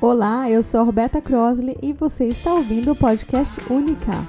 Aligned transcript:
Olá, 0.00 0.48
eu 0.48 0.62
sou 0.62 0.78
a 0.78 0.84
Roberta 0.84 1.20
Crosley 1.20 1.76
e 1.82 1.92
você 1.92 2.26
está 2.26 2.54
ouvindo 2.54 2.92
o 2.92 2.94
podcast 2.94 3.60
Única. 3.68 4.24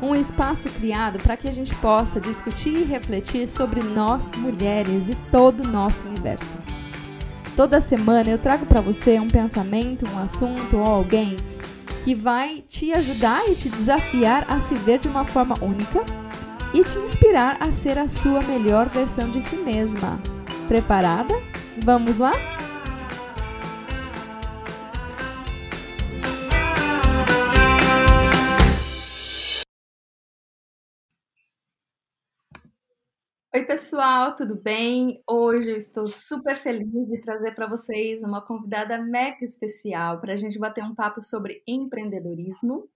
Um 0.00 0.14
espaço 0.14 0.70
criado 0.70 1.18
para 1.18 1.36
que 1.36 1.46
a 1.46 1.52
gente 1.52 1.74
possa 1.74 2.18
discutir 2.18 2.74
e 2.74 2.84
refletir 2.84 3.46
sobre 3.46 3.82
nós, 3.82 4.32
mulheres 4.32 5.10
e 5.10 5.14
todo 5.30 5.60
o 5.60 5.68
nosso 5.68 6.08
universo. 6.08 6.56
Toda 7.54 7.82
semana 7.82 8.30
eu 8.30 8.38
trago 8.38 8.64
para 8.64 8.80
você 8.80 9.20
um 9.20 9.28
pensamento, 9.28 10.08
um 10.08 10.18
assunto 10.18 10.78
ou 10.78 10.86
alguém 10.86 11.36
que 12.02 12.14
vai 12.14 12.64
te 12.66 12.94
ajudar 12.94 13.46
e 13.46 13.54
te 13.54 13.68
desafiar 13.68 14.46
a 14.48 14.58
se 14.62 14.74
ver 14.74 15.00
de 15.00 15.08
uma 15.08 15.26
forma 15.26 15.54
única 15.60 16.02
e 16.72 16.82
te 16.82 16.96
inspirar 16.96 17.58
a 17.60 17.70
ser 17.74 17.98
a 17.98 18.08
sua 18.08 18.40
melhor 18.40 18.88
versão 18.88 19.28
de 19.28 19.42
si 19.42 19.56
mesma. 19.56 20.18
Preparada? 20.66 21.34
Vamos 21.84 22.16
lá? 22.16 22.32
Oi, 33.54 33.66
pessoal, 33.66 34.34
tudo 34.34 34.56
bem? 34.56 35.22
Hoje 35.28 35.72
eu 35.72 35.76
estou 35.76 36.06
super 36.08 36.62
feliz 36.62 36.88
de 36.90 37.20
trazer 37.20 37.54
para 37.54 37.66
vocês 37.66 38.22
uma 38.22 38.40
convidada 38.40 38.96
mega 38.96 39.44
especial 39.44 40.18
para 40.22 40.32
a 40.32 40.36
gente 40.36 40.58
bater 40.58 40.82
um 40.82 40.94
papo 40.94 41.22
sobre 41.22 41.60
empreendedorismo. 41.68 42.88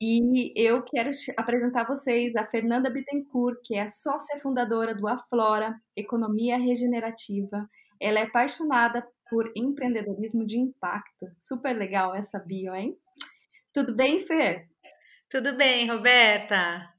E 0.00 0.54
eu 0.56 0.82
quero 0.84 1.10
apresentar 1.36 1.82
a 1.82 1.86
vocês 1.86 2.34
a 2.34 2.46
Fernanda 2.46 2.88
Bittencourt, 2.88 3.58
que 3.62 3.76
é 3.76 3.86
sócia 3.90 4.40
fundadora 4.40 4.94
do 4.94 5.06
Aflora 5.06 5.78
Economia 5.94 6.56
Regenerativa. 6.56 7.68
Ela 8.00 8.20
é 8.20 8.22
apaixonada 8.22 9.06
por 9.28 9.52
empreendedorismo 9.54 10.46
de 10.46 10.58
impacto. 10.58 11.26
Super 11.38 11.76
legal 11.76 12.14
essa 12.14 12.38
bio, 12.38 12.74
hein? 12.74 12.96
Tudo 13.70 13.94
bem, 13.94 14.26
Fer? 14.26 14.66
Tudo 15.28 15.54
bem, 15.58 15.90
Roberta. 15.90 16.93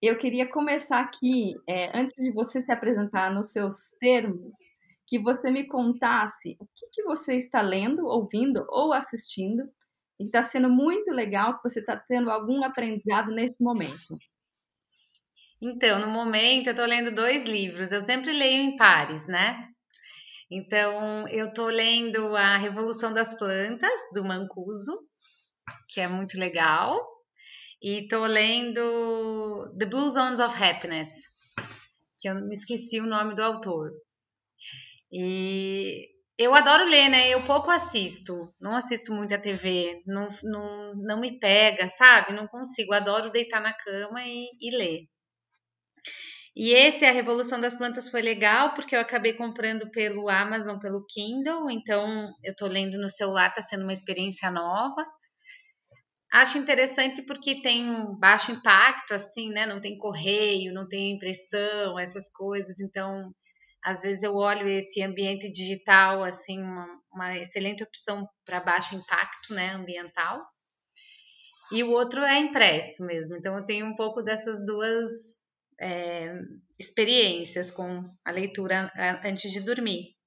Eu 0.00 0.16
queria 0.16 0.48
começar 0.48 1.00
aqui, 1.00 1.54
é, 1.68 1.98
antes 1.98 2.14
de 2.24 2.32
você 2.32 2.60
se 2.60 2.70
apresentar 2.70 3.34
nos 3.34 3.50
seus 3.50 3.90
termos, 3.98 4.56
que 5.04 5.18
você 5.18 5.50
me 5.50 5.66
contasse 5.66 6.56
o 6.60 6.66
que, 6.66 6.86
que 6.92 7.02
você 7.02 7.36
está 7.36 7.60
lendo, 7.60 8.06
ouvindo 8.06 8.64
ou 8.68 8.92
assistindo, 8.92 9.64
e 10.20 10.24
está 10.24 10.44
sendo 10.44 10.68
muito 10.68 11.10
legal 11.10 11.56
que 11.56 11.68
você 11.68 11.80
está 11.80 11.96
tendo 11.96 12.30
algum 12.30 12.64
aprendizado 12.64 13.32
nesse 13.32 13.60
momento. 13.60 14.16
Então, 15.60 16.00
no 16.00 16.08
momento, 16.08 16.68
eu 16.68 16.72
estou 16.72 16.86
lendo 16.86 17.12
dois 17.12 17.46
livros. 17.46 17.90
Eu 17.90 18.00
sempre 18.00 18.32
leio 18.32 18.62
em 18.62 18.76
pares, 18.76 19.26
né? 19.26 19.68
Então, 20.48 21.26
eu 21.28 21.48
estou 21.48 21.66
lendo 21.66 22.36
A 22.36 22.56
Revolução 22.56 23.12
das 23.12 23.36
Plantas, 23.36 24.00
do 24.14 24.24
Mancuso, 24.24 24.92
que 25.88 26.00
é 26.00 26.06
muito 26.06 26.38
legal. 26.38 26.96
E 27.80 28.08
tô 28.08 28.26
lendo 28.26 29.72
The 29.78 29.86
Blue 29.86 30.10
Zones 30.10 30.40
of 30.40 30.62
Happiness, 30.62 31.22
que 32.18 32.28
eu 32.28 32.34
me 32.34 32.52
esqueci 32.52 33.00
o 33.00 33.06
nome 33.06 33.34
do 33.34 33.42
autor. 33.42 33.92
E 35.12 36.08
eu 36.36 36.54
adoro 36.54 36.84
ler, 36.84 37.08
né? 37.08 37.28
Eu 37.28 37.42
pouco 37.42 37.70
assisto, 37.70 38.52
não 38.60 38.76
assisto 38.76 39.12
muito 39.12 39.34
a 39.34 39.38
TV, 39.38 40.02
não, 40.06 40.28
não, 40.42 40.94
não 40.96 41.20
me 41.20 41.38
pega, 41.38 41.88
sabe? 41.88 42.32
Não 42.32 42.46
consigo, 42.48 42.92
adoro 42.92 43.30
deitar 43.30 43.60
na 43.60 43.72
cama 43.72 44.22
e, 44.24 44.48
e 44.60 44.76
ler. 44.76 45.08
E 46.56 46.72
esse, 46.72 47.04
A 47.04 47.12
Revolução 47.12 47.60
das 47.60 47.76
Plantas, 47.76 48.08
foi 48.08 48.20
legal, 48.20 48.74
porque 48.74 48.96
eu 48.96 49.00
acabei 49.00 49.32
comprando 49.32 49.88
pelo 49.92 50.28
Amazon, 50.28 50.78
pelo 50.80 51.06
Kindle, 51.06 51.70
então 51.70 52.32
eu 52.42 52.54
tô 52.56 52.66
lendo 52.66 52.98
no 52.98 53.08
celular, 53.08 53.52
tá 53.52 53.62
sendo 53.62 53.84
uma 53.84 53.92
experiência 53.92 54.50
nova. 54.50 55.06
Acho 56.32 56.58
interessante 56.58 57.22
porque 57.22 57.62
tem 57.62 57.88
um 57.88 58.14
baixo 58.14 58.52
impacto, 58.52 59.14
assim, 59.14 59.50
né? 59.50 59.64
Não 59.66 59.80
tem 59.80 59.96
correio, 59.96 60.74
não 60.74 60.86
tem 60.86 61.14
impressão, 61.14 61.98
essas 61.98 62.30
coisas. 62.30 62.80
Então, 62.80 63.34
às 63.82 64.02
vezes 64.02 64.22
eu 64.22 64.34
olho 64.36 64.68
esse 64.68 65.02
ambiente 65.02 65.50
digital, 65.50 66.22
assim, 66.22 66.60
uma, 66.62 66.86
uma 67.12 67.38
excelente 67.38 67.82
opção 67.82 68.28
para 68.44 68.60
baixo 68.60 68.94
impacto, 68.94 69.54
né? 69.54 69.70
Ambiental. 69.70 70.46
E 71.72 71.82
o 71.82 71.90
outro 71.90 72.22
é 72.22 72.38
impresso 72.38 73.06
mesmo. 73.06 73.36
Então, 73.36 73.56
eu 73.56 73.64
tenho 73.64 73.86
um 73.86 73.96
pouco 73.96 74.22
dessas 74.22 74.64
duas 74.66 75.08
é, 75.80 76.34
experiências 76.78 77.70
com 77.70 78.04
a 78.24 78.30
leitura 78.30 78.92
antes 79.24 79.50
de 79.50 79.60
dormir. 79.60 80.17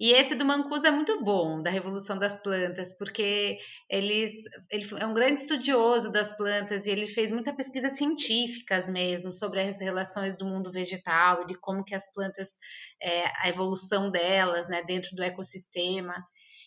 E 0.00 0.12
esse 0.12 0.34
do 0.34 0.46
Mancuso 0.46 0.86
é 0.86 0.90
muito 0.90 1.22
bom, 1.22 1.62
da 1.62 1.68
Revolução 1.68 2.18
das 2.18 2.42
Plantas, 2.42 2.96
porque 2.96 3.58
eles, 3.86 4.44
ele 4.70 4.86
é 4.98 5.04
um 5.04 5.12
grande 5.12 5.40
estudioso 5.40 6.10
das 6.10 6.34
plantas 6.38 6.86
e 6.86 6.90
ele 6.90 7.06
fez 7.06 7.30
muita 7.30 7.52
pesquisa 7.52 7.90
científicas 7.90 8.88
mesmo 8.88 9.30
sobre 9.30 9.60
as 9.60 9.78
relações 9.78 10.38
do 10.38 10.46
mundo 10.46 10.72
vegetal 10.72 11.42
e 11.42 11.48
de 11.48 11.54
como 11.54 11.84
que 11.84 11.94
as 11.94 12.10
plantas, 12.14 12.56
é, 12.98 13.26
a 13.42 13.50
evolução 13.50 14.10
delas, 14.10 14.70
né, 14.70 14.82
dentro 14.84 15.14
do 15.14 15.22
ecossistema. 15.22 16.14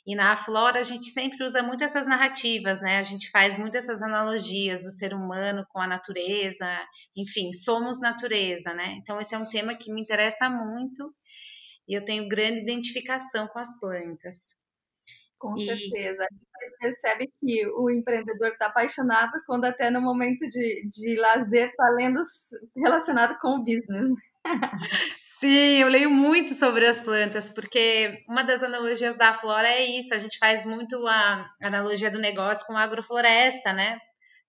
E 0.06 0.16
na 0.16 0.36
Flora 0.36 0.80
a 0.80 0.84
gente 0.84 1.08
sempre 1.08 1.44
usa 1.44 1.64
muito 1.64 1.84
essas 1.84 2.06
narrativas, 2.06 2.82
né? 2.82 2.98
A 2.98 3.04
gente 3.04 3.32
faz 3.32 3.58
muito 3.58 3.78
essas 3.78 4.04
analogias 4.04 4.84
do 4.84 4.92
ser 4.92 5.14
humano 5.14 5.66
com 5.70 5.80
a 5.80 5.88
natureza, 5.88 6.68
enfim, 7.16 7.54
somos 7.54 8.02
natureza, 8.02 8.74
né? 8.74 8.98
Então 9.02 9.20
esse 9.20 9.34
é 9.34 9.38
um 9.38 9.50
tema 9.50 9.74
que 9.74 9.92
me 9.92 10.02
interessa 10.02 10.50
muito 10.50 11.12
e 11.88 11.98
eu 11.98 12.04
tenho 12.04 12.28
grande 12.28 12.62
identificação 12.62 13.48
com 13.48 13.60
as 13.60 13.80
plantas. 13.80 14.62
Com 15.38 15.56
e... 15.58 15.66
certeza. 15.66 16.24
A 16.24 16.64
gente 16.64 16.78
percebe 16.80 17.34
que 17.40 17.68
o 17.68 17.90
empreendedor 17.90 18.50
está 18.50 18.68
apaixonado 18.68 19.34
quando 19.46 19.66
até 19.66 19.90
no 19.90 20.02
momento 20.02 20.48
de, 20.48 20.88
de 20.88 21.20
lazer 21.20 21.70
está 21.70 21.90
lendo 21.90 22.22
relacionado 22.76 23.38
com 23.40 23.58
o 23.58 23.64
business. 23.64 24.14
Sim, 25.22 25.82
eu 25.82 25.90
leio 25.90 26.10
muito 26.10 26.54
sobre 26.54 26.86
as 26.86 27.02
plantas, 27.02 27.50
porque 27.50 28.24
uma 28.30 28.44
das 28.44 28.64
analogias 28.64 29.18
da 29.18 29.34
flora 29.34 29.68
é 29.68 29.86
isso, 29.98 30.14
a 30.14 30.20
gente 30.20 30.38
faz 30.38 30.66
muito 30.66 31.06
a 31.06 31.50
analogia 31.62 32.10
do 32.10 32.20
negócio 32.20 32.66
com 32.66 32.78
a 32.78 32.84
agrofloresta, 32.84 33.74
né? 33.74 34.00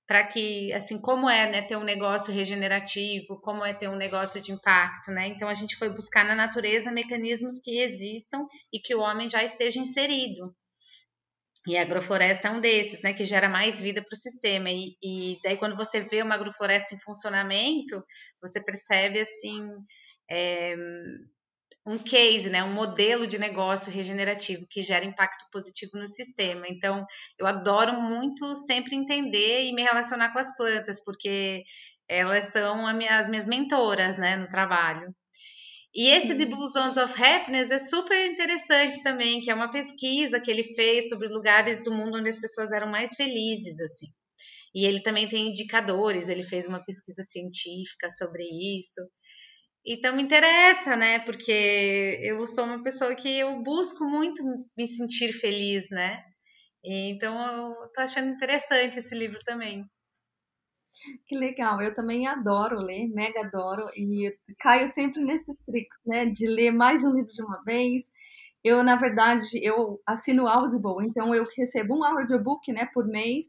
Para 0.07 0.27
que, 0.27 0.73
assim, 0.73 1.01
como 1.01 1.29
é 1.29 1.51
né, 1.51 1.63
ter 1.63 1.77
um 1.77 1.85
negócio 1.85 2.33
regenerativo, 2.33 3.41
como 3.41 3.65
é 3.65 3.73
ter 3.73 3.89
um 3.89 3.97
negócio 3.97 4.41
de 4.41 4.53
impacto, 4.53 5.11
né? 5.11 5.29
Então 5.29 5.49
a 5.49 5.55
gente 5.55 5.77
foi 5.77 5.89
buscar 5.89 6.25
na 6.25 6.35
natureza 6.35 6.93
mecanismos 6.93 7.59
que 7.59 7.81
existam 7.81 8.47
e 8.73 8.79
que 8.79 8.95
o 8.95 9.01
homem 9.01 9.29
já 9.29 9.43
esteja 9.43 9.81
inserido. 9.81 10.55
E 11.67 11.79
a 11.79 11.83
agrofloresta 11.83 12.49
é 12.49 12.51
um 12.51 12.61
desses, 12.61 13.03
né, 13.03 13.15
que 13.15 13.25
gera 13.25 13.49
mais 13.49 13.81
vida 13.81 14.03
para 14.03 14.15
o 14.15 14.19
sistema. 14.19 14.69
E, 14.71 14.97
e, 15.03 15.39
daí 15.43 15.57
quando 15.57 15.77
você 15.77 16.01
vê 16.01 16.21
uma 16.21 16.35
agrofloresta 16.35 16.95
em 16.95 17.01
funcionamento, 17.01 18.05
você 18.43 18.63
percebe 18.63 19.19
assim 19.19 19.67
é, 20.31 20.77
um 21.87 21.99
case, 21.99 22.49
né, 22.51 22.63
um 22.65 22.73
modelo 22.73 23.27
de 23.27 23.39
negócio 23.39 23.93
regenerativo 23.93 24.67
que 24.69 24.81
gera 24.81 25.05
impacto 25.05 25.45
positivo 25.53 25.99
no 25.99 26.07
sistema. 26.07 26.67
Então, 26.69 27.05
eu 27.39 27.47
adoro 27.47 28.01
muito 28.01 28.57
sempre 28.57 28.97
entender 28.97 29.65
e 29.65 29.75
me 29.75 29.83
relacionar 29.83 30.33
com 30.33 30.39
as 30.39 30.57
plantas, 30.57 31.05
porque 31.05 31.63
elas 32.09 32.47
são 32.47 32.87
as 32.87 33.29
minhas 33.29 33.47
mentoras, 33.47 34.17
né, 34.17 34.37
no 34.37 34.49
trabalho. 34.49 35.15
E 35.95 36.09
esse 36.09 36.35
de 36.35 36.45
Blue 36.45 36.67
Zones 36.67 36.97
of 36.97 37.23
Happiness 37.23 37.71
é 37.71 37.79
super 37.79 38.29
interessante 38.29 39.01
também, 39.03 39.41
que 39.41 39.51
é 39.51 39.55
uma 39.55 39.71
pesquisa 39.71 40.41
que 40.41 40.51
ele 40.51 40.65
fez 40.65 41.09
sobre 41.09 41.29
lugares 41.29 41.85
do 41.85 41.93
mundo 41.93 42.19
onde 42.19 42.29
as 42.29 42.41
pessoas 42.41 42.73
eram 42.73 42.89
mais 42.89 43.15
felizes, 43.15 43.81
assim. 43.81 44.09
E 44.75 44.87
ele 44.87 45.01
também 45.01 45.29
tem 45.29 45.51
indicadores, 45.51 46.29
ele 46.29 46.43
fez 46.43 46.67
uma 46.67 46.85
pesquisa 46.85 47.23
científica 47.23 48.11
sobre 48.11 48.43
isso. 48.77 49.01
Então 49.87 50.17
me 50.17 50.23
interessa, 50.23 50.97
né? 50.97 51.21
Porque 51.21 52.19
eu 52.23 52.47
sou 52.47 52.65
uma 52.65 52.83
pessoa 52.83 53.15
que 53.15 53.39
eu 53.39 53.63
busco 53.63 54.05
muito 54.05 54.43
me 54.77 54.87
sentir 54.87 55.33
feliz, 55.33 55.91
né? 55.91 56.23
Então 56.85 57.35
eu 57.37 57.91
tô 57.93 58.01
achando 58.03 58.29
interessante 58.35 58.99
esse 58.99 59.15
livro 59.17 59.39
também. 59.45 59.85
Que 61.27 61.37
legal, 61.37 61.83
eu 61.83 61.95
também 61.95 62.27
adoro 62.27 62.79
ler, 62.81 63.09
mega 63.09 63.41
adoro, 63.41 63.83
e 63.97 64.31
caio 64.61 64.89
sempre 64.91 65.23
nesses 65.23 65.57
tricks, 65.67 65.99
né, 66.07 66.27
de 66.27 66.47
ler 66.47 66.71
mais 66.71 67.01
de 67.03 67.09
um 67.09 67.13
livro 67.13 67.33
de 67.33 67.43
uma 67.43 67.63
vez. 67.65 68.05
Eu, 68.63 68.83
na 68.83 68.97
verdade, 68.97 69.49
eu 69.63 69.99
assino 70.07 70.47
Audible, 70.47 71.05
então 71.07 71.35
eu 71.35 71.45
recebo 71.57 71.99
um 71.99 72.05
audiobook, 72.05 72.73
né, 72.73 72.89
por 72.95 73.07
mês, 73.07 73.47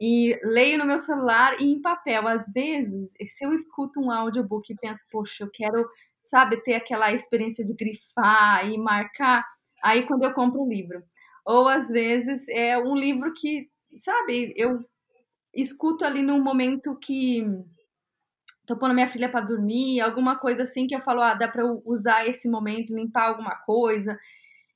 e 0.00 0.38
leio 0.42 0.78
no 0.78 0.86
meu 0.86 0.98
celular 0.98 1.60
e 1.60 1.64
em 1.64 1.80
papel. 1.80 2.26
Às 2.28 2.52
vezes, 2.52 3.12
se 3.28 3.44
eu 3.44 3.52
escuto 3.52 4.00
um 4.00 4.10
audiobook 4.10 4.72
e 4.72 4.76
penso, 4.76 5.04
poxa, 5.10 5.44
eu 5.44 5.50
quero, 5.50 5.88
sabe, 6.22 6.62
ter 6.62 6.74
aquela 6.74 7.12
experiência 7.12 7.64
de 7.64 7.74
grifar 7.74 8.68
e 8.68 8.78
marcar, 8.78 9.44
aí 9.82 10.06
quando 10.06 10.24
eu 10.24 10.34
compro 10.34 10.62
um 10.62 10.68
livro. 10.68 11.02
Ou 11.44 11.68
às 11.68 11.88
vezes 11.88 12.48
é 12.48 12.78
um 12.78 12.96
livro 12.96 13.32
que, 13.34 13.68
sabe, 13.96 14.52
eu 14.56 14.78
escuto 15.54 16.04
ali 16.04 16.22
num 16.22 16.42
momento 16.42 16.96
que 16.98 17.44
tô 18.66 18.76
pondo 18.78 18.94
minha 18.94 19.08
filha 19.08 19.28
para 19.28 19.44
dormir, 19.44 20.00
alguma 20.00 20.38
coisa 20.38 20.62
assim 20.62 20.86
que 20.86 20.94
eu 20.96 21.02
falo, 21.02 21.20
ah, 21.22 21.34
dá 21.34 21.48
para 21.48 21.64
usar 21.84 22.26
esse 22.26 22.48
momento, 22.48 22.94
limpar 22.94 23.28
alguma 23.28 23.56
coisa. 23.56 24.18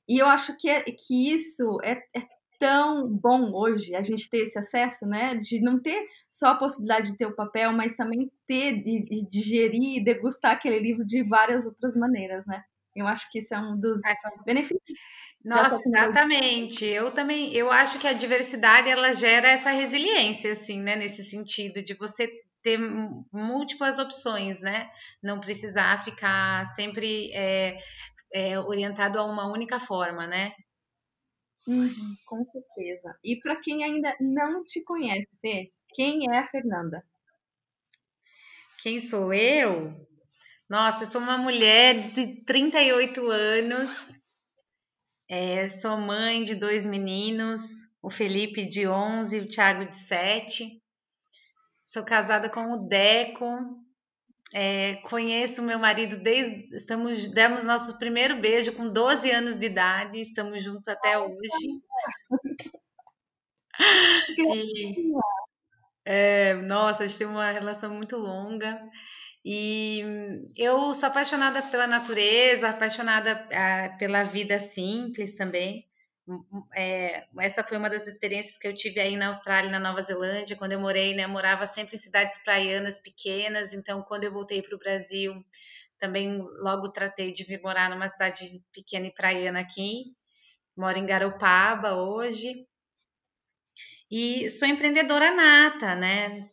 E 0.07 0.19
eu 0.19 0.27
acho 0.27 0.55
que, 0.57 0.69
é, 0.69 0.83
que 0.83 1.31
isso 1.33 1.79
é, 1.83 1.93
é 2.15 2.21
tão 2.59 3.07
bom 3.07 3.53
hoje 3.53 3.95
a 3.95 4.03
gente 4.03 4.29
ter 4.29 4.43
esse 4.43 4.59
acesso, 4.59 5.07
né? 5.07 5.35
De 5.35 5.61
não 5.61 5.79
ter 5.81 6.05
só 6.29 6.49
a 6.49 6.57
possibilidade 6.57 7.11
de 7.11 7.17
ter 7.17 7.25
o 7.25 7.35
papel, 7.35 7.71
mas 7.71 7.95
também 7.95 8.29
ter 8.45 8.83
de, 8.83 9.03
de 9.03 9.29
digerir 9.29 9.97
e 9.97 10.03
degustar 10.03 10.51
aquele 10.51 10.79
livro 10.79 11.05
de 11.05 11.23
várias 11.23 11.65
outras 11.65 11.95
maneiras, 11.95 12.45
né? 12.45 12.63
Eu 12.95 13.07
acho 13.07 13.31
que 13.31 13.39
isso 13.39 13.53
é 13.53 13.59
um 13.59 13.79
dos 13.79 14.01
benefícios. 14.45 14.99
Nossa, 15.43 15.81
exatamente. 15.85 16.85
Eu 16.85 17.11
também, 17.11 17.53
eu 17.53 17.71
acho 17.71 17.97
que 17.97 18.07
a 18.07 18.13
diversidade 18.13 18.89
ela 18.89 19.13
gera 19.13 19.47
essa 19.47 19.71
resiliência, 19.71 20.51
assim, 20.51 20.81
né? 20.81 20.95
Nesse 20.97 21.23
sentido 21.23 21.81
de 21.81 21.93
você 21.93 22.29
ter 22.61 22.77
múltiplas 23.31 23.99
opções, 23.99 24.61
né? 24.61 24.89
Não 25.23 25.39
precisar 25.39 26.03
ficar 26.03 26.65
sempre 26.67 27.31
é, 27.33 27.77
é, 28.33 28.59
orientado 28.59 29.17
a 29.17 29.23
uma 29.23 29.49
única 29.49 29.79
forma, 29.79 30.27
né? 30.27 30.51
Uhum, 31.67 32.15
com 32.25 32.45
certeza. 32.45 33.17
E 33.23 33.39
para 33.39 33.59
quem 33.61 33.83
ainda 33.83 34.15
não 34.19 34.63
te 34.63 34.83
conhece, 34.83 35.27
quem 35.93 36.31
é 36.31 36.39
a 36.39 36.47
Fernanda? 36.47 37.03
Quem 38.81 38.99
sou 38.99 39.33
eu? 39.33 39.93
Nossa, 40.69 41.03
eu 41.03 41.07
sou 41.07 41.21
uma 41.21 41.37
mulher 41.37 41.95
de 42.13 42.43
38 42.43 43.29
anos, 43.29 44.19
é, 45.27 45.67
sou 45.69 45.97
mãe 45.97 46.43
de 46.43 46.55
dois 46.55 46.87
meninos, 46.87 47.89
o 48.01 48.09
Felipe 48.09 48.67
de 48.67 48.87
11 48.87 49.37
e 49.37 49.41
o 49.41 49.47
Thiago 49.47 49.85
de 49.89 49.97
7. 49.97 50.81
Sou 51.83 52.05
casada 52.05 52.49
com 52.49 52.71
o 52.71 52.87
Deco, 52.87 53.45
é, 54.53 54.95
conheço 55.03 55.61
meu 55.61 55.77
marido 55.79 56.17
desde. 56.17 56.75
Estamos, 56.75 57.27
demos 57.29 57.65
nosso 57.65 57.97
primeiro 57.99 58.39
beijo 58.39 58.73
com 58.73 58.89
12 58.89 59.29
anos 59.31 59.57
de 59.57 59.67
idade, 59.67 60.19
estamos 60.19 60.63
juntos 60.63 60.87
até 60.87 61.17
hoje. 61.17 61.39
E, 64.37 65.13
é, 66.03 66.53
nossa, 66.55 67.03
a 67.03 67.07
gente 67.07 67.17
tem 67.17 67.27
uma 67.27 67.51
relação 67.51 67.93
muito 67.93 68.17
longa. 68.17 68.77
E 69.45 70.01
eu 70.55 70.93
sou 70.93 71.07
apaixonada 71.07 71.61
pela 71.61 71.87
natureza, 71.87 72.69
apaixonada 72.69 73.47
ah, 73.53 73.95
pela 73.97 74.23
vida 74.23 74.59
simples 74.59 75.35
também. 75.35 75.88
É, 76.75 77.25
essa 77.39 77.63
foi 77.63 77.77
uma 77.77 77.89
das 77.89 78.05
experiências 78.05 78.57
que 78.57 78.67
eu 78.67 78.73
tive 78.73 78.99
aí 78.99 79.15
na 79.15 79.27
Austrália 79.27 79.71
na 79.71 79.79
Nova 79.79 80.01
Zelândia, 80.01 80.55
quando 80.55 80.73
eu 80.73 80.79
morei, 80.79 81.15
né? 81.15 81.23
Eu 81.23 81.29
morava 81.29 81.65
sempre 81.65 81.95
em 81.95 81.99
cidades 81.99 82.37
praianas 82.43 82.99
pequenas, 82.99 83.73
então 83.73 84.03
quando 84.03 84.25
eu 84.25 84.31
voltei 84.31 84.61
para 84.61 84.75
o 84.75 84.79
Brasil, 84.79 85.33
também 85.97 86.37
logo 86.61 86.89
tratei 86.89 87.31
de 87.31 87.43
vir 87.43 87.61
morar 87.61 87.89
numa 87.89 88.07
cidade 88.07 88.63
pequena 88.71 89.07
e 89.07 89.13
praiana 89.13 89.59
aqui. 89.59 90.15
Moro 90.77 90.97
em 90.97 91.05
Garopaba 91.05 91.95
hoje. 91.95 92.65
E 94.09 94.49
sou 94.49 94.67
empreendedora 94.67 95.35
nata, 95.35 95.95
né? 95.95 96.49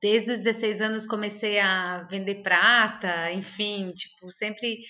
Desde 0.00 0.32
os 0.32 0.38
16 0.38 0.80
anos 0.80 1.06
comecei 1.06 1.58
a 1.58 2.02
vender 2.10 2.42
prata, 2.42 3.30
enfim, 3.32 3.92
tipo, 3.92 4.30
sempre 4.30 4.80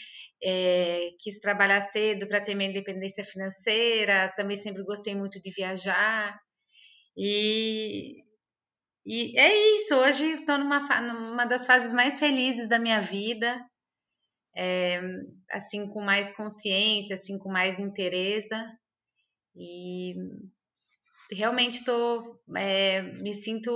é, 0.42 1.10
quis 1.18 1.40
trabalhar 1.40 1.80
cedo 1.80 2.26
para 2.26 2.42
ter 2.42 2.54
minha 2.54 2.70
independência 2.70 3.24
financeira, 3.24 4.32
também 4.36 4.56
sempre 4.56 4.82
gostei 4.84 5.14
muito 5.14 5.40
de 5.40 5.50
viajar. 5.50 6.38
E, 7.16 8.22
e 9.04 9.38
é 9.38 9.74
isso, 9.74 9.94
hoje 9.96 10.24
estou 10.32 10.58
numa, 10.58 10.78
numa 11.02 11.44
das 11.44 11.66
fases 11.66 11.92
mais 11.92 12.18
felizes 12.18 12.68
da 12.68 12.78
minha 12.78 13.00
vida, 13.00 13.64
é, 14.56 15.00
assim, 15.50 15.86
com 15.86 16.00
mais 16.00 16.34
consciência, 16.34 17.14
assim, 17.14 17.38
com 17.38 17.50
mais 17.50 17.78
interesse. 17.78 18.54
E 19.54 20.14
realmente 21.32 21.74
estou, 21.74 22.40
é, 22.56 23.02
me 23.02 23.34
sinto 23.34 23.70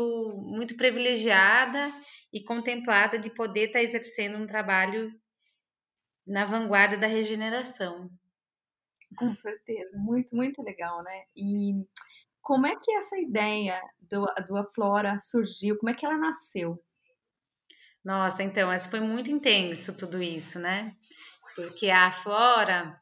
muito 0.46 0.76
privilegiada 0.76 1.93
e 2.32 2.43
contemplada 2.43 3.19
de 3.19 3.31
poder 3.31 3.66
estar 3.66 3.78
tá 3.81 3.84
exercendo 3.84 4.38
um 4.38 4.46
trabalho 4.46 5.12
na 6.26 6.44
vanguarda 6.44 6.97
da 6.97 7.06
regeneração. 7.06 8.11
Com 9.17 9.35
certeza, 9.35 9.97
muito, 9.97 10.35
muito 10.35 10.62
legal, 10.62 11.03
né? 11.03 11.25
E 11.37 11.85
como 12.41 12.67
é 12.67 12.76
que 12.76 12.93
essa 12.93 13.19
ideia 13.19 13.81
do, 14.00 14.26
do 14.47 14.56
Aflora 14.56 15.19
surgiu? 15.21 15.79
Como 15.79 15.91
é 15.91 15.94
que 15.94 16.05
ela 16.05 16.19
nasceu? 16.19 16.82
Nossa, 18.05 18.43
então, 18.43 18.71
essa 18.71 18.91
foi 18.91 19.00
muito 19.00 19.31
intenso 19.31 19.97
tudo 19.97 20.23
isso, 20.23 20.59
né? 20.59 20.94
Porque 21.56 21.88
a 21.88 22.12
Flora, 22.12 23.00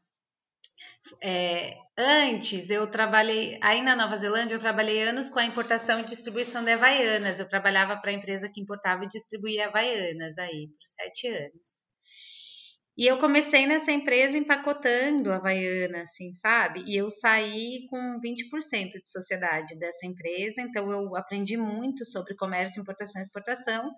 é, 1.20 1.76
antes 1.98 2.70
eu 2.70 2.86
trabalhei, 2.88 3.58
aí 3.62 3.82
na 3.82 3.96
Nova 3.96 4.16
Zelândia, 4.16 4.54
eu 4.54 4.60
trabalhei 4.60 5.02
anos 5.02 5.28
com 5.28 5.40
a 5.40 5.44
importação 5.44 6.00
e 6.00 6.04
distribuição 6.04 6.62
de 6.62 6.72
Havaianas. 6.72 7.40
Eu 7.40 7.48
trabalhava 7.48 7.96
para 7.96 8.10
a 8.10 8.14
empresa 8.14 8.50
que 8.52 8.60
importava 8.60 9.04
e 9.04 9.08
distribuía 9.08 9.68
Havaianas 9.68 10.38
aí 10.38 10.68
por 10.68 10.82
sete 10.82 11.26
anos. 11.28 11.91
E 12.94 13.06
eu 13.06 13.16
comecei 13.18 13.66
nessa 13.66 13.90
empresa 13.90 14.36
empacotando 14.36 15.32
a 15.32 15.36
Havaiana, 15.36 16.02
assim, 16.02 16.32
sabe? 16.34 16.84
E 16.86 16.94
eu 16.94 17.08
saí 17.10 17.86
com 17.88 18.20
20% 18.20 19.00
de 19.02 19.10
sociedade 19.10 19.78
dessa 19.78 20.06
empresa, 20.06 20.60
então 20.60 20.92
eu 20.92 21.16
aprendi 21.16 21.56
muito 21.56 22.04
sobre 22.04 22.36
comércio, 22.36 22.82
importação 22.82 23.20
e 23.20 23.24
exportação. 23.24 23.90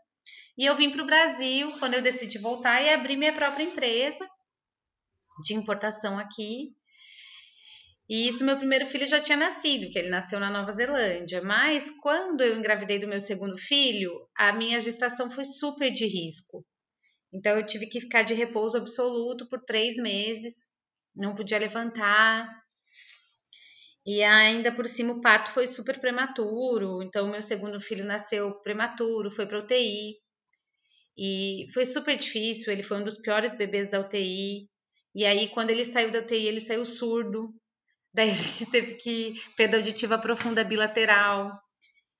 E 0.56 0.64
eu 0.64 0.76
vim 0.76 0.90
para 0.90 1.02
o 1.02 1.06
Brasil 1.06 1.72
quando 1.80 1.94
eu 1.94 2.02
decidi 2.02 2.38
voltar 2.38 2.80
e 2.82 2.90
abrir 2.90 3.16
minha 3.16 3.32
própria 3.32 3.64
empresa 3.64 4.24
de 5.42 5.54
importação 5.54 6.16
aqui. 6.16 6.72
E 8.08 8.28
isso, 8.28 8.44
meu 8.44 8.56
primeiro 8.56 8.86
filho 8.86 9.08
já 9.08 9.20
tinha 9.20 9.36
nascido, 9.36 9.90
que 9.90 9.98
ele 9.98 10.08
nasceu 10.08 10.38
na 10.38 10.50
Nova 10.50 10.70
Zelândia. 10.70 11.42
Mas 11.42 11.90
quando 12.00 12.42
eu 12.42 12.56
engravidei 12.56 13.00
do 13.00 13.08
meu 13.08 13.20
segundo 13.20 13.58
filho, 13.58 14.12
a 14.36 14.52
minha 14.52 14.78
gestação 14.78 15.28
foi 15.32 15.44
super 15.44 15.90
de 15.90 16.06
risco 16.06 16.64
então 17.34 17.56
eu 17.56 17.66
tive 17.66 17.86
que 17.86 18.00
ficar 18.00 18.22
de 18.22 18.32
repouso 18.32 18.78
absoluto 18.78 19.48
por 19.48 19.60
três 19.64 19.96
meses, 19.96 20.68
não 21.16 21.34
podia 21.34 21.58
levantar. 21.58 22.48
E 24.06 24.22
ainda 24.22 24.70
por 24.70 24.86
cima 24.86 25.14
o 25.14 25.20
parto 25.20 25.50
foi 25.50 25.66
super 25.66 25.98
prematuro, 25.98 27.02
então 27.02 27.28
meu 27.28 27.42
segundo 27.42 27.80
filho 27.80 28.04
nasceu 28.04 28.54
prematuro, 28.60 29.32
foi 29.32 29.46
para 29.46 29.58
UTI. 29.58 30.14
E 31.16 31.66
foi 31.72 31.84
super 31.84 32.16
difícil, 32.16 32.72
ele 32.72 32.82
foi 32.84 32.98
um 32.98 33.04
dos 33.04 33.18
piores 33.18 33.56
bebês 33.56 33.90
da 33.90 34.00
UTI. 34.00 34.68
E 35.12 35.26
aí 35.26 35.48
quando 35.48 35.70
ele 35.70 35.84
saiu 35.84 36.12
da 36.12 36.20
UTI, 36.20 36.46
ele 36.46 36.60
saiu 36.60 36.86
surdo. 36.86 37.40
Daí 38.14 38.30
a 38.30 38.34
gente 38.34 38.70
teve 38.70 38.94
que 38.94 39.34
perda 39.56 39.78
auditiva 39.78 40.18
profunda 40.18 40.62
bilateral. 40.62 41.48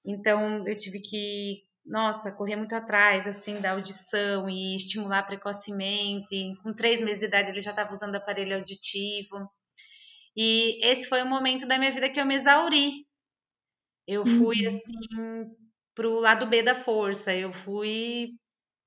Então 0.04 0.66
eu 0.66 0.74
tive 0.74 1.00
que 1.00 1.62
nossa, 1.84 2.32
correr 2.32 2.56
muito 2.56 2.74
atrás, 2.74 3.28
assim, 3.28 3.60
da 3.60 3.72
audição 3.72 4.48
e 4.48 4.74
estimular 4.74 5.22
precocemente. 5.24 6.52
Com 6.62 6.72
três 6.72 7.02
meses 7.02 7.20
de 7.20 7.26
idade, 7.26 7.50
ele 7.50 7.60
já 7.60 7.70
estava 7.70 7.92
usando 7.92 8.16
aparelho 8.16 8.56
auditivo. 8.56 9.50
E 10.36 10.84
esse 10.84 11.08
foi 11.08 11.22
o 11.22 11.26
momento 11.26 11.66
da 11.66 11.78
minha 11.78 11.92
vida 11.92 12.08
que 12.08 12.20
eu 12.20 12.26
me 12.26 12.34
exauri. 12.34 13.06
Eu 14.06 14.24
fui, 14.24 14.62
uhum. 14.62 14.68
assim, 14.68 15.56
para 15.94 16.08
o 16.08 16.18
lado 16.18 16.46
B 16.46 16.62
da 16.62 16.74
força. 16.74 17.34
Eu 17.34 17.52
fui 17.52 18.30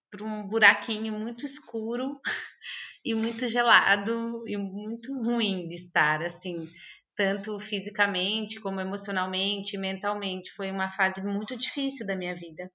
para 0.10 0.26
um 0.26 0.48
buraquinho 0.48 1.14
muito 1.14 1.46
escuro 1.46 2.20
e 3.06 3.14
muito 3.14 3.48
gelado 3.48 4.44
e 4.48 4.58
muito 4.58 5.14
ruim 5.22 5.68
de 5.68 5.76
estar, 5.76 6.22
assim, 6.24 6.68
tanto 7.16 7.60
fisicamente 7.60 8.60
como 8.60 8.82
emocionalmente, 8.82 9.78
mentalmente. 9.78 10.52
Foi 10.54 10.72
uma 10.72 10.90
fase 10.90 11.24
muito 11.24 11.56
difícil 11.56 12.06
da 12.08 12.16
minha 12.16 12.36
vida. 12.36 12.72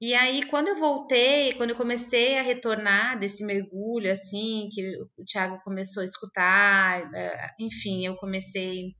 E 0.00 0.14
aí, 0.14 0.44
quando 0.48 0.68
eu 0.68 0.76
voltei, 0.78 1.54
quando 1.54 1.70
eu 1.70 1.76
comecei 1.76 2.36
a 2.36 2.42
retornar 2.42 3.18
desse 3.18 3.44
mergulho, 3.44 4.10
assim, 4.10 4.68
que 4.70 4.82
o 5.16 5.24
Thiago 5.24 5.60
começou 5.64 6.02
a 6.02 6.04
escutar, 6.06 7.10
eh, 7.14 7.50
enfim, 7.60 8.04
eu 8.06 8.16
comecei 8.16 8.94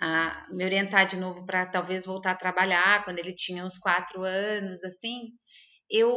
a 0.00 0.46
me 0.50 0.64
orientar 0.64 1.06
de 1.06 1.16
novo 1.16 1.44
para 1.46 1.66
talvez 1.66 2.06
voltar 2.06 2.32
a 2.32 2.36
trabalhar 2.36 3.04
quando 3.04 3.18
ele 3.18 3.34
tinha 3.34 3.64
uns 3.64 3.78
quatro 3.78 4.22
anos, 4.24 4.82
assim, 4.84 5.30
eu 5.90 6.10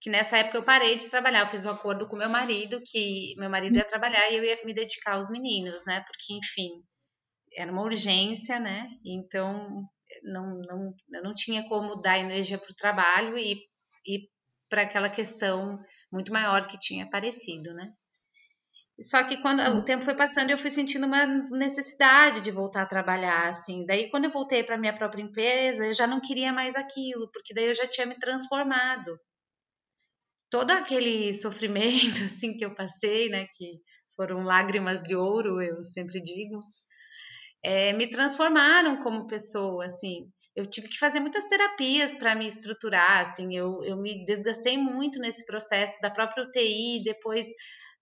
que 0.00 0.10
nessa 0.10 0.38
época 0.38 0.58
eu 0.58 0.62
parei 0.62 0.96
de 0.96 1.10
trabalhar, 1.10 1.40
eu 1.40 1.48
fiz 1.48 1.66
um 1.66 1.70
acordo 1.70 2.06
com 2.08 2.16
meu 2.16 2.28
marido 2.28 2.80
que 2.84 3.34
meu 3.36 3.50
marido 3.50 3.76
ia 3.76 3.84
trabalhar 3.84 4.30
e 4.30 4.36
eu 4.36 4.44
ia 4.44 4.58
me 4.64 4.74
dedicar 4.74 5.14
aos 5.14 5.28
meninos, 5.30 5.84
né? 5.86 6.04
Porque 6.06 6.34
enfim, 6.34 6.70
era 7.56 7.70
uma 7.72 7.82
urgência, 7.82 8.60
né? 8.60 8.88
Então 9.04 9.84
não, 10.22 10.60
não, 10.60 10.94
eu 11.12 11.22
não 11.22 11.34
tinha 11.34 11.66
como 11.68 12.00
dar 12.02 12.18
energia 12.18 12.58
para 12.58 12.70
o 12.70 12.76
trabalho 12.76 13.38
e, 13.38 13.54
e 14.06 14.28
para 14.68 14.82
aquela 14.82 15.08
questão 15.10 15.78
muito 16.12 16.32
maior 16.32 16.66
que 16.66 16.78
tinha 16.78 17.04
aparecido, 17.04 17.72
né? 17.74 17.92
Só 19.00 19.22
que 19.22 19.40
quando 19.40 19.60
o 19.78 19.84
tempo 19.84 20.04
foi 20.04 20.14
passando, 20.14 20.50
eu 20.50 20.58
fui 20.58 20.70
sentindo 20.70 21.06
uma 21.06 21.24
necessidade 21.50 22.40
de 22.40 22.50
voltar 22.50 22.82
a 22.82 22.86
trabalhar, 22.86 23.48
assim. 23.48 23.86
Daí, 23.86 24.10
quando 24.10 24.24
eu 24.24 24.30
voltei 24.30 24.64
para 24.64 24.76
minha 24.76 24.94
própria 24.94 25.22
empresa, 25.22 25.86
eu 25.86 25.94
já 25.94 26.06
não 26.06 26.20
queria 26.20 26.52
mais 26.52 26.74
aquilo, 26.74 27.30
porque 27.32 27.54
daí 27.54 27.66
eu 27.66 27.74
já 27.74 27.86
tinha 27.86 28.06
me 28.06 28.18
transformado. 28.18 29.18
todo 30.50 30.70
aquele 30.72 31.32
sofrimento 31.32 32.22
assim 32.24 32.56
que 32.56 32.64
eu 32.64 32.74
passei, 32.74 33.28
né, 33.28 33.46
que 33.56 33.80
foram 34.16 34.42
lágrimas 34.42 35.02
de 35.02 35.14
ouro, 35.14 35.62
eu 35.62 35.82
sempre 35.82 36.20
digo, 36.20 36.60
é, 37.62 37.92
me 37.92 38.08
transformaram 38.08 39.00
como 39.00 39.26
pessoa, 39.26 39.84
assim. 39.86 40.30
Eu 40.54 40.66
tive 40.66 40.88
que 40.88 40.98
fazer 40.98 41.20
muitas 41.20 41.46
terapias 41.46 42.14
para 42.14 42.34
me 42.34 42.46
estruturar, 42.46 43.20
assim. 43.20 43.56
Eu, 43.56 43.82
eu 43.84 43.96
me 43.96 44.24
desgastei 44.24 44.76
muito 44.76 45.18
nesse 45.20 45.46
processo 45.46 46.00
da 46.00 46.10
própria 46.10 46.44
UTI, 46.44 47.02
depois 47.04 47.46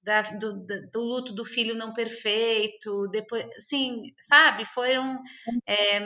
da, 0.03 0.23
do, 0.23 0.65
do, 0.93 1.01
luto 1.01 1.35
do 1.35 1.45
filho 1.45 1.75
não 1.75 1.93
perfeito, 1.93 3.09
depois, 3.09 3.45
assim, 3.57 4.03
sabe? 4.21 4.65
Foram 4.65 5.21
é, 5.69 6.01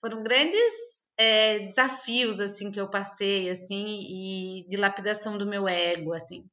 foram 0.00 0.22
grandes 0.22 0.72
é, 1.18 1.60
desafios 1.60 2.40
assim 2.40 2.70
que 2.72 2.80
eu 2.80 2.88
passei, 2.88 3.50
assim, 3.50 4.00
e 4.00 4.66
dilapidação 4.68 5.36
do 5.36 5.46
meu 5.46 5.68
ego, 5.68 6.12
assim. 6.12 6.44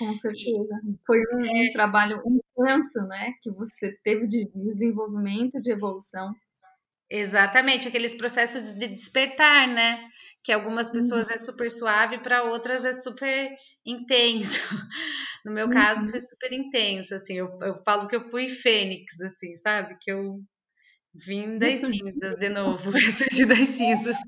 Com 0.00 0.14
certeza. 0.16 0.80
Foi 1.06 1.18
um, 1.18 1.44
é, 1.44 1.68
um 1.68 1.72
trabalho 1.72 2.22
intenso, 2.26 3.00
né? 3.06 3.34
Que 3.42 3.50
você 3.50 3.92
teve 4.02 4.26
de 4.26 4.50
desenvolvimento, 4.54 5.60
de 5.60 5.70
evolução. 5.70 6.34
Exatamente, 7.10 7.86
aqueles 7.86 8.14
processos 8.14 8.78
de 8.78 8.88
despertar, 8.88 9.68
né? 9.68 10.08
Que 10.42 10.52
algumas 10.52 10.88
pessoas 10.88 11.28
uhum. 11.28 11.34
é 11.34 11.36
super 11.38 11.70
suave, 11.70 12.18
para 12.18 12.44
outras 12.44 12.86
é 12.86 12.94
super 12.94 13.50
intenso. 13.84 14.60
No 15.42 15.54
meu 15.54 15.68
uhum. 15.68 15.72
caso, 15.72 16.06
foi 16.10 16.20
super 16.20 16.52
intenso, 16.52 17.14
assim. 17.14 17.38
Eu, 17.38 17.48
eu 17.62 17.82
falo 17.82 18.06
que 18.08 18.14
eu 18.14 18.28
fui 18.28 18.46
fênix, 18.50 19.18
assim, 19.22 19.56
sabe? 19.56 19.96
Que 19.98 20.12
eu 20.12 20.38
vim 21.14 21.56
das 21.56 21.78
cinzas 21.78 22.34
de 22.34 22.50
novo, 22.50 22.90
eu 22.94 23.10
surgi 23.10 23.46
das 23.46 23.68
cinzas. 23.68 24.18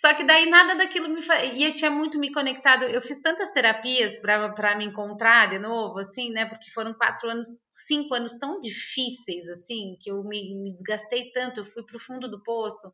Só 0.00 0.14
que 0.14 0.24
daí 0.24 0.48
nada 0.48 0.74
daquilo 0.76 1.10
me. 1.10 1.20
E 1.56 1.62
eu 1.62 1.74
tinha 1.74 1.90
muito 1.90 2.18
me 2.18 2.32
conectado. 2.32 2.84
Eu 2.84 3.02
fiz 3.02 3.20
tantas 3.20 3.52
terapias 3.52 4.16
para 4.16 4.74
me 4.74 4.86
encontrar 4.86 5.50
de 5.50 5.58
novo, 5.58 5.98
assim, 5.98 6.30
né? 6.30 6.46
Porque 6.46 6.70
foram 6.70 6.94
quatro 6.94 7.28
anos, 7.28 7.46
cinco 7.68 8.14
anos 8.14 8.38
tão 8.38 8.58
difíceis, 8.62 9.46
assim, 9.50 9.98
que 10.00 10.10
eu 10.10 10.24
me, 10.24 10.54
me 10.62 10.72
desgastei 10.72 11.30
tanto. 11.32 11.60
Eu 11.60 11.66
fui 11.66 11.84
para 11.84 11.98
o 11.98 12.00
fundo 12.00 12.30
do 12.30 12.42
poço. 12.42 12.90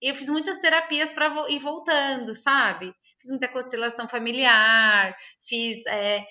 E 0.00 0.08
eu 0.08 0.14
fiz 0.14 0.28
muitas 0.28 0.58
terapias 0.58 1.12
para 1.12 1.28
vo 1.28 1.48
ir 1.48 1.58
voltando, 1.58 2.32
sabe? 2.32 2.94
Fiz 3.18 3.30
muita 3.30 3.48
constelação 3.48 4.06
familiar, 4.06 5.12
fiz, 5.42 5.84
é, 5.86 6.24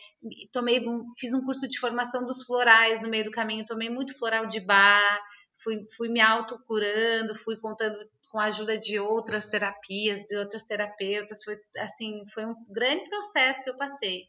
tomei, 0.53 0.82
fiz 1.20 1.34
um 1.34 1.44
curso 1.44 1.68
de 1.68 1.80
formação 1.80 2.25
dos 2.25 2.44
florais 2.44 3.01
no 3.01 3.10
meio 3.10 3.25
do 3.25 3.32
caminho, 3.32 3.65
tomei 3.65 3.89
muito 3.89 4.18
floral 4.18 4.46
de 4.46 4.62
bar, 4.62 5.22
fui, 5.63 5.82
fui 5.98 6.10
me 6.10 6.22
autocurando, 6.22 7.36
fui 7.36 7.58
contando 7.58 7.98
com 8.34 8.40
a 8.40 8.46
ajuda 8.46 8.80
de 8.80 9.00
outras 9.00 9.48
terapias, 9.48 10.22
de 10.22 10.36
outras 10.36 10.63
terapeutas, 10.63 11.44
foi 11.44 11.56
assim, 11.78 12.24
foi 12.34 12.44
um 12.48 12.56
grande 12.68 13.08
processo 13.08 13.63
que 13.63 13.70
eu 13.70 13.78
passei. 13.78 14.24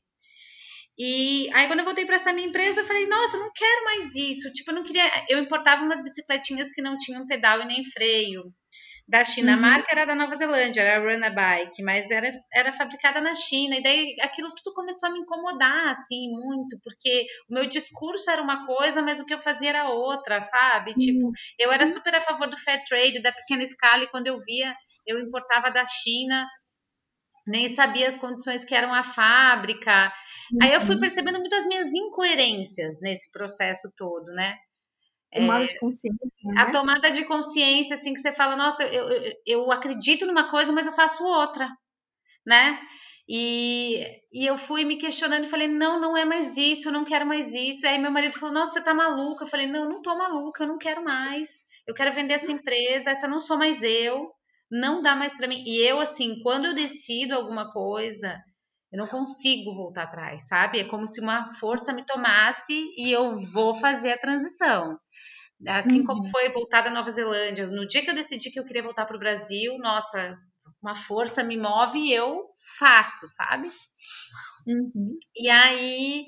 E 0.98 1.50
aí 1.54 1.66
quando 1.66 1.78
eu 1.78 1.86
voltei 1.86 2.04
para 2.04 2.16
essa 2.16 2.32
minha 2.34 2.46
empresa, 2.46 2.82
eu 2.82 2.84
falei: 2.84 3.06
"Nossa, 3.06 3.38
eu 3.38 3.40
não 3.40 3.50
quero 3.52 3.84
mais 3.86 4.14
isso". 4.14 4.52
Tipo, 4.52 4.70
eu 4.70 4.74
não 4.74 4.84
queria, 4.84 5.10
eu 5.30 5.38
importava 5.38 5.82
umas 5.82 6.02
bicicletinhas 6.02 6.70
que 6.70 6.82
não 6.82 6.98
tinham 6.98 7.26
pedal 7.26 7.62
e 7.62 7.64
nem 7.64 7.82
freio 7.82 8.42
da 9.06 9.22
China. 9.22 9.52
Uhum. 9.52 9.58
A 9.58 9.60
marca 9.60 9.92
era 9.92 10.04
da 10.04 10.14
Nova 10.14 10.34
Zelândia, 10.34 10.80
era 10.80 10.96
a 10.96 10.98
Run 10.98 11.22
a 11.22 11.30
Bike, 11.30 11.82
mas 11.82 12.10
era, 12.10 12.28
era 12.52 12.72
fabricada 12.72 13.20
na 13.20 13.34
China. 13.34 13.76
E 13.76 13.82
daí 13.82 14.16
aquilo 14.20 14.48
tudo 14.54 14.74
começou 14.74 15.08
a 15.08 15.12
me 15.12 15.20
incomodar, 15.20 15.88
assim, 15.88 16.30
muito, 16.30 16.78
porque 16.82 17.26
o 17.50 17.54
meu 17.54 17.68
discurso 17.68 18.30
era 18.30 18.42
uma 18.42 18.66
coisa, 18.66 19.02
mas 19.02 19.20
o 19.20 19.26
que 19.26 19.34
eu 19.34 19.38
fazia 19.38 19.70
era 19.70 19.90
outra, 19.90 20.40
sabe? 20.42 20.92
Uhum. 20.92 20.96
Tipo, 20.96 21.30
eu 21.58 21.70
era 21.70 21.86
super 21.86 22.14
a 22.14 22.20
favor 22.20 22.48
do 22.48 22.56
fair 22.56 22.82
trade, 22.84 23.20
da 23.20 23.32
pequena 23.32 23.62
escala, 23.62 24.04
e 24.04 24.10
quando 24.10 24.26
eu 24.26 24.38
via, 24.38 24.74
eu 25.06 25.20
importava 25.20 25.70
da 25.70 25.84
China 25.84 26.46
nem 27.46 27.68
sabia 27.68 28.08
as 28.08 28.16
condições 28.16 28.64
que 28.64 28.74
eram 28.74 28.92
a 28.92 29.02
fábrica. 29.02 30.12
Uhum. 30.50 30.58
Aí 30.62 30.72
eu 30.72 30.80
fui 30.80 30.94
uhum. 30.94 31.00
percebendo 31.00 31.38
muitas 31.38 31.66
minhas 31.66 31.92
incoerências 31.92 33.00
nesse 33.02 33.30
processo 33.30 33.92
todo, 33.96 34.32
né? 34.32 34.56
Tomada 35.34 35.64
é, 35.64 35.66
de 35.66 35.78
consciência. 35.78 36.30
Né? 36.44 36.54
A 36.56 36.70
tomada 36.70 37.10
de 37.10 37.24
consciência, 37.24 37.94
assim, 37.94 38.14
que 38.14 38.20
você 38.20 38.32
fala, 38.32 38.56
nossa, 38.56 38.84
eu, 38.84 39.08
eu, 39.10 39.32
eu 39.46 39.72
acredito 39.72 40.26
numa 40.26 40.50
coisa, 40.50 40.72
mas 40.72 40.86
eu 40.86 40.92
faço 40.92 41.24
outra, 41.24 41.68
né? 42.46 42.80
E, 43.28 44.04
e 44.32 44.46
eu 44.46 44.56
fui 44.56 44.84
me 44.84 44.96
questionando 44.96 45.44
e 45.44 45.48
falei, 45.48 45.66
não, 45.66 45.98
não 45.98 46.16
é 46.16 46.24
mais 46.24 46.56
isso, 46.56 46.88
eu 46.88 46.92
não 46.92 47.04
quero 47.04 47.26
mais 47.26 47.54
isso. 47.54 47.84
E 47.84 47.88
aí 47.88 47.98
meu 47.98 48.10
marido 48.10 48.38
falou, 48.38 48.54
nossa, 48.54 48.74
você 48.74 48.84
tá 48.84 48.92
maluca. 48.92 49.44
Eu 49.44 49.48
falei, 49.48 49.66
não, 49.66 49.88
não 49.88 50.02
tô 50.02 50.16
maluca, 50.16 50.62
eu 50.62 50.68
não 50.68 50.78
quero 50.78 51.02
mais. 51.02 51.64
Eu 51.86 51.94
quero 51.94 52.14
vender 52.14 52.34
essa 52.34 52.52
empresa, 52.52 53.10
essa 53.10 53.28
não 53.28 53.40
sou 53.40 53.58
mais 53.58 53.82
eu, 53.82 54.30
não 54.70 55.02
dá 55.02 55.16
mais 55.16 55.34
para 55.34 55.48
mim. 55.48 55.62
E 55.66 55.78
eu, 55.80 56.00
assim, 56.00 56.38
quando 56.42 56.66
eu 56.66 56.74
decido 56.74 57.34
alguma 57.34 57.70
coisa, 57.70 58.38
eu 58.92 58.98
não 58.98 59.06
consigo 59.06 59.74
voltar 59.74 60.04
atrás, 60.04 60.46
sabe? 60.46 60.80
É 60.80 60.84
como 60.84 61.06
se 61.06 61.20
uma 61.20 61.46
força 61.46 61.92
me 61.92 62.04
tomasse 62.04 62.72
e 62.96 63.10
eu 63.10 63.40
vou 63.52 63.74
fazer 63.74 64.12
a 64.12 64.18
transição. 64.18 64.98
Assim 65.66 66.00
uhum. 66.00 66.06
como 66.06 66.30
foi 66.30 66.50
voltar 66.50 66.82
da 66.82 66.90
Nova 66.90 67.10
Zelândia. 67.10 67.66
No 67.66 67.86
dia 67.86 68.02
que 68.02 68.10
eu 68.10 68.14
decidi 68.14 68.50
que 68.50 68.58
eu 68.58 68.64
queria 68.64 68.82
voltar 68.82 69.06
para 69.06 69.16
o 69.16 69.20
Brasil, 69.20 69.78
nossa, 69.78 70.36
uma 70.82 70.94
força 70.94 71.42
me 71.42 71.56
move 71.56 71.98
e 71.98 72.12
eu 72.12 72.46
faço, 72.78 73.26
sabe? 73.28 73.70
Uhum. 74.66 75.18
E 75.36 75.48
aí, 75.48 76.26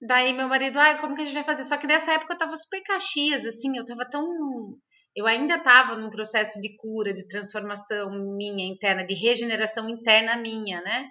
daí 0.00 0.32
meu 0.32 0.48
marido, 0.48 0.78
ai, 0.78 1.00
como 1.00 1.14
que 1.14 1.22
a 1.22 1.24
gente 1.24 1.34
vai 1.34 1.44
fazer? 1.44 1.64
Só 1.64 1.76
que 1.76 1.86
nessa 1.86 2.12
época 2.12 2.34
eu 2.34 2.38
tava 2.38 2.56
super 2.56 2.82
caxias, 2.82 3.44
assim, 3.44 3.76
eu 3.76 3.84
tava 3.84 4.08
tão. 4.08 4.24
Eu 5.14 5.26
ainda 5.26 5.58
tava 5.62 5.96
num 5.96 6.08
processo 6.08 6.60
de 6.60 6.74
cura, 6.76 7.12
de 7.12 7.26
transformação 7.28 8.10
minha 8.36 8.66
interna, 8.66 9.06
de 9.06 9.14
regeneração 9.14 9.88
interna 9.88 10.36
minha, 10.36 10.80
né? 10.80 11.10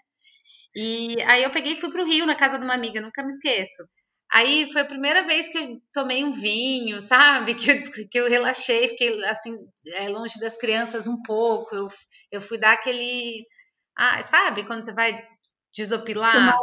E 0.75 1.21
aí 1.27 1.43
eu 1.43 1.51
peguei 1.51 1.73
e 1.73 1.79
fui 1.79 1.91
pro 1.91 2.05
Rio, 2.05 2.25
na 2.25 2.35
casa 2.35 2.57
de 2.57 2.63
uma 2.63 2.73
amiga, 2.73 3.01
nunca 3.01 3.21
me 3.21 3.29
esqueço. 3.29 3.83
Aí 4.33 4.71
foi 4.71 4.81
a 4.81 4.87
primeira 4.87 5.23
vez 5.23 5.49
que 5.49 5.57
eu 5.57 5.81
tomei 5.93 6.23
um 6.23 6.31
vinho, 6.31 7.01
sabe? 7.01 7.53
Que 7.55 7.71
eu, 7.71 8.09
que 8.09 8.19
eu 8.19 8.29
relaxei, 8.29 8.87
fiquei 8.87 9.23
assim, 9.25 9.57
é, 9.95 10.07
longe 10.07 10.39
das 10.39 10.57
crianças 10.57 11.07
um 11.07 11.21
pouco. 11.23 11.75
Eu, 11.75 11.87
eu 12.31 12.41
fui 12.41 12.57
dar 12.57 12.73
aquele. 12.73 13.45
Ah, 13.97 14.21
sabe? 14.23 14.65
Quando 14.65 14.83
você 14.83 14.93
vai 14.93 15.11
desopilar. 15.75 16.57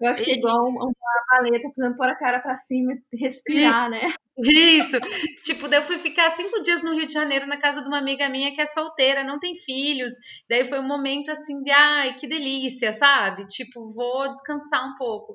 Eu 0.00 0.10
acho 0.10 0.24
que 0.24 0.32
é 0.32 0.34
igual 0.34 0.64
uma 0.64 0.92
baleia, 1.30 1.62
tá 1.62 1.68
precisando 1.68 1.96
pôr 1.96 2.08
a 2.08 2.16
cara 2.16 2.40
pra 2.40 2.56
cima 2.56 2.92
e 3.12 3.16
respirar, 3.16 3.88
né? 3.88 4.12
Isso. 4.36 4.98
tipo, 5.44 5.68
daí 5.68 5.78
eu 5.78 5.84
fui 5.84 5.96
ficar 5.96 6.28
cinco 6.30 6.60
dias 6.60 6.82
no 6.82 6.94
Rio 6.94 7.06
de 7.06 7.14
Janeiro 7.14 7.46
na 7.46 7.56
casa 7.56 7.82
de 7.82 7.88
uma 7.88 7.98
amiga 7.98 8.28
minha 8.28 8.52
que 8.52 8.60
é 8.60 8.66
solteira, 8.66 9.22
não 9.22 9.38
tem 9.38 9.54
filhos. 9.54 10.12
Daí 10.50 10.64
foi 10.64 10.80
um 10.80 10.88
momento 10.88 11.30
assim 11.30 11.62
de, 11.62 11.70
ai, 11.70 12.14
que 12.16 12.26
delícia, 12.26 12.92
sabe? 12.92 13.46
Tipo, 13.46 13.86
vou 13.94 14.32
descansar 14.32 14.84
um 14.88 14.96
pouco. 14.96 15.34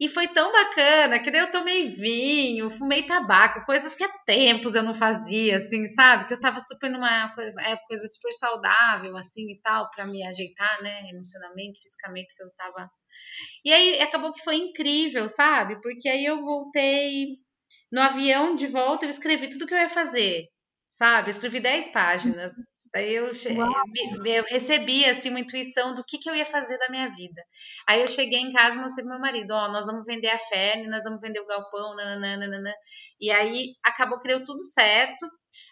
E 0.00 0.08
foi 0.08 0.28
tão 0.28 0.52
bacana 0.52 1.18
que 1.20 1.30
daí 1.30 1.40
eu 1.40 1.50
tomei 1.50 1.84
vinho, 1.84 2.68
fumei 2.70 3.04
tabaco, 3.04 3.64
coisas 3.64 3.94
que 3.94 4.04
há 4.04 4.08
tempos 4.24 4.74
eu 4.74 4.82
não 4.82 4.94
fazia, 4.94 5.56
assim, 5.56 5.86
sabe? 5.86 6.26
Que 6.26 6.34
eu 6.34 6.40
tava 6.40 6.60
super 6.60 6.90
numa 6.90 7.34
coisa, 7.34 7.60
é, 7.62 7.76
coisa 7.86 8.06
super 8.08 8.32
saudável, 8.32 9.16
assim 9.16 9.52
e 9.52 9.60
tal, 9.60 9.90
para 9.90 10.06
me 10.06 10.26
ajeitar, 10.26 10.82
né, 10.82 11.08
emocionalmente, 11.10 11.80
fisicamente, 11.80 12.34
que 12.34 12.42
eu 12.42 12.50
tava. 12.56 12.90
E 13.64 13.72
aí 13.72 14.00
acabou 14.00 14.32
que 14.32 14.42
foi 14.42 14.56
incrível, 14.56 15.28
sabe? 15.28 15.80
Porque 15.80 16.08
aí 16.08 16.24
eu 16.24 16.42
voltei 16.42 17.38
no 17.92 18.00
avião 18.00 18.56
de 18.56 18.66
volta, 18.66 19.06
eu 19.06 19.10
escrevi 19.10 19.48
tudo 19.48 19.66
que 19.66 19.74
eu 19.74 19.78
ia 19.78 19.88
fazer, 19.88 20.46
sabe? 20.90 21.28
Eu 21.28 21.32
escrevi 21.32 21.60
10 21.60 21.88
páginas. 21.90 22.52
Daí 22.96 23.14
eu, 23.14 23.26
eu, 23.26 24.44
recebi 24.48 25.04
assim 25.04 25.28
uma 25.28 25.40
intuição 25.40 25.94
do 25.94 26.02
que, 26.02 26.16
que 26.16 26.30
eu 26.30 26.34
ia 26.34 26.46
fazer 26.46 26.78
da 26.78 26.88
minha 26.88 27.06
vida. 27.10 27.42
Aí 27.86 28.00
eu 28.00 28.08
cheguei 28.08 28.38
em 28.38 28.50
casa 28.50 28.78
e 28.78 28.80
mostrei 28.80 29.04
pro 29.04 29.12
meu 29.12 29.20
marido, 29.20 29.50
ó, 29.50 29.66
oh, 29.66 29.68
nós 29.68 29.84
vamos 29.84 30.06
vender 30.06 30.30
a 30.30 30.38
Ferne, 30.38 30.88
nós 30.88 31.04
vamos 31.04 31.20
vender 31.20 31.40
o 31.40 31.46
galpão, 31.46 31.94
nananana. 31.94 32.72
E 33.20 33.30
aí 33.30 33.74
acabou 33.84 34.18
que 34.18 34.28
deu 34.28 34.42
tudo 34.46 34.62
certo. 34.62 35.26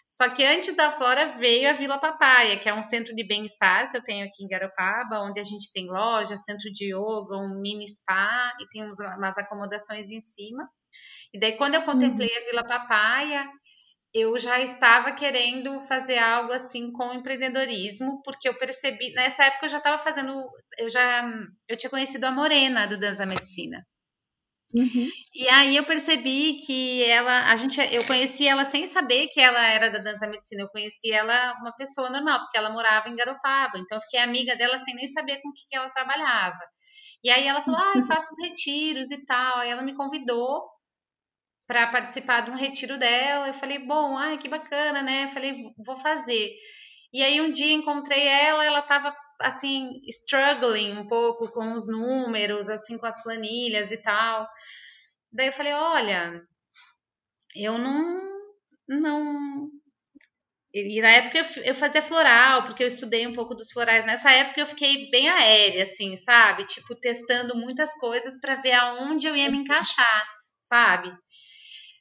Só 0.07 0.29
que 0.29 0.45
antes 0.45 0.75
da 0.75 0.91
Flora 0.91 1.25
veio 1.39 1.67
a 1.67 1.73
Vila 1.73 1.97
Papaya, 1.97 2.59
que 2.59 2.69
é 2.69 2.73
um 2.75 2.83
centro 2.83 3.15
de 3.15 3.27
bem-estar 3.27 3.89
que 3.89 3.97
eu 3.97 4.03
tenho 4.03 4.23
aqui 4.27 4.43
em 4.43 4.47
Garopaba, 4.47 5.23
onde 5.23 5.39
a 5.39 5.43
gente 5.43 5.73
tem 5.73 5.87
loja, 5.87 6.37
centro 6.37 6.71
de 6.71 6.93
yoga, 6.93 7.37
um 7.37 7.59
mini 7.59 7.87
spa 7.87 8.53
e 8.61 8.67
tem 8.67 8.83
umas 8.83 9.35
acomodações 9.39 10.11
em 10.11 10.19
cima. 10.19 10.69
E 11.33 11.39
daí, 11.39 11.57
quando 11.57 11.73
eu 11.73 11.81
contemplei 11.81 12.29
uhum. 12.29 12.37
a 12.37 12.45
Vila 12.45 12.63
Papaya, 12.63 13.49
eu 14.15 14.39
já 14.39 14.61
estava 14.61 15.11
querendo 15.11 15.81
fazer 15.81 16.17
algo 16.17 16.53
assim 16.53 16.89
com 16.93 17.13
empreendedorismo, 17.13 18.21
porque 18.23 18.47
eu 18.47 18.57
percebi, 18.57 19.11
nessa 19.13 19.43
época 19.43 19.65
eu 19.65 19.69
já 19.69 19.79
estava 19.79 19.97
fazendo, 19.97 20.49
eu 20.79 20.87
já 20.87 21.29
eu 21.67 21.75
tinha 21.75 21.89
conhecido 21.89 22.23
a 22.23 22.31
Morena 22.31 22.87
do 22.87 22.97
Dança 22.97 23.25
Medicina. 23.25 23.85
Uhum. 24.73 25.07
E 25.35 25.49
aí 25.49 25.75
eu 25.75 25.83
percebi 25.83 26.57
que 26.65 27.03
ela, 27.03 27.51
a 27.51 27.55
gente, 27.57 27.79
eu 27.93 28.05
conheci 28.05 28.47
ela 28.47 28.63
sem 28.63 28.85
saber 28.85 29.27
que 29.27 29.39
ela 29.39 29.67
era 29.67 29.91
da 29.91 29.99
dança 29.99 30.27
medicina. 30.27 30.63
Eu 30.63 30.69
conheci 30.69 31.11
ela 31.11 31.53
uma 31.59 31.73
pessoa 31.73 32.09
normal, 32.09 32.39
porque 32.39 32.57
ela 32.57 32.71
morava 32.71 33.09
em 33.09 33.15
Garopaba. 33.15 33.77
Então 33.77 33.97
eu 33.97 34.01
fiquei 34.01 34.19
amiga 34.21 34.55
dela 34.55 34.77
sem 34.77 34.95
nem 34.95 35.05
saber 35.07 35.41
com 35.41 35.49
o 35.49 35.53
que, 35.53 35.67
que 35.69 35.75
ela 35.75 35.89
trabalhava. 35.89 36.59
E 37.23 37.29
aí 37.29 37.45
ela 37.45 37.61
falou: 37.61 37.79
"Ah, 37.79 37.93
eu 37.95 38.03
faço 38.03 38.29
os 38.31 38.47
retiros 38.47 39.11
e 39.11 39.25
tal". 39.25 39.59
Aí 39.59 39.69
ela 39.69 39.83
me 39.83 39.95
convidou 39.95 40.63
para 41.67 41.87
participar 41.87 42.41
de 42.41 42.51
um 42.51 42.55
retiro 42.55 42.97
dela. 42.97 43.47
Eu 43.47 43.53
falei, 43.53 43.79
bom, 43.85 44.17
ai, 44.17 44.37
que 44.37 44.49
bacana, 44.49 45.01
né? 45.01 45.25
Eu 45.25 45.29
falei, 45.29 45.53
vou 45.85 45.95
fazer. 45.97 46.51
E 47.13 47.23
aí 47.23 47.41
um 47.41 47.51
dia 47.51 47.73
encontrei 47.73 48.27
ela, 48.27 48.65
ela 48.65 48.79
estava 48.79 49.15
assim 49.39 49.99
struggling 50.07 50.97
um 50.97 51.07
pouco 51.07 51.51
com 51.51 51.73
os 51.73 51.87
números, 51.87 52.69
assim 52.69 52.97
com 52.97 53.05
as 53.05 53.21
planilhas 53.23 53.91
e 53.91 54.01
tal. 54.01 54.47
Daí 55.31 55.47
eu 55.47 55.53
falei, 55.53 55.73
olha, 55.73 56.41
eu 57.55 57.77
não 57.77 58.21
não 58.87 59.69
e 60.73 61.01
na 61.01 61.09
época 61.09 61.37
eu 61.63 61.73
fazia 61.73 62.01
floral, 62.01 62.63
porque 62.63 62.83
eu 62.83 62.87
estudei 62.87 63.25
um 63.25 63.33
pouco 63.33 63.55
dos 63.55 63.71
florais. 63.71 64.05
Nessa 64.05 64.29
época 64.29 64.59
eu 64.59 64.67
fiquei 64.67 65.09
bem 65.09 65.29
aérea, 65.29 65.83
assim, 65.83 66.17
sabe? 66.17 66.65
Tipo, 66.65 66.93
testando 66.99 67.55
muitas 67.55 67.93
coisas 67.97 68.41
para 68.41 68.55
ver 68.55 68.73
aonde 68.73 69.25
eu 69.25 69.35
ia 69.37 69.49
me 69.49 69.59
encaixar, 69.59 70.27
sabe? 70.59 71.15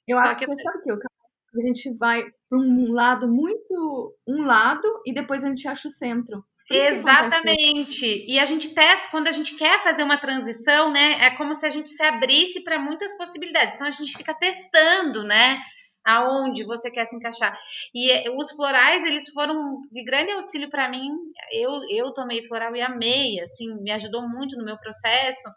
Eu 0.06 0.18
Só 0.18 0.26
acho 0.26 0.38
que, 0.38 0.44
eu... 0.44 0.49
sabe 0.49 0.82
que 0.82 0.92
a 0.92 1.66
gente 1.66 1.96
vai 1.96 2.25
para 2.49 2.58
um 2.58 2.92
lado 2.92 3.28
muito 3.28 4.14
um 4.26 4.44
lado 4.44 4.88
e 5.06 5.14
depois 5.14 5.44
a 5.44 5.49
gente 5.49 5.66
acha 5.68 5.88
o 5.88 5.90
centro. 5.90 6.44
Exatamente. 6.70 8.25
E 8.26 8.38
a 8.38 8.44
gente 8.44 8.75
testa, 8.75 9.11
quando 9.11 9.28
a 9.28 9.32
gente 9.32 9.54
quer 9.56 9.78
fazer 9.80 10.02
uma 10.02 10.16
transição, 10.16 10.90
né? 10.90 11.26
É 11.26 11.37
como 11.37 11.54
se 11.54 11.66
a 11.66 11.68
gente 11.68 11.88
se 11.90 12.02
abrisse 12.02 12.64
para 12.64 12.80
muitas 12.80 13.16
possibilidades. 13.18 13.75
Então 13.75 13.87
a 13.87 13.90
gente 13.90 14.16
fica 14.16 14.34
testando, 14.34 15.25
né? 15.25 15.61
Aonde 16.04 16.64
você 16.64 16.90
quer 16.90 17.06
se 17.06 17.16
encaixar. 17.16 17.58
E 17.94 18.11
eh, 18.11 18.30
os 18.37 18.50
florais, 18.50 19.02
eles 19.04 19.28
foram 19.30 19.80
de 19.90 20.04
grande 20.04 20.32
auxílio 20.32 20.68
para 20.70 20.88
mim. 20.88 21.11
Eu, 21.52 21.80
eu 21.90 22.12
tomei 22.12 22.44
floral 22.46 22.76
e 22.76 22.80
amei, 22.82 23.40
assim, 23.40 23.82
me 23.82 23.90
ajudou 23.92 24.23
muito 24.28 24.56
no 24.56 24.64
meu 24.64 24.78
processo. 24.78 25.49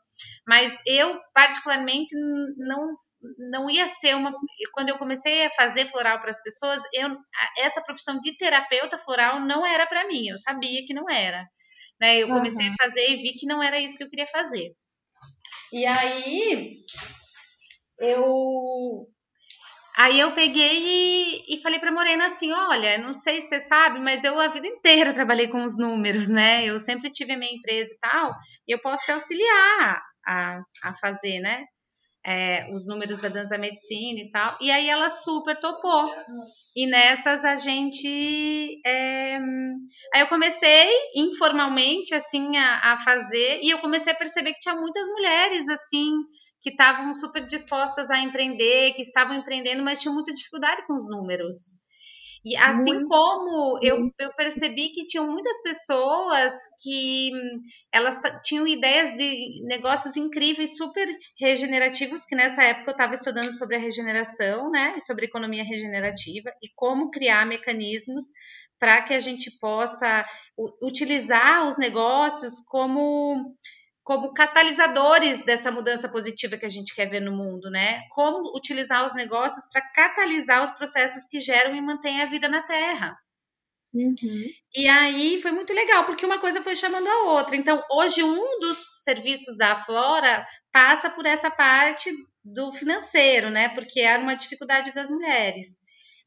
Mas 0.47 0.73
eu, 0.85 1.19
particularmente, 1.33 2.15
não, 2.57 2.95
não 3.51 3.69
ia 3.69 3.87
ser 3.87 4.15
uma. 4.15 4.33
Quando 4.73 4.89
eu 4.89 4.97
comecei 4.97 5.45
a 5.45 5.51
fazer 5.51 5.85
floral 5.85 6.19
para 6.19 6.29
as 6.29 6.41
pessoas, 6.41 6.81
eu, 6.93 7.15
essa 7.57 7.81
profissão 7.81 8.19
de 8.19 8.35
terapeuta 8.37 8.97
floral 8.97 9.41
não 9.41 9.65
era 9.65 9.85
para 9.85 10.07
mim. 10.07 10.27
Eu 10.29 10.37
sabia 10.37 10.85
que 10.85 10.93
não 10.93 11.09
era. 11.09 11.45
Né? 11.99 12.17
Eu 12.17 12.27
comecei 12.27 12.67
uhum. 12.67 12.73
a 12.73 12.83
fazer 12.83 13.05
e 13.09 13.15
vi 13.17 13.33
que 13.33 13.45
não 13.45 13.61
era 13.61 13.79
isso 13.79 13.97
que 13.97 14.03
eu 14.03 14.09
queria 14.09 14.27
fazer. 14.27 14.73
E 15.73 15.85
aí, 15.85 16.77
eu 17.99 19.07
Aí 19.97 20.19
eu 20.19 20.31
peguei 20.31 20.77
e, 20.77 21.55
e 21.55 21.61
falei 21.61 21.79
para 21.79 21.91
Morena 21.91 22.27
assim: 22.27 22.51
olha, 22.51 22.99
não 22.99 23.15
sei 23.15 23.41
se 23.41 23.49
você 23.49 23.59
sabe, 23.59 23.99
mas 23.99 24.23
eu 24.23 24.39
a 24.39 24.47
vida 24.47 24.67
inteira 24.67 25.11
trabalhei 25.11 25.47
com 25.47 25.65
os 25.65 25.79
números, 25.79 26.29
né? 26.29 26.63
Eu 26.63 26.77
sempre 26.77 27.09
tive 27.09 27.33
a 27.33 27.37
minha 27.37 27.51
empresa 27.51 27.91
e 27.91 27.97
tal, 27.97 28.31
e 28.67 28.73
eu 28.73 28.79
posso 28.79 29.05
te 29.05 29.11
auxiliar 29.11 30.01
a, 30.27 30.61
a 30.83 30.93
fazer, 30.93 31.39
né? 31.39 31.65
É, 32.23 32.67
os 32.73 32.85
números 32.85 33.19
da 33.19 33.29
dança 33.29 33.57
medicina 33.57 34.19
e 34.19 34.29
tal. 34.29 34.57
E 34.61 34.69
aí 34.69 34.87
ela 34.87 35.09
super 35.09 35.57
topou. 35.57 36.13
E 36.75 36.85
nessas 36.85 37.43
a 37.43 37.55
gente. 37.55 38.79
É... 38.85 39.37
Aí 40.13 40.21
eu 40.21 40.27
comecei 40.27 40.89
informalmente, 41.15 42.13
assim, 42.13 42.55
a, 42.55 42.93
a 42.93 42.97
fazer, 42.97 43.61
e 43.63 43.69
eu 43.71 43.79
comecei 43.79 44.13
a 44.13 44.15
perceber 44.15 44.53
que 44.53 44.59
tinha 44.59 44.75
muitas 44.75 45.07
mulheres, 45.07 45.67
assim, 45.69 46.13
que 46.61 46.69
estavam 46.69 47.13
super 47.13 47.45
dispostas 47.45 48.09
a 48.09 48.19
empreender, 48.19 48.93
que 48.93 49.01
estavam 49.01 49.35
empreendendo, 49.35 49.83
mas 49.83 50.01
tinham 50.01 50.13
muita 50.13 50.33
dificuldade 50.33 50.85
com 50.87 50.95
os 50.95 51.09
números. 51.09 51.79
E 52.45 52.55
assim 52.55 52.93
Muito. 52.93 53.09
como 53.09 53.79
eu, 53.81 54.09
eu 54.19 54.33
percebi 54.33 54.89
que 54.89 55.05
tinham 55.05 55.29
muitas 55.29 55.61
pessoas 55.61 56.53
que 56.81 57.31
hum, 57.33 57.59
elas 57.91 58.21
tinham 58.43 58.65
ideias 58.65 59.15
de 59.15 59.61
negócios 59.65 60.15
incríveis, 60.15 60.77
super 60.77 61.07
regenerativos, 61.37 62.25
que 62.25 62.35
nessa 62.37 62.63
época 62.63 62.91
eu 62.91 62.93
estava 62.93 63.13
estudando 63.15 63.51
sobre 63.51 63.75
a 63.75 63.79
regeneração, 63.79 64.71
né, 64.71 64.93
sobre 64.99 65.25
economia 65.25 65.63
regenerativa 65.63 66.49
e 66.63 66.69
como 66.73 67.11
criar 67.11 67.45
mecanismos 67.45 68.23
para 68.79 69.01
que 69.01 69.13
a 69.13 69.19
gente 69.19 69.51
possa 69.59 70.23
utilizar 70.81 71.67
os 71.67 71.77
negócios 71.77 72.61
como 72.69 73.53
como 74.07 74.33
catalisadores 74.33 75.43
dessa 75.43 75.69
mudança 75.69 76.07
positiva 76.07 76.55
que 76.55 76.65
a 76.65 76.69
gente 76.69 76.95
quer 76.95 77.09
ver 77.09 77.19
no 77.19 77.35
mundo, 77.35 77.69
né? 77.69 78.03
Como 78.11 78.55
utilizar 78.55 79.05
os 79.05 79.13
negócios 79.13 79.69
para 79.69 79.81
catalisar 79.81 80.63
os 80.63 80.71
processos 80.71 81.25
que 81.25 81.39
geram 81.39 81.75
e 81.75 81.81
mantêm 81.81 82.21
a 82.21 82.25
vida 82.25 82.47
na 82.47 82.61
Terra. 82.61 83.17
Uhum. 83.93 84.45
E 84.73 84.87
aí 84.87 85.41
foi 85.41 85.51
muito 85.51 85.73
legal, 85.73 86.05
porque 86.05 86.25
uma 86.25 86.39
coisa 86.39 86.61
foi 86.61 86.73
chamando 86.73 87.05
a 87.05 87.23
outra. 87.33 87.57
Então, 87.57 87.83
hoje, 87.91 88.23
um 88.23 88.59
dos 88.61 88.77
serviços 89.03 89.57
da 89.57 89.75
Flora 89.75 90.47
passa 90.71 91.09
por 91.09 91.25
essa 91.25 91.51
parte 91.51 92.09
do 92.45 92.71
financeiro, 92.71 93.49
né? 93.49 93.67
Porque 93.75 93.99
era 93.99 94.23
uma 94.23 94.35
dificuldade 94.35 94.93
das 94.93 95.11
mulheres. 95.11 95.81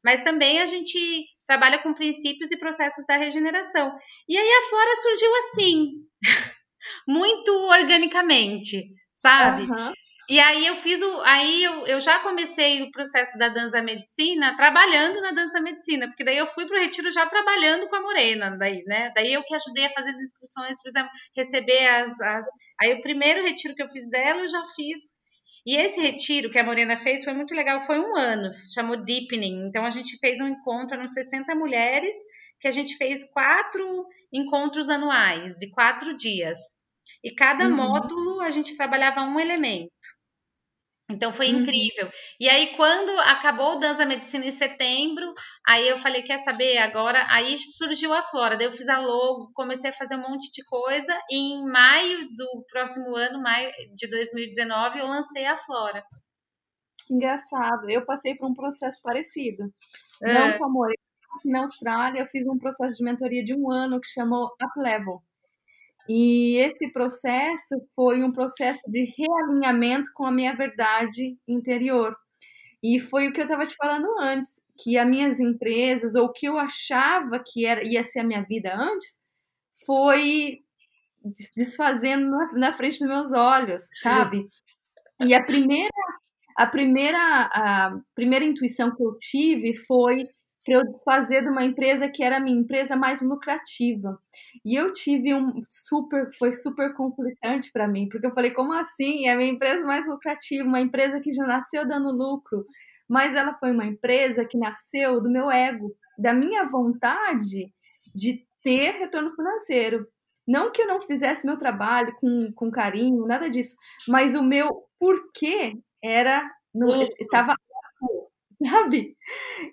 Mas 0.05 0.23
também 0.23 0.61
a 0.61 0.67
gente 0.67 1.25
trabalha 1.47 1.81
com 1.81 1.95
princípios 1.95 2.51
e 2.51 2.59
processos 2.59 3.07
da 3.07 3.17
regeneração. 3.17 3.91
E 4.29 4.37
aí 4.37 4.51
a 4.51 4.69
Flora 4.69 4.95
surgiu 4.97 5.35
assim. 5.37 5.87
muito 7.07 7.51
organicamente, 7.67 8.83
sabe? 9.13 9.63
Uhum. 9.63 9.93
E 10.31 10.39
aí 10.39 10.65
eu 10.65 10.75
fiz 10.75 11.01
o. 11.01 11.21
Aí 11.23 11.61
eu, 11.61 11.85
eu 11.87 11.99
já 11.99 12.19
comecei 12.19 12.81
o 12.83 12.91
processo 12.91 13.37
da 13.37 13.49
dança 13.49 13.81
medicina 13.81 14.55
trabalhando 14.55 15.19
na 15.19 15.31
dança 15.31 15.59
medicina, 15.59 16.07
porque 16.07 16.23
daí 16.23 16.37
eu 16.37 16.47
fui 16.47 16.65
para 16.65 16.77
o 16.77 16.79
retiro 16.79 17.11
já 17.11 17.25
trabalhando 17.25 17.89
com 17.89 17.95
a 17.97 18.01
Morena, 18.01 18.55
daí, 18.57 18.81
né? 18.85 19.11
Daí 19.13 19.33
eu 19.33 19.43
que 19.43 19.53
ajudei 19.53 19.85
a 19.87 19.89
fazer 19.89 20.11
as 20.11 20.21
inscrições, 20.21 20.81
por 20.81 20.87
exemplo, 20.87 21.11
receber 21.35 21.85
as, 21.85 22.21
as. 22.21 22.45
Aí 22.79 22.93
o 22.93 23.01
primeiro 23.01 23.43
retiro 23.43 23.75
que 23.75 23.83
eu 23.83 23.89
fiz 23.89 24.09
dela, 24.09 24.39
eu 24.39 24.47
já 24.47 24.63
fiz. 24.73 25.19
E 25.65 25.75
esse 25.75 25.99
retiro 25.99 26.49
que 26.49 26.57
a 26.57 26.63
Morena 26.63 26.95
fez 26.95 27.25
foi 27.25 27.33
muito 27.33 27.53
legal, 27.53 27.81
foi 27.81 27.99
um 27.99 28.15
ano, 28.15 28.49
chamou 28.73 29.03
Deepening. 29.03 29.67
Então 29.67 29.85
a 29.85 29.89
gente 29.89 30.17
fez 30.17 30.39
um 30.39 30.47
encontro, 30.47 30.95
eram 30.95 31.07
60 31.09 31.53
mulheres, 31.55 32.15
que 32.59 32.69
a 32.69 32.71
gente 32.71 32.95
fez 32.95 33.31
quatro 33.33 34.05
encontros 34.33 34.89
anuais, 34.89 35.53
de 35.57 35.69
quatro 35.71 36.15
dias. 36.15 36.57
E 37.23 37.33
cada 37.33 37.65
uhum. 37.65 37.75
módulo 37.75 38.41
a 38.41 38.49
gente 38.49 38.75
trabalhava 38.75 39.21
um 39.21 39.39
elemento. 39.39 39.91
Então 41.09 41.33
foi 41.33 41.51
uhum. 41.51 41.59
incrível. 41.59 42.09
E 42.39 42.49
aí, 42.49 42.75
quando 42.75 43.09
acabou 43.21 43.73
o 43.73 43.79
Dança 43.79 44.05
Medicina 44.05 44.45
em 44.45 44.51
setembro, 44.51 45.33
aí 45.67 45.87
eu 45.87 45.97
falei: 45.97 46.23
quer 46.23 46.37
saber? 46.37 46.77
Agora, 46.77 47.25
aí 47.29 47.57
surgiu 47.57 48.13
a 48.13 48.23
Flora. 48.23 48.55
Daí 48.55 48.65
eu 48.65 48.71
fiz 48.71 48.87
a 48.87 48.99
logo, 48.99 49.51
comecei 49.53 49.89
a 49.89 49.93
fazer 49.93 50.15
um 50.15 50.29
monte 50.29 50.51
de 50.51 50.63
coisa. 50.65 51.13
E 51.29 51.53
em 51.53 51.65
maio 51.69 52.27
do 52.35 52.65
próximo 52.71 53.15
ano, 53.15 53.41
maio 53.41 53.69
de 53.93 54.09
2019, 54.09 54.99
eu 54.99 55.05
lancei 55.05 55.45
a 55.45 55.57
Flora. 55.57 56.03
Engraçado. 57.09 57.89
Eu 57.89 58.05
passei 58.05 58.35
por 58.35 58.49
um 58.49 58.53
processo 58.53 59.01
parecido. 59.03 59.63
É. 60.23 60.33
Não 60.33 60.57
com 60.57 60.65
amor. 60.65 60.91
Na 61.45 61.61
Austrália, 61.61 62.21
eu 62.21 62.27
fiz 62.27 62.45
um 62.47 62.57
processo 62.57 62.97
de 62.97 63.03
mentoria 63.03 63.43
de 63.43 63.53
um 63.55 63.71
ano 63.71 63.99
que 63.99 64.07
chamou 64.07 64.45
Up 64.45 64.79
Level. 64.79 65.21
E 66.07 66.57
esse 66.57 66.91
processo 66.91 67.81
foi 67.95 68.23
um 68.23 68.31
processo 68.31 68.81
de 68.87 69.13
realinhamento 69.17 70.11
com 70.13 70.25
a 70.25 70.31
minha 70.31 70.55
verdade 70.55 71.37
interior. 71.47 72.15
E 72.83 72.99
foi 72.99 73.27
o 73.27 73.33
que 73.33 73.39
eu 73.39 73.45
estava 73.45 73.65
te 73.65 73.75
falando 73.75 74.07
antes, 74.19 74.61
que 74.81 74.97
as 74.97 75.07
minhas 75.07 75.39
empresas, 75.39 76.15
ou 76.15 76.25
o 76.25 76.33
que 76.33 76.47
eu 76.47 76.57
achava 76.57 77.39
que 77.39 77.65
era, 77.65 77.83
ia 77.83 78.03
ser 78.03 78.21
a 78.21 78.23
minha 78.23 78.43
vida 78.43 78.75
antes, 78.75 79.19
foi 79.85 80.59
desfazendo 81.55 82.29
na, 82.29 82.53
na 82.53 82.73
frente 82.73 82.97
dos 82.99 83.07
meus 83.07 83.31
olhos, 83.31 83.83
sabe? 84.01 84.47
E 85.23 85.35
a 85.35 85.43
primeira, 85.43 85.93
a 86.57 86.65
primeira, 86.65 87.49
a 87.53 87.99
primeira 88.15 88.43
intuição 88.43 88.95
que 88.95 89.03
eu 89.03 89.15
tive 89.19 89.75
foi 89.75 90.23
para 90.63 90.75
eu 90.75 91.01
fazer 91.03 91.41
de 91.41 91.49
uma 91.49 91.63
empresa 91.63 92.09
que 92.09 92.23
era 92.23 92.37
a 92.37 92.39
minha 92.39 92.59
empresa 92.59 92.95
mais 92.95 93.21
lucrativa. 93.21 94.19
E 94.63 94.75
eu 94.75 94.93
tive 94.93 95.33
um 95.33 95.61
super, 95.67 96.29
foi 96.37 96.53
super 96.53 96.93
conflitante 96.93 97.71
para 97.71 97.87
mim, 97.87 98.07
porque 98.09 98.27
eu 98.27 98.33
falei, 98.33 98.51
como 98.51 98.73
assim? 98.73 99.27
É 99.27 99.31
a 99.31 99.35
minha 99.35 99.51
empresa 99.51 99.85
mais 99.85 100.05
lucrativa, 100.07 100.63
uma 100.63 100.81
empresa 100.81 101.19
que 101.19 101.31
já 101.31 101.45
nasceu 101.45 101.87
dando 101.87 102.11
lucro, 102.11 102.65
mas 103.09 103.35
ela 103.35 103.53
foi 103.55 103.71
uma 103.71 103.85
empresa 103.85 104.45
que 104.45 104.57
nasceu 104.57 105.19
do 105.19 105.29
meu 105.29 105.49
ego, 105.49 105.95
da 106.17 106.33
minha 106.33 106.63
vontade 106.65 107.73
de 108.13 108.45
ter 108.63 108.91
retorno 108.91 109.35
financeiro. 109.35 110.07
Não 110.47 110.71
que 110.71 110.81
eu 110.81 110.87
não 110.87 111.01
fizesse 111.01 111.45
meu 111.45 111.57
trabalho 111.57 112.15
com, 112.19 112.51
com 112.53 112.71
carinho, 112.71 113.25
nada 113.25 113.49
disso, 113.49 113.75
mas 114.09 114.35
o 114.35 114.43
meu 114.43 114.69
porquê 114.99 115.77
era 116.03 116.49
estava 117.19 117.55
sabe? 118.69 119.15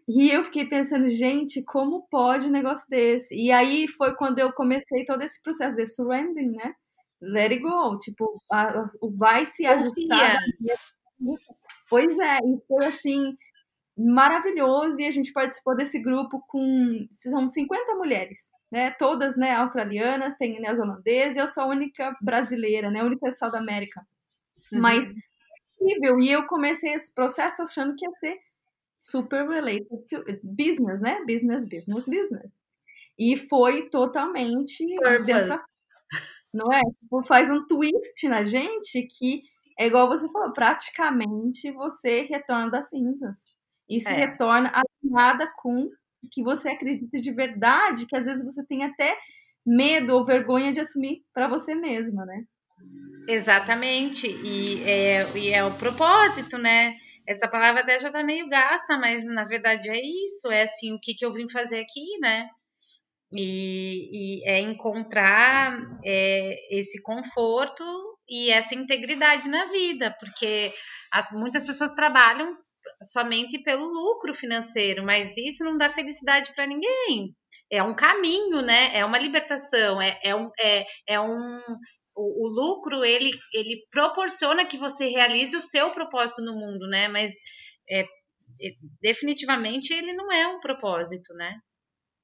E 0.09 0.31
eu 0.31 0.45
fiquei 0.45 0.67
pensando, 0.67 1.09
gente, 1.09 1.63
como 1.63 2.07
pode 2.11 2.47
um 2.47 2.51
negócio 2.51 2.87
desse? 2.89 3.35
E 3.35 3.53
aí 3.53 3.87
foi 3.89 4.15
quando 4.17 4.39
eu 4.39 4.53
comecei 4.53 5.05
todo 5.05 5.23
esse 5.23 5.43
processo 5.43 5.77
de 5.77 5.87
surrendering, 5.87 6.53
né? 6.53 6.75
Let 7.21 7.53
it 7.53 7.63
go, 7.63 7.99
tipo, 7.99 8.31
a, 8.53 8.91
o 9.01 9.11
vai 9.17 9.45
se 9.45 9.67
ajustar. 9.67 10.39
Pois 11.91 12.19
é, 12.19 12.39
e 12.39 12.61
foi 12.67 12.87
assim 12.87 13.35
maravilhoso 13.97 15.01
e 15.01 15.09
a 15.09 15.11
gente 15.11 15.33
participou 15.33 15.75
desse 15.75 15.99
grupo 15.99 16.41
com 16.47 17.07
são 17.11 17.49
50 17.49 17.95
mulheres, 17.97 18.51
né? 18.71 18.93
Todas, 18.93 19.37
né, 19.37 19.57
australianas, 19.57 20.37
tem 20.37 20.61
neozelandesa, 20.61 21.39
e 21.39 21.43
eu 21.43 21.49
sou 21.49 21.65
a 21.65 21.67
única 21.67 22.17
brasileira, 22.23 22.91
né, 22.91 23.01
a 23.01 23.05
única 23.05 23.33
sal 23.33 23.51
da 23.51 23.59
América. 23.59 24.07
Uhum. 24.73 24.81
Mas 24.81 25.13
incrível, 25.81 26.21
e 26.21 26.31
eu 26.31 26.47
comecei 26.47 26.93
esse 26.93 27.13
processo 27.13 27.63
achando 27.63 27.97
que 27.97 28.05
ia 28.05 28.13
ser 28.21 28.48
super 28.99 29.49
related 29.49 30.05
to 30.09 30.25
business, 30.43 31.01
né? 31.01 31.25
Business, 31.27 31.65
business, 31.67 32.05
business. 32.05 32.51
e 33.19 33.37
foi 33.49 33.89
totalmente 33.89 34.85
Purpose. 34.97 35.63
não 36.53 36.73
é? 36.73 36.81
Tipo, 37.01 37.23
faz 37.25 37.51
um 37.51 37.67
twist 37.67 38.29
na 38.29 38.45
gente 38.45 39.07
que 39.19 39.41
é 39.79 39.87
igual 39.87 40.09
você 40.09 40.29
falou, 40.31 40.53
praticamente 40.53 41.71
você 41.73 42.23
retorna 42.23 42.71
das 42.71 42.89
cinzas 42.89 43.55
e 43.89 44.01
se 44.01 44.09
é. 44.09 44.13
retorna 44.13 44.73
alinhada 44.73 45.49
com 45.57 45.85
o 45.85 46.29
que 46.31 46.43
você 46.43 46.71
acredita 46.71 47.19
de 47.19 47.33
verdade, 47.33 48.07
que 48.07 48.17
às 48.17 48.27
vezes 48.27 48.45
você 48.45 48.65
tem 48.67 48.85
até 48.85 49.17
medo 49.65 50.15
ou 50.15 50.25
vergonha 50.25 50.73
de 50.73 50.81
assumir 50.81 51.23
para 51.33 51.47
você 51.47 51.75
mesma, 51.75 52.25
né? 52.27 52.45
Exatamente, 53.29 54.27
e 54.27 54.83
é, 54.83 55.23
e 55.37 55.53
é 55.53 55.65
o 55.65 55.75
propósito, 55.75 56.59
né? 56.59 56.97
Essa 57.29 57.47
palavra 57.47 57.83
até 57.83 57.99
já 57.99 58.11
tá 58.11 58.23
meio 58.25 58.49
gasta, 58.49 58.97
mas 58.97 59.23
na 59.27 59.45
verdade 59.45 59.91
é 59.91 60.01
isso, 60.01 60.51
é 60.51 60.63
assim, 60.63 60.95
o 60.95 60.99
que, 60.99 61.13
que 61.15 61.27
eu 61.27 61.33
vim 61.33 61.47
fazer 61.51 61.81
aqui, 61.81 62.19
né? 62.21 62.49
E, 63.31 64.41
e 64.41 64.49
é 64.49 64.61
encontrar 64.61 65.79
é, 66.03 66.79
esse 66.79 67.03
conforto 67.03 67.85
e 68.27 68.51
essa 68.51 68.75
integridade 68.75 69.47
na 69.47 69.67
vida, 69.67 70.17
porque 70.19 70.73
as, 71.13 71.31
muitas 71.31 71.65
pessoas 71.65 71.93
trabalham 71.93 72.57
somente 73.03 73.63
pelo 73.63 73.85
lucro 73.85 74.35
financeiro, 74.35 75.05
mas 75.05 75.37
isso 75.37 75.63
não 75.65 75.77
dá 75.77 75.91
felicidade 75.91 76.55
para 76.55 76.67
ninguém. 76.67 77.35
É 77.71 77.83
um 77.83 77.95
caminho, 77.95 78.63
né? 78.63 78.97
É 78.97 79.05
uma 79.05 79.19
libertação, 79.19 80.01
é, 80.01 80.19
é, 80.25 80.35
um, 80.35 80.49
é, 80.59 80.87
é 81.07 81.21
um, 81.21 81.61
o, 82.19 82.47
o, 82.47 82.49
lucro 82.49 83.05
ele, 83.05 83.31
ele 83.55 83.87
proporciona 83.91 84.67
que 84.67 84.77
você 84.77 85.07
realize 85.07 85.57
o 85.57 85.61
seu 85.61 85.91
propósito 85.91 86.43
no 86.43 86.55
mundo, 86.55 86.87
né? 86.89 87.09
Mas 87.09 87.33
é, 87.89 88.03
é, 88.03 88.07
definitivamente 89.01 89.93
ele 89.95 90.13
não 90.13 90.33
é 90.33 90.49
um 90.49 90.59
propósito, 90.59 91.33
né? 91.35 91.59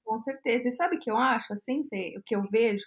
Com 0.05 0.21
certeza. 0.23 0.69
E 0.69 0.73
sabe 0.73 0.97
o 0.97 0.99
que 0.99 1.11
eu 1.11 1.17
acho, 1.17 1.53
assim, 1.53 1.87
Fê, 1.89 2.15
o 2.19 2.23
que 2.25 2.35
eu 2.35 2.43
vejo? 2.51 2.85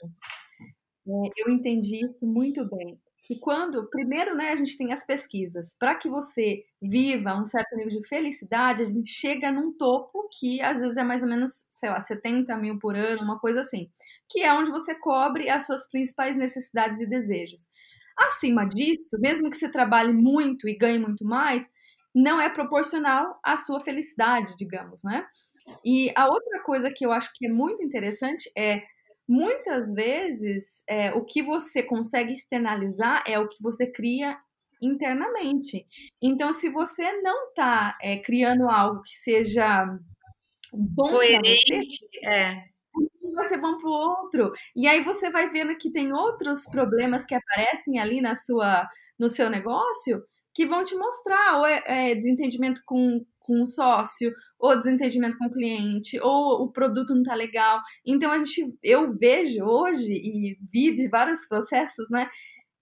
É, 1.08 1.30
eu 1.38 1.50
entendi 1.50 1.98
isso 1.98 2.26
muito 2.26 2.68
bem. 2.70 3.00
Que 3.28 3.38
quando, 3.40 3.90
primeiro, 3.90 4.36
né, 4.36 4.52
a 4.52 4.56
gente 4.56 4.78
tem 4.78 4.94
as 4.94 5.06
pesquisas. 5.06 5.76
Para 5.78 5.96
que 5.96 6.08
você 6.10 6.64
viva 6.82 7.36
um 7.36 7.44
certo 7.46 7.76
nível 7.76 8.00
de 8.02 8.08
felicidade, 8.08 8.84
a 8.84 8.86
gente 8.86 9.12
chega 9.12 9.52
num 9.52 9.74
topo 9.74 10.30
que 10.40 10.62
às 10.62 10.80
vezes 10.80 10.98
é 10.98 11.04
mais 11.04 11.24
ou 11.24 11.30
menos, 11.30 11.68
sei 11.70 11.90
lá, 11.90 12.00
70 12.00 12.56
mil 12.58 12.80
por 12.80 12.96
ano, 12.96 13.22
uma 13.24 13.40
coisa 13.40 13.62
assim 13.62 13.90
que 14.30 14.42
é 14.44 14.54
onde 14.54 14.70
você 14.72 14.94
cobre 14.96 15.50
as 15.50 15.66
suas 15.66 15.90
principais 15.90 16.36
necessidades 16.36 17.02
e 17.02 17.06
desejos. 17.08 17.70
Acima 18.18 18.68
disso, 18.68 19.18
mesmo 19.20 19.50
que 19.50 19.58
você 19.58 19.70
trabalhe 19.72 20.12
muito 20.12 20.68
e 20.68 20.76
ganhe 20.78 21.00
muito 21.00 21.24
mais, 21.24 21.70
não 22.14 22.42
é 22.42 22.50
proporcional 22.50 23.40
à 23.44 23.58
sua 23.58 23.80
felicidade, 23.80 24.56
digamos, 24.58 25.04
né? 25.04 25.26
E 25.86 26.12
a 26.16 26.28
outra 26.28 26.64
coisa 26.64 26.92
que 26.92 27.06
eu 27.06 27.12
acho 27.12 27.32
que 27.36 27.46
é 27.46 27.50
muito 27.50 27.84
interessante 27.84 28.52
é 28.58 28.82
muitas 29.28 29.94
vezes 29.94 30.84
é, 30.88 31.12
o 31.14 31.26
que 31.26 31.42
você 31.42 31.84
consegue 31.84 32.34
externalizar 32.34 33.24
é 33.28 33.40
o 33.40 33.48
que 33.48 33.62
você 33.62 33.86
cria 33.92 34.38
internamente. 34.82 35.86
Então, 36.22 36.54
se 36.54 36.70
você 36.70 37.12
não 37.22 37.50
está 37.50 37.98
é, 38.02 38.18
criando 38.18 38.70
algo 38.70 39.02
que 39.02 39.16
seja 39.16 39.86
bom 40.72 41.08
para 41.08 41.18
você, 41.18 41.82
é 42.24 42.78
vai 43.34 43.46
ser 43.46 43.58
bom 43.60 43.78
para 43.78 43.90
o 43.90 43.94
outro. 43.94 44.52
E 44.76 44.88
aí 44.88 45.04
você 45.04 45.30
vai 45.30 45.50
vendo 45.50 45.78
que 45.78 45.92
tem 45.92 46.12
outros 46.12 46.66
problemas 46.66 47.26
que 47.26 47.36
aparecem 47.36 48.00
ali 48.00 48.20
na 48.20 48.36
sua, 48.36 48.88
no 49.20 49.30
seu 49.30 49.50
negócio 49.50 50.24
que 50.54 50.66
vão 50.66 50.84
te 50.84 50.96
mostrar 50.96 51.60
ou 51.60 51.66
é, 51.68 51.84
é 51.86 52.16
desentendimento 52.16 52.82
com, 52.84 53.24
com 53.48 53.64
o 53.64 53.68
sócio, 53.68 54.34
ou 54.60 54.78
desentendimento 54.78 55.38
com 55.38 55.46
o 55.46 55.52
cliente, 55.52 56.20
ou 56.20 56.64
o 56.64 56.72
produto 56.72 57.16
não 57.16 57.24
tá 57.24 57.34
legal. 57.34 57.82
Então 58.06 58.30
a 58.30 58.38
gente, 58.38 58.78
eu 58.84 59.18
vejo 59.18 59.64
hoje 59.64 60.12
e 60.12 60.58
vi 60.72 60.94
de 60.94 61.08
vários 61.08 61.48
processos, 61.48 62.10
né, 62.10 62.30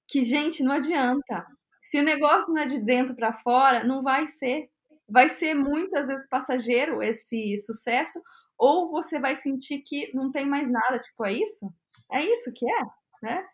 que 0.07 0.23
gente 0.23 0.63
não 0.63 0.71
adianta. 0.71 1.45
Se 1.83 1.99
o 1.99 2.03
negócio 2.03 2.51
não 2.51 2.63
é 2.63 2.65
de 2.65 2.83
dentro 2.83 3.15
para 3.15 3.31
fora, 3.31 3.83
não 3.83 4.01
vai 4.01 4.27
ser. 4.27 4.67
Vai 5.07 5.29
ser 5.29 5.53
muitas 5.53 6.07
vezes 6.07 6.27
passageiro 6.27 7.03
esse 7.03 7.55
sucesso, 7.59 8.19
ou 8.57 8.89
você 8.89 9.19
vai 9.19 9.35
sentir 9.35 9.83
que 9.85 10.11
não 10.15 10.31
tem 10.31 10.47
mais 10.47 10.67
nada, 10.71 10.97
tipo, 10.97 11.23
é 11.25 11.33
isso? 11.33 11.71
É 12.11 12.23
isso 12.23 12.51
que 12.55 12.65
é, 12.65 12.81
né? 13.21 13.45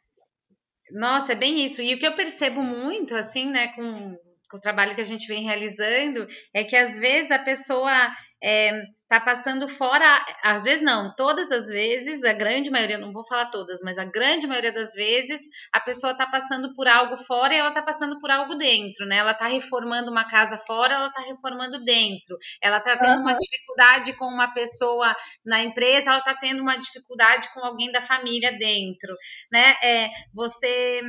Nossa, 0.92 1.34
é 1.34 1.36
bem 1.36 1.64
isso. 1.64 1.82
E 1.82 1.94
o 1.94 2.00
que 2.00 2.08
eu 2.08 2.16
percebo 2.16 2.64
muito, 2.64 3.16
assim, 3.16 3.50
né, 3.50 3.70
com, 3.74 4.18
com 4.52 4.58
o 4.58 4.60
trabalho 4.60 4.94
que 4.94 5.02
a 5.02 5.06
gente 5.06 5.28
vem 5.28 5.44
realizando, 5.44 6.28
é 6.54 6.64
que 6.66 6.76
às 6.76 7.00
vezes 7.00 7.32
a 7.32 7.40
pessoa 7.40 8.12
é, 8.44 8.84
tá 9.08 9.20
passando 9.20 9.68
fora, 9.68 10.26
às 10.44 10.64
vezes 10.64 10.82
não, 10.82 11.14
todas 11.16 11.52
as 11.52 11.68
vezes, 11.68 12.24
a 12.24 12.34
grande 12.34 12.72
maioria, 12.72 12.98
não 12.98 13.14
vou 13.14 13.26
falar 13.28 13.46
todas, 13.48 13.82
mas 13.84 13.98
a 13.98 14.06
grande 14.06 14.48
maioria 14.48 14.72
das 14.72 14.94
vezes, 14.94 15.42
a 15.72 15.80
pessoa 15.80 16.16
tá 16.16 16.26
passando 16.26 16.74
por 16.74 16.88
algo 16.88 17.18
fora 17.18 17.54
e 17.54 17.58
ela 17.58 17.72
tá 17.72 17.82
passando 17.82 18.18
por 18.20 18.32
algo 18.32 18.56
dentro, 18.56 19.06
né? 19.06 19.18
Ela 19.18 19.34
tá 19.34 19.48
reformando 19.48 20.10
uma 20.10 20.28
casa 20.28 20.58
fora, 20.58 20.94
ela 20.94 21.12
tá 21.12 21.22
reformando 21.22 21.84
dentro. 21.84 22.38
Ela 22.62 22.80
tá 22.80 22.98
tendo 22.98 23.16
uhum. 23.16 23.22
uma 23.22 23.38
dificuldade 23.38 24.14
com 24.14 24.26
uma 24.26 24.54
pessoa 24.54 25.16
na 25.46 25.62
empresa, 25.62 26.12
ela 26.12 26.22
tá 26.22 26.36
tendo 26.40 26.62
uma 26.62 26.78
dificuldade 26.78 27.48
com 27.54 27.60
alguém 27.60 27.92
da 27.92 28.02
família 28.02 28.58
dentro, 28.58 29.16
né? 29.52 29.76
É, 29.84 30.10
você 30.34 31.02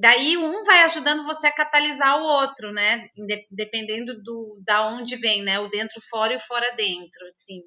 daí 0.00 0.36
um 0.36 0.62
vai 0.64 0.82
ajudando 0.82 1.24
você 1.24 1.46
a 1.48 1.54
catalisar 1.54 2.20
o 2.20 2.24
outro, 2.24 2.72
né? 2.72 3.08
Dependendo 3.50 4.14
do 4.22 4.60
da 4.64 4.86
onde 4.88 5.16
vem, 5.16 5.42
né? 5.42 5.58
O 5.60 5.68
dentro 5.68 6.00
fora 6.10 6.32
e 6.32 6.36
o 6.36 6.40
fora 6.40 6.74
dentro, 6.76 7.26
assim. 7.32 7.60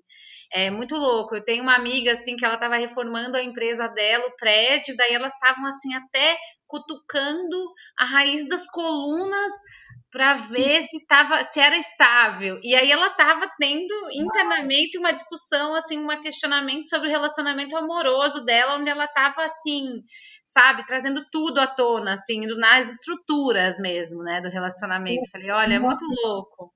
É 0.53 0.69
muito 0.69 0.95
louco. 0.95 1.35
Eu 1.35 1.43
tenho 1.43 1.63
uma 1.63 1.75
amiga 1.75 2.13
assim 2.13 2.37
que 2.37 2.45
ela 2.45 2.55
estava 2.55 2.77
reformando 2.77 3.35
a 3.35 3.43
empresa 3.43 3.87
dela, 3.87 4.27
o 4.27 4.35
prédio, 4.35 4.95
daí 4.95 5.13
elas 5.13 5.33
estavam 5.33 5.65
assim 5.65 5.93
até 5.95 6.37
cutucando 6.67 7.73
a 7.97 8.05
raiz 8.05 8.47
das 8.47 8.65
colunas 8.67 9.51
para 10.11 10.33
ver 10.33 10.81
se 10.83 11.05
tava, 11.07 11.43
se 11.43 11.59
era 11.59 11.75
estável. 11.75 12.57
E 12.63 12.73
aí 12.73 12.89
ela 12.89 13.07
estava 13.07 13.51
tendo 13.59 13.93
internamente 14.13 14.97
uma 14.97 15.11
discussão, 15.11 15.75
assim, 15.75 15.99
um 15.99 16.21
questionamento 16.21 16.87
sobre 16.87 17.09
o 17.09 17.11
relacionamento 17.11 17.75
amoroso 17.75 18.45
dela, 18.45 18.77
onde 18.77 18.89
ela 18.89 19.03
estava 19.03 19.43
assim, 19.43 19.85
sabe, 20.45 20.85
trazendo 20.85 21.25
tudo 21.31 21.59
à 21.59 21.67
tona, 21.67 22.13
assim, 22.13 22.43
indo 22.43 22.55
nas 22.57 22.93
estruturas 22.93 23.79
mesmo, 23.79 24.21
né, 24.23 24.41
do 24.41 24.49
relacionamento. 24.49 25.29
Falei, 25.31 25.51
olha, 25.51 25.73
é 25.73 25.79
muito 25.79 26.05
louco. 26.23 26.73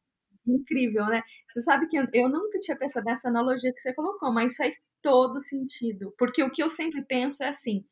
Incrível, 0.47 1.05
né? 1.05 1.21
Você 1.47 1.61
sabe 1.61 1.87
que 1.87 1.97
eu, 1.97 2.07
eu 2.11 2.27
nunca 2.27 2.57
tinha 2.59 2.75
pensado 2.75 3.05
nessa 3.05 3.29
analogia 3.29 3.71
que 3.71 3.79
você 3.79 3.93
colocou, 3.93 4.33
mas 4.33 4.55
faz 4.55 4.77
todo 5.01 5.39
sentido. 5.39 6.13
Porque 6.17 6.43
o 6.43 6.51
que 6.51 6.63
eu 6.63 6.69
sempre 6.69 7.03
penso 7.05 7.43
é 7.43 7.49
assim, 7.49 7.85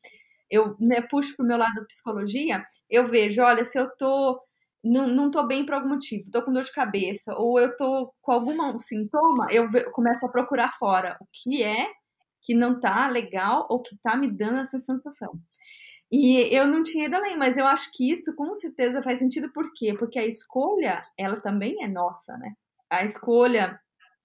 eu 0.50 0.76
né, 0.80 1.00
puxo 1.02 1.36
pro 1.36 1.46
meu 1.46 1.56
lado 1.56 1.74
da 1.74 1.84
psicologia, 1.84 2.64
eu 2.90 3.06
vejo, 3.06 3.42
olha, 3.42 3.64
se 3.64 3.78
eu 3.78 3.88
tô 3.96 4.42
não, 4.82 5.08
não 5.08 5.30
tô 5.30 5.46
bem 5.46 5.66
por 5.66 5.74
algum 5.74 5.88
motivo, 5.88 6.30
tô 6.30 6.42
com 6.42 6.52
dor 6.52 6.62
de 6.62 6.72
cabeça, 6.72 7.34
ou 7.36 7.58
eu 7.60 7.76
tô 7.76 8.12
com 8.20 8.32
algum 8.32 8.78
sintoma, 8.78 9.48
eu, 9.50 9.68
eu 9.72 9.90
começo 9.90 10.24
a 10.24 10.30
procurar 10.30 10.72
fora 10.78 11.16
o 11.20 11.26
que 11.32 11.62
é 11.62 11.86
que 12.48 12.54
não 12.54 12.80
tá 12.80 13.06
legal 13.08 13.66
ou 13.68 13.82
que 13.82 13.94
tá 14.02 14.16
me 14.16 14.26
dando 14.26 14.60
essa 14.60 14.78
sensação. 14.78 15.38
E 16.10 16.38
eu 16.50 16.66
não 16.66 16.82
tinha 16.82 17.04
ido 17.04 17.14
além, 17.14 17.36
mas 17.36 17.58
eu 17.58 17.66
acho 17.66 17.90
que 17.92 18.10
isso 18.10 18.34
com 18.34 18.54
certeza 18.54 19.02
faz 19.02 19.18
sentido, 19.18 19.52
por 19.52 19.70
quê? 19.74 19.94
Porque 19.98 20.18
a 20.18 20.24
escolha, 20.24 21.02
ela 21.18 21.38
também 21.38 21.84
é 21.84 21.86
nossa, 21.86 22.38
né? 22.38 22.54
A 22.88 23.04
escolha 23.04 23.78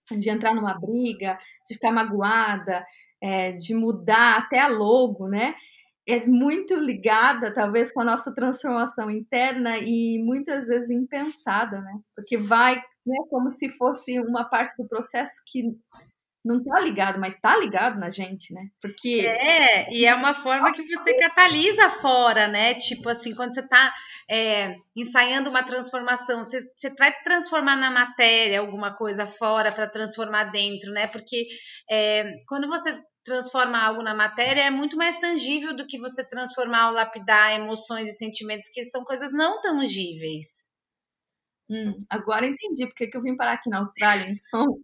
de 0.09 0.29
entrar 0.29 0.55
numa 0.55 0.79
briga, 0.79 1.37
de 1.67 1.73
ficar 1.73 1.91
magoada, 1.91 2.85
é, 3.21 3.51
de 3.51 3.75
mudar 3.75 4.37
até 4.37 4.61
a 4.61 4.69
logo, 4.69 5.27
né? 5.27 5.53
é 6.07 6.25
muito 6.25 6.75
ligada, 6.75 7.53
talvez, 7.53 7.91
com 7.91 8.01
a 8.01 8.05
nossa 8.05 8.33
transformação 8.33 9.09
interna 9.09 9.77
e 9.79 10.21
muitas 10.23 10.67
vezes 10.67 10.89
impensada, 10.89 11.81
né? 11.81 11.97
Porque 12.15 12.37
vai, 12.37 12.75
né, 13.05 13.17
como 13.29 13.51
se 13.53 13.69
fosse 13.77 14.19
uma 14.19 14.43
parte 14.45 14.75
do 14.81 14.87
processo 14.87 15.41
que 15.47 15.63
não 16.43 16.61
tá 16.63 16.79
ligado, 16.79 17.19
mas 17.19 17.39
tá 17.39 17.55
ligado 17.57 17.97
na 17.97 18.09
gente, 18.09 18.53
né? 18.53 18.67
Porque 18.81 19.25
é, 19.25 19.93
e 19.93 20.05
é 20.05 20.13
uma 20.13 20.33
forma 20.33 20.73
que 20.73 20.83
você 20.83 21.17
catalisa 21.17 21.89
fora, 21.89 22.47
né? 22.47 22.73
Tipo 22.75 23.09
assim, 23.09 23.33
quando 23.33 23.53
você 23.53 23.67
tá 23.67 23.93
é, 24.29 24.75
ensaiando 24.95 25.49
uma 25.49 25.63
transformação, 25.63 26.43
você, 26.43 26.61
você 26.75 26.93
vai 26.95 27.13
transformar 27.23 27.77
na 27.77 27.89
matéria 27.89 28.59
alguma 28.59 28.93
coisa 28.95 29.25
fora 29.25 29.71
para 29.71 29.89
transformar 29.89 30.45
dentro, 30.45 30.91
né? 30.91 31.07
Porque 31.07 31.47
é, 31.89 32.33
quando 32.47 32.67
você 32.67 32.93
transforma 33.23 33.81
algo 33.81 34.03
na 34.03 34.13
matéria 34.13 34.63
é 34.63 34.69
muito 34.69 34.97
mais 34.97 35.17
tangível 35.19 35.73
do 35.73 35.87
que 35.87 35.97
você 35.97 36.27
transformar 36.27 36.89
ou 36.89 36.93
lapidar 36.93 37.53
emoções 37.53 38.09
e 38.09 38.13
sentimentos, 38.13 38.67
que 38.67 38.83
são 38.83 39.03
coisas 39.05 39.31
não 39.31 39.61
tangíveis. 39.61 40.73
Hum, 41.69 41.95
agora 42.09 42.45
entendi 42.45 42.85
porque 42.85 43.07
que 43.07 43.15
eu 43.15 43.21
vim 43.21 43.37
parar 43.37 43.53
aqui 43.53 43.69
na 43.69 43.79
Austrália. 43.79 44.25
Então, 44.27 44.77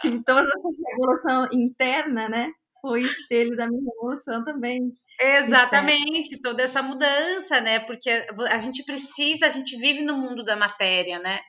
tive 0.00 0.22
toda 0.24 0.42
essa 0.42 0.68
revolução 0.90 1.48
interna, 1.52 2.28
né? 2.28 2.52
Foi 2.80 3.02
espelho 3.02 3.56
da 3.56 3.66
minha 3.66 3.82
revolução 3.82 4.44
também. 4.44 4.92
Exatamente, 5.20 6.40
toda 6.40 6.62
essa 6.62 6.82
mudança, 6.82 7.60
né? 7.60 7.80
Porque 7.80 8.08
a 8.50 8.58
gente 8.58 8.84
precisa, 8.84 9.46
a 9.46 9.48
gente 9.48 9.76
vive 9.78 10.02
no 10.02 10.16
mundo 10.16 10.44
da 10.44 10.56
matéria, 10.56 11.18
né? 11.18 11.40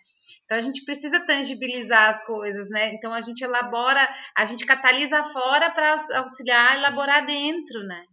Então 0.43 0.57
a 0.57 0.61
gente 0.61 0.83
precisa 0.83 1.23
tangibilizar 1.27 2.09
as 2.09 2.25
coisas, 2.25 2.69
né? 2.71 2.95
Então 2.95 3.13
a 3.13 3.21
gente 3.21 3.43
elabora, 3.43 4.09
a 4.35 4.45
gente 4.45 4.65
catalisa 4.65 5.23
fora 5.23 5.69
para 5.69 5.95
auxiliar 6.15 6.71
a 6.71 6.77
elaborar 6.77 7.23
dentro, 7.23 7.83
né? 7.83 8.03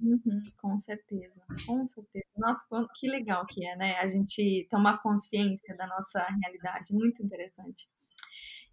Uhum, 0.00 0.42
com 0.60 0.78
certeza, 0.78 1.40
com 1.66 1.86
certeza. 1.86 2.26
Nossa, 2.36 2.64
que 2.96 3.08
legal 3.08 3.46
que 3.46 3.64
é, 3.64 3.76
né? 3.76 3.96
A 3.98 4.08
gente 4.08 4.66
tomar 4.70 5.00
consciência 5.02 5.76
da 5.76 5.86
nossa 5.86 6.24
realidade, 6.42 6.92
muito 6.92 7.22
interessante. 7.22 7.88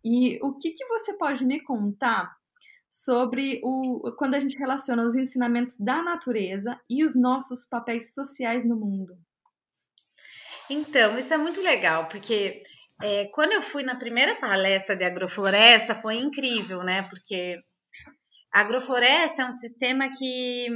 E 0.05 0.37
o 0.43 0.53
que, 0.53 0.69
que 0.71 0.85
você 0.85 1.17
pode 1.17 1.43
me 1.43 1.59
contar 1.63 2.31
sobre 2.87 3.59
o 3.63 4.13
quando 4.17 4.35
a 4.35 4.39
gente 4.39 4.55
relaciona 4.55 5.03
os 5.03 5.15
ensinamentos 5.15 5.75
da 5.79 6.03
natureza 6.03 6.79
e 6.87 7.03
os 7.03 7.15
nossos 7.15 7.67
papéis 7.67 8.13
sociais 8.13 8.63
no 8.63 8.75
mundo? 8.75 9.17
Então, 10.69 11.17
isso 11.17 11.33
é 11.33 11.37
muito 11.37 11.59
legal, 11.61 12.07
porque 12.07 12.59
é, 13.01 13.25
quando 13.33 13.53
eu 13.53 13.61
fui 13.61 13.81
na 13.81 13.95
primeira 13.95 14.35
palestra 14.35 14.95
de 14.95 15.03
agrofloresta, 15.03 15.95
foi 15.95 16.17
incrível, 16.17 16.83
né? 16.83 17.03
Porque 17.09 17.59
a 18.53 18.61
agrofloresta 18.61 19.41
é 19.41 19.45
um 19.45 19.51
sistema 19.51 20.09
que 20.09 20.67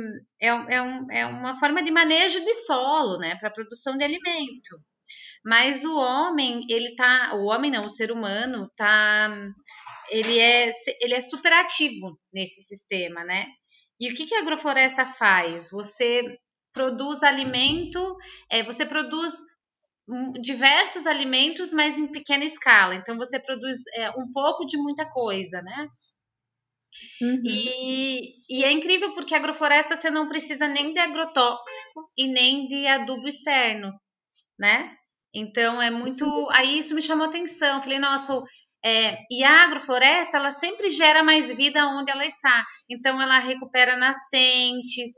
é, 0.41 0.47
é, 0.47 0.81
um, 0.81 1.11
é 1.11 1.25
uma 1.27 1.57
forma 1.59 1.81
de 1.81 1.91
manejo 1.91 2.43
de 2.43 2.53
solo, 2.55 3.17
né, 3.19 3.35
para 3.35 3.49
produção 3.49 3.97
de 3.97 4.03
alimento. 4.03 4.81
Mas 5.49 5.83
o 5.83 5.95
homem, 5.95 6.63
ele 6.69 6.95
tá, 6.95 7.31
o 7.33 7.45
homem 7.45 7.71
não, 7.71 7.83
o 7.83 7.89
ser 7.89 8.11
humano 8.11 8.71
tá, 8.77 9.35
ele 10.11 10.37
é, 10.37 10.69
ele 11.01 11.15
é 11.15 11.21
superativo 11.21 12.19
nesse 12.31 12.61
sistema, 12.61 13.23
né? 13.23 13.47
E 13.99 14.11
o 14.11 14.15
que, 14.15 14.27
que 14.27 14.35
a 14.35 14.41
agrofloresta 14.41 15.07
faz? 15.07 15.71
Você 15.71 16.37
produz 16.71 17.23
alimento, 17.23 18.15
é, 18.47 18.61
você 18.61 18.85
produz 18.85 19.41
diversos 20.39 21.07
alimentos, 21.07 21.73
mas 21.73 21.97
em 21.97 22.11
pequena 22.11 22.45
escala. 22.45 22.93
Então 22.93 23.17
você 23.17 23.39
produz 23.39 23.79
é, 23.95 24.11
um 24.11 24.31
pouco 24.31 24.67
de 24.67 24.77
muita 24.77 25.09
coisa, 25.09 25.63
né? 25.63 25.87
Uhum. 27.23 27.41
E, 27.43 28.33
e, 28.47 28.63
é 28.63 28.71
incrível 28.71 29.15
porque 29.15 29.33
agrofloresta 29.33 29.95
você 29.95 30.11
não 30.11 30.27
precisa 30.27 30.67
nem 30.67 30.93
de 30.93 30.99
agrotóxico 30.99 32.07
e 32.15 32.27
nem 32.27 32.67
de 32.67 32.85
adubo 32.85 33.27
externo, 33.27 33.91
né? 34.59 34.98
Então 35.33 35.81
é 35.81 35.89
muito. 35.91 36.25
Uhum. 36.25 36.47
Aí 36.51 36.77
isso 36.77 36.95
me 36.95 37.01
chamou 37.01 37.25
atenção. 37.27 37.77
Eu 37.77 37.81
falei, 37.81 37.99
nossa, 37.99 38.41
é, 38.83 39.17
e 39.29 39.43
a 39.43 39.65
agrofloresta 39.65 40.37
ela 40.37 40.51
sempre 40.51 40.89
gera 40.89 41.23
mais 41.23 41.53
vida 41.53 41.85
onde 41.87 42.11
ela 42.11 42.25
está. 42.25 42.65
Então 42.89 43.21
ela 43.21 43.39
recupera 43.39 43.97
nascentes. 43.97 45.11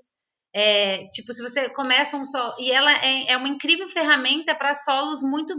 É, 0.53 1.07
tipo, 1.07 1.33
se 1.33 1.41
você 1.41 1.69
começa 1.69 2.17
um 2.17 2.25
solo. 2.25 2.53
E 2.59 2.71
ela 2.71 2.91
é, 2.91 3.31
é 3.31 3.37
uma 3.37 3.47
incrível 3.47 3.87
ferramenta 3.87 4.53
para 4.55 4.73
solos 4.73 5.21
muito 5.23 5.53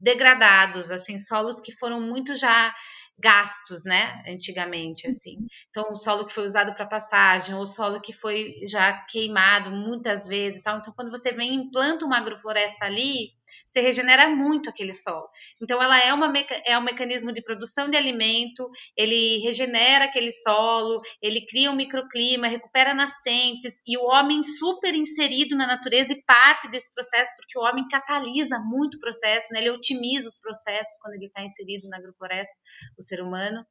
degradados, 0.00 0.90
assim, 0.90 1.18
solos 1.18 1.60
que 1.60 1.72
foram 1.72 2.00
muito 2.00 2.34
já 2.36 2.74
gastos, 3.18 3.84
né, 3.84 4.22
antigamente, 4.28 5.08
assim. 5.08 5.38
Então, 5.70 5.90
o 5.90 5.96
solo 5.96 6.24
que 6.24 6.32
foi 6.32 6.44
usado 6.44 6.72
para 6.72 6.86
pastagem, 6.86 7.54
ou 7.54 7.62
o 7.62 7.66
solo 7.66 8.00
que 8.00 8.12
foi 8.12 8.54
já 8.64 8.92
queimado 9.10 9.70
muitas 9.70 10.26
vezes, 10.26 10.62
tal. 10.62 10.78
Então, 10.78 10.94
quando 10.94 11.10
você 11.10 11.32
vem 11.32 11.50
e 11.50 11.56
implanta 11.56 12.06
uma 12.06 12.18
agrofloresta 12.18 12.84
ali, 12.84 13.32
você 13.64 13.80
regenera 13.80 14.28
muito 14.28 14.70
aquele 14.70 14.92
solo. 14.92 15.28
Então, 15.60 15.82
ela 15.82 15.98
é, 16.00 16.12
uma, 16.12 16.32
é 16.66 16.78
um 16.78 16.82
mecanismo 16.82 17.32
de 17.32 17.42
produção 17.42 17.88
de 17.90 17.96
alimento, 17.96 18.68
ele 18.96 19.38
regenera 19.38 20.06
aquele 20.06 20.32
solo, 20.32 21.00
ele 21.22 21.44
cria 21.46 21.70
um 21.70 21.76
microclima, 21.76 22.48
recupera 22.48 22.94
nascentes, 22.94 23.80
e 23.86 23.96
o 23.96 24.04
homem 24.04 24.42
super 24.42 24.94
inserido 24.94 25.56
na 25.56 25.66
natureza 25.66 26.12
e 26.12 26.22
parte 26.24 26.70
desse 26.70 26.94
processo, 26.94 27.32
porque 27.36 27.58
o 27.58 27.62
homem 27.62 27.86
catalisa 27.88 28.58
muito 28.58 28.96
o 28.96 29.00
processo, 29.00 29.52
né? 29.52 29.60
ele 29.60 29.70
otimiza 29.70 30.28
os 30.28 30.40
processos 30.40 30.98
quando 31.00 31.14
ele 31.14 31.26
está 31.26 31.42
inserido 31.42 31.88
na 31.88 31.98
agrofloresta, 31.98 32.54
o 32.98 33.02
ser 33.02 33.20
humano. 33.22 33.64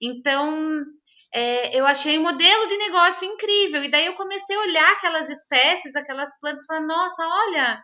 Então, 0.00 0.84
é, 1.34 1.78
eu 1.78 1.86
achei 1.86 2.18
um 2.18 2.22
modelo 2.22 2.68
de 2.68 2.76
negócio 2.76 3.26
incrível. 3.26 3.82
E 3.82 3.90
daí 3.90 4.06
eu 4.06 4.14
comecei 4.14 4.54
a 4.54 4.60
olhar 4.60 4.92
aquelas 4.92 5.30
espécies, 5.30 5.96
aquelas 5.96 6.38
plantas, 6.38 6.64
e 6.64 6.66
falar, 6.66 6.86
nossa, 6.86 7.26
olha, 7.26 7.82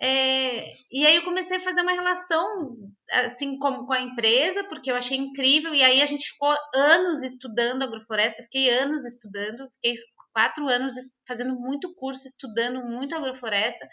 é, 0.00 0.62
e 0.92 1.06
aí 1.06 1.16
eu 1.16 1.24
comecei 1.24 1.56
a 1.56 1.60
fazer 1.60 1.80
uma 1.80 1.92
relação 1.92 2.76
assim 3.10 3.58
como 3.58 3.86
com 3.86 3.92
a 3.92 4.00
empresa, 4.00 4.64
porque 4.64 4.90
eu 4.90 4.96
achei 4.96 5.16
incrível, 5.16 5.74
e 5.74 5.82
aí 5.82 6.02
a 6.02 6.06
gente 6.06 6.30
ficou 6.30 6.54
anos 6.74 7.22
estudando 7.22 7.82
agrofloresta, 7.82 8.42
fiquei 8.42 8.68
anos 8.70 9.04
estudando, 9.04 9.70
fiquei 9.76 9.94
quatro 10.32 10.68
anos 10.68 10.94
fazendo 11.26 11.58
muito 11.58 11.94
curso, 11.94 12.26
estudando 12.26 12.82
muito 12.84 13.14
agrofloresta, 13.14 13.88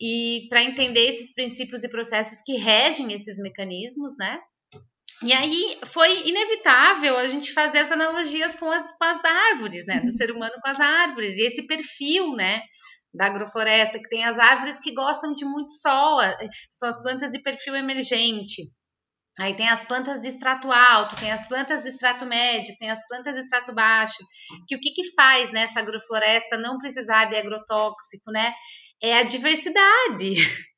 e 0.00 0.46
para 0.48 0.62
entender 0.62 1.08
esses 1.08 1.34
princípios 1.34 1.82
e 1.82 1.88
processos 1.88 2.40
que 2.40 2.56
regem 2.56 3.12
esses 3.12 3.38
mecanismos, 3.38 4.16
né? 4.16 4.38
E 5.24 5.32
aí 5.32 5.78
foi 5.84 6.28
inevitável 6.28 7.18
a 7.18 7.28
gente 7.28 7.52
fazer 7.52 7.78
as 7.78 7.90
analogias 7.90 8.54
com 8.54 8.70
as, 8.70 8.96
com 8.96 9.04
as 9.04 9.24
árvores, 9.24 9.84
né? 9.86 9.96
Do 9.96 10.02
uhum. 10.02 10.08
ser 10.08 10.30
humano 10.30 10.54
com 10.62 10.70
as 10.70 10.78
árvores, 10.78 11.38
e 11.38 11.42
esse 11.42 11.66
perfil, 11.66 12.36
né? 12.36 12.62
Da 13.14 13.26
agrofloresta, 13.26 13.98
que 13.98 14.08
tem 14.08 14.24
as 14.24 14.38
árvores 14.38 14.80
que 14.80 14.94
gostam 14.94 15.34
de 15.34 15.44
muito 15.44 15.72
sol, 15.72 16.18
são 16.72 16.88
as 16.88 17.02
plantas 17.02 17.30
de 17.30 17.42
perfil 17.42 17.74
emergente. 17.74 18.62
Aí 19.38 19.54
tem 19.54 19.68
as 19.68 19.84
plantas 19.84 20.20
de 20.20 20.28
extrato 20.28 20.70
alto, 20.72 21.14
tem 21.14 21.30
as 21.30 21.46
plantas 21.46 21.84
de 21.84 21.90
extrato 21.90 22.26
médio, 22.26 22.74
tem 22.76 22.90
as 22.90 23.06
plantas 23.06 23.36
de 23.36 23.42
extrato 23.42 23.72
baixo. 23.72 24.18
Que 24.66 24.74
o 24.74 24.80
que, 24.80 24.90
que 24.90 25.14
faz 25.14 25.52
nessa 25.52 25.78
agrofloresta 25.78 26.58
não 26.58 26.76
precisar 26.76 27.26
de 27.26 27.36
agrotóxico, 27.36 28.32
né? 28.32 28.52
É 29.02 29.18
a 29.18 29.22
diversidade. 29.22 30.34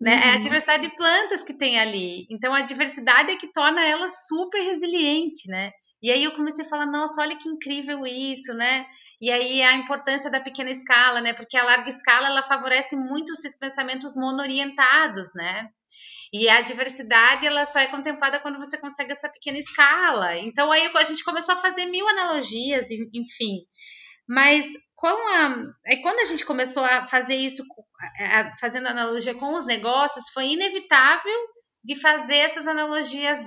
Né? 0.00 0.12
Uhum. 0.12 0.20
É 0.20 0.30
a 0.30 0.34
uhum. 0.34 0.38
diversidade 0.38 0.88
de 0.88 0.94
plantas 0.94 1.42
que 1.42 1.58
tem 1.58 1.76
ali. 1.76 2.24
Então 2.30 2.54
a 2.54 2.62
diversidade 2.62 3.32
é 3.32 3.36
que 3.36 3.50
torna 3.50 3.84
ela 3.84 4.08
super 4.08 4.62
resiliente, 4.62 5.48
né? 5.48 5.72
E 6.00 6.12
aí 6.12 6.22
eu 6.22 6.30
comecei 6.36 6.64
a 6.64 6.68
falar, 6.68 6.86
nossa, 6.86 7.20
olha 7.20 7.36
que 7.36 7.48
incrível 7.48 8.06
isso, 8.06 8.54
né? 8.54 8.86
E 9.20 9.30
aí 9.30 9.62
a 9.62 9.74
importância 9.74 10.30
da 10.30 10.40
pequena 10.40 10.70
escala, 10.70 11.20
né? 11.20 11.34
Porque 11.34 11.56
a 11.56 11.64
larga 11.64 11.88
escala 11.88 12.28
ela 12.28 12.42
favorece 12.42 12.96
muito 12.96 13.32
esses 13.32 13.58
pensamentos 13.58 14.14
monoorientados, 14.14 15.34
né? 15.34 15.68
E 16.32 16.48
a 16.48 16.60
diversidade 16.60 17.46
ela 17.46 17.64
só 17.64 17.80
é 17.80 17.86
contemplada 17.86 18.38
quando 18.40 18.58
você 18.58 18.78
consegue 18.78 19.12
essa 19.12 19.28
pequena 19.28 19.58
escala. 19.58 20.36
Então 20.38 20.70
aí 20.70 20.90
a 20.94 21.04
gente 21.04 21.24
começou 21.24 21.54
a 21.54 21.60
fazer 21.60 21.86
mil 21.86 22.06
analogias, 22.08 22.90
enfim. 23.14 23.66
Mas 24.28 24.66
com 24.94 25.08
a, 25.08 25.64
quando 26.02 26.20
a 26.20 26.24
gente 26.24 26.44
começou 26.44 26.84
a 26.84 27.06
fazer 27.06 27.36
isso, 27.36 27.64
fazendo 28.60 28.88
analogia 28.88 29.34
com 29.34 29.54
os 29.54 29.64
negócios, 29.64 30.28
foi 30.34 30.48
inevitável 30.48 31.38
de 31.82 31.96
fazer 31.96 32.36
essas 32.36 32.66
analogias 32.66 33.38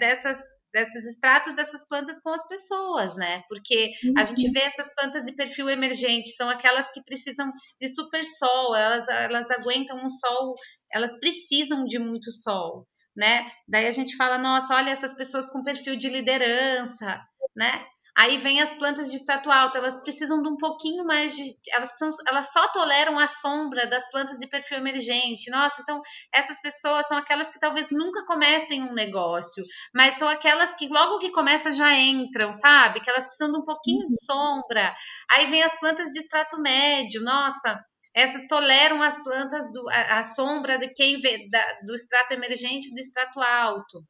dessas 0.00 0.38
desses 0.74 1.06
extratos 1.06 1.54
dessas 1.54 1.86
plantas 1.86 2.20
com 2.20 2.30
as 2.30 2.46
pessoas, 2.48 3.14
né? 3.14 3.44
Porque 3.48 3.92
uhum. 4.04 4.14
a 4.18 4.24
gente 4.24 4.50
vê 4.50 4.58
essas 4.60 4.92
plantas 4.92 5.22
de 5.22 5.36
perfil 5.36 5.70
emergente, 5.70 6.30
são 6.30 6.50
aquelas 6.50 6.90
que 6.90 7.02
precisam 7.04 7.50
de 7.80 7.88
super 7.88 8.24
sol, 8.24 8.74
elas, 8.74 9.08
elas 9.08 9.50
aguentam 9.52 9.96
um 10.04 10.10
sol, 10.10 10.54
elas 10.92 11.16
precisam 11.20 11.84
de 11.84 12.00
muito 12.00 12.32
sol, 12.32 12.88
né? 13.16 13.48
Daí 13.68 13.86
a 13.86 13.92
gente 13.92 14.16
fala, 14.16 14.36
nossa, 14.36 14.74
olha 14.74 14.90
essas 14.90 15.14
pessoas 15.14 15.48
com 15.48 15.62
perfil 15.62 15.96
de 15.96 16.08
liderança, 16.08 17.22
né? 17.56 17.86
Aí 18.16 18.36
vem 18.36 18.60
as 18.60 18.72
plantas 18.72 19.10
de 19.10 19.16
extrato 19.16 19.50
alto, 19.50 19.76
elas 19.76 19.96
precisam 19.96 20.40
de 20.40 20.48
um 20.48 20.56
pouquinho 20.56 21.04
mais 21.04 21.34
de. 21.34 21.56
Elas, 21.72 21.90
elas 22.28 22.52
só 22.52 22.68
toleram 22.68 23.18
a 23.18 23.26
sombra 23.26 23.86
das 23.88 24.08
plantas 24.10 24.38
de 24.38 24.46
perfil 24.46 24.78
emergente. 24.78 25.50
Nossa, 25.50 25.82
então 25.82 26.00
essas 26.32 26.60
pessoas 26.62 27.08
são 27.08 27.16
aquelas 27.16 27.50
que 27.50 27.58
talvez 27.58 27.90
nunca 27.90 28.24
comecem 28.24 28.82
um 28.82 28.94
negócio, 28.94 29.64
mas 29.92 30.14
são 30.14 30.28
aquelas 30.28 30.74
que 30.74 30.86
logo 30.88 31.18
que 31.18 31.32
começa 31.32 31.72
já 31.72 31.92
entram, 31.92 32.54
sabe? 32.54 33.00
Que 33.00 33.10
elas 33.10 33.26
precisam 33.26 33.52
de 33.52 33.58
um 33.58 33.64
pouquinho 33.64 34.06
de 34.08 34.24
sombra. 34.24 34.94
Aí 35.32 35.46
vem 35.46 35.62
as 35.64 35.78
plantas 35.80 36.10
de 36.10 36.20
extrato 36.20 36.60
médio, 36.60 37.20
nossa, 37.22 37.84
essas 38.14 38.46
toleram 38.46 39.02
as 39.02 39.20
plantas 39.24 39.72
do, 39.72 39.88
a, 39.90 40.20
a 40.20 40.24
sombra 40.24 40.78
de 40.78 40.88
quem 40.94 41.18
vê 41.18 41.48
da, 41.50 41.80
do 41.84 41.94
extrato 41.96 42.32
emergente 42.32 42.90
do 42.90 42.98
extrato 42.98 43.40
alto. 43.40 44.04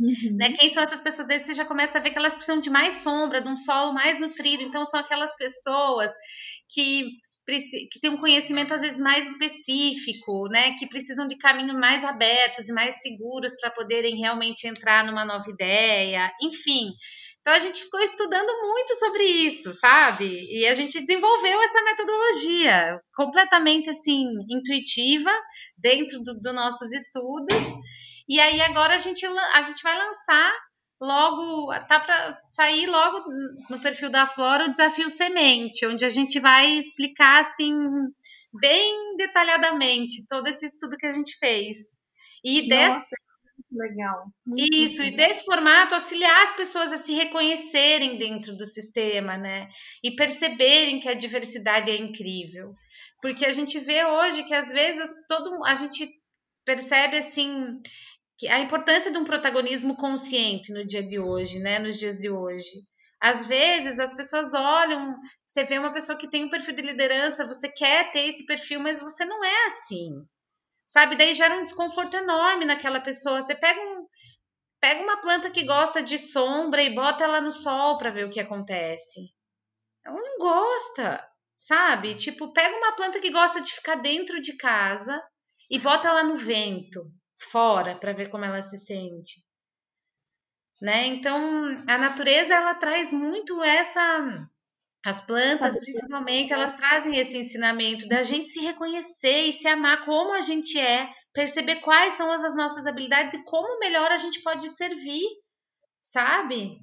Uhum. 0.00 0.36
Né? 0.36 0.52
Quem 0.52 0.70
são 0.70 0.82
essas 0.82 1.00
pessoas? 1.00 1.28
Daí 1.28 1.38
você 1.38 1.52
já 1.52 1.64
começa 1.64 1.98
a 1.98 2.00
ver 2.00 2.10
que 2.10 2.18
elas 2.18 2.34
precisam 2.34 2.60
de 2.60 2.70
mais 2.70 2.94
sombra, 3.02 3.42
de 3.42 3.48
um 3.48 3.56
solo 3.56 3.92
mais 3.92 4.18
nutrido. 4.18 4.62
Então, 4.62 4.84
são 4.86 4.98
aquelas 4.98 5.36
pessoas 5.36 6.10
que 6.68 7.04
que 7.90 7.98
têm 8.00 8.10
um 8.10 8.20
conhecimento 8.20 8.72
às 8.72 8.80
vezes 8.80 9.00
mais 9.00 9.28
específico, 9.28 10.46
né, 10.48 10.74
que 10.74 10.86
precisam 10.86 11.26
de 11.26 11.36
caminhos 11.36 11.74
mais 11.74 12.04
abertos 12.04 12.68
e 12.68 12.72
mais 12.72 13.00
seguros 13.02 13.58
para 13.60 13.72
poderem 13.72 14.20
realmente 14.20 14.68
entrar 14.68 15.04
numa 15.04 15.24
nova 15.24 15.50
ideia, 15.50 16.30
enfim. 16.40 16.92
Então 17.40 17.54
a 17.54 17.58
gente 17.58 17.82
ficou 17.82 17.98
estudando 18.00 18.52
muito 18.68 18.94
sobre 18.94 19.24
isso, 19.24 19.72
sabe? 19.72 20.26
E 20.26 20.66
a 20.66 20.74
gente 20.74 21.00
desenvolveu 21.00 21.60
essa 21.62 21.82
metodologia 21.82 23.00
completamente 23.16 23.90
assim 23.90 24.26
intuitiva 24.48 25.32
dentro 25.76 26.22
dos 26.22 26.40
do 26.40 26.52
nossos 26.52 26.92
estudos 26.92 27.74
e 28.30 28.38
aí 28.38 28.60
agora 28.60 28.94
a 28.94 28.98
gente, 28.98 29.26
a 29.26 29.62
gente 29.62 29.82
vai 29.82 29.98
lançar 29.98 30.52
logo, 31.00 31.76
tá 31.88 31.98
para 31.98 32.40
sair 32.48 32.86
logo 32.86 33.24
no 33.68 33.80
perfil 33.80 34.08
da 34.08 34.24
Flora 34.24 34.66
o 34.66 34.70
desafio 34.70 35.10
semente, 35.10 35.84
onde 35.84 36.04
a 36.04 36.08
gente 36.08 36.38
vai 36.38 36.78
explicar 36.78 37.40
assim 37.40 37.74
bem 38.60 39.16
detalhadamente 39.16 40.26
todo 40.28 40.46
esse 40.46 40.64
estudo 40.64 40.96
que 40.96 41.06
a 41.06 41.12
gente 41.12 41.36
fez. 41.38 41.98
E 42.44 42.68
dessa 42.68 43.04
legal. 43.72 44.26
Muito 44.46 44.74
Isso, 44.74 45.02
legal. 45.02 45.12
e 45.12 45.16
desse 45.16 45.44
formato 45.44 45.94
auxiliar 45.94 46.42
as 46.42 46.52
pessoas 46.52 46.92
a 46.92 46.96
se 46.96 47.12
reconhecerem 47.14 48.18
dentro 48.18 48.56
do 48.56 48.66
sistema, 48.66 49.36
né? 49.36 49.68
E 50.02 50.14
perceberem 50.14 51.00
que 51.00 51.08
a 51.08 51.14
diversidade 51.14 51.90
é 51.90 51.96
incrível. 51.96 52.74
Porque 53.20 53.44
a 53.44 53.52
gente 53.52 53.78
vê 53.78 54.04
hoje 54.04 54.44
que 54.44 54.54
às 54.54 54.70
vezes 54.72 55.10
todo 55.28 55.64
a 55.64 55.74
gente 55.74 56.08
percebe 56.64 57.16
assim 57.16 57.72
que 58.40 58.48
a 58.48 58.58
importância 58.58 59.12
de 59.12 59.18
um 59.18 59.24
protagonismo 59.24 59.94
consciente 59.94 60.72
no 60.72 60.86
dia 60.86 61.06
de 61.06 61.18
hoje, 61.18 61.58
né? 61.58 61.78
Nos 61.78 61.98
dias 61.98 62.16
de 62.16 62.30
hoje. 62.30 62.86
Às 63.20 63.44
vezes 63.44 63.98
as 63.98 64.14
pessoas 64.14 64.54
olham, 64.54 65.14
você 65.44 65.62
vê 65.62 65.78
uma 65.78 65.92
pessoa 65.92 66.16
que 66.16 66.26
tem 66.26 66.46
um 66.46 66.48
perfil 66.48 66.74
de 66.74 66.80
liderança, 66.80 67.46
você 67.46 67.70
quer 67.70 68.10
ter 68.12 68.26
esse 68.26 68.46
perfil, 68.46 68.80
mas 68.80 69.02
você 69.02 69.26
não 69.26 69.44
é 69.44 69.66
assim. 69.66 70.08
Sabe? 70.86 71.16
Daí 71.16 71.34
gera 71.34 71.56
um 71.56 71.62
desconforto 71.62 72.16
enorme 72.16 72.64
naquela 72.64 72.98
pessoa. 72.98 73.42
Você 73.42 73.54
pega 73.54 73.78
um, 73.78 74.06
pega 74.80 75.02
uma 75.02 75.20
planta 75.20 75.50
que 75.50 75.66
gosta 75.66 76.02
de 76.02 76.18
sombra 76.18 76.82
e 76.82 76.94
bota 76.94 77.24
ela 77.24 77.42
no 77.42 77.52
sol 77.52 77.98
para 77.98 78.10
ver 78.10 78.24
o 78.24 78.30
que 78.30 78.40
acontece. 78.40 79.20
Ela 80.02 80.16
não 80.16 80.38
gosta, 80.38 81.22
sabe? 81.54 82.14
Tipo, 82.14 82.54
pega 82.54 82.74
uma 82.74 82.96
planta 82.96 83.20
que 83.20 83.30
gosta 83.30 83.60
de 83.60 83.70
ficar 83.70 83.96
dentro 83.96 84.40
de 84.40 84.56
casa 84.56 85.22
e 85.70 85.78
bota 85.78 86.08
ela 86.08 86.22
no 86.22 86.36
vento, 86.36 87.04
fora, 87.40 87.94
para 87.96 88.12
ver 88.12 88.28
como 88.28 88.44
ela 88.44 88.62
se 88.62 88.78
sente 88.78 89.40
né? 90.80 91.06
Então, 91.06 91.36
a 91.86 91.98
natureza 91.98 92.54
ela 92.54 92.74
traz 92.74 93.12
muito 93.12 93.62
essa 93.62 94.48
as 95.02 95.24
plantas, 95.24 95.78
principalmente, 95.78 96.52
elas 96.52 96.76
trazem 96.76 97.16
esse 97.16 97.38
ensinamento 97.38 98.06
da 98.06 98.22
gente 98.22 98.50
se 98.50 98.60
reconhecer 98.60 99.46
e 99.46 99.52
se 99.52 99.66
amar 99.66 100.04
como 100.04 100.34
a 100.34 100.42
gente 100.42 100.78
é, 100.78 101.10
perceber 101.32 101.76
quais 101.76 102.12
são 102.12 102.30
as 102.30 102.54
nossas 102.54 102.86
habilidades 102.86 103.34
e 103.34 103.44
como 103.46 103.78
melhor 103.78 104.12
a 104.12 104.18
gente 104.18 104.42
pode 104.42 104.68
servir, 104.68 105.24
sabe? 105.98 106.78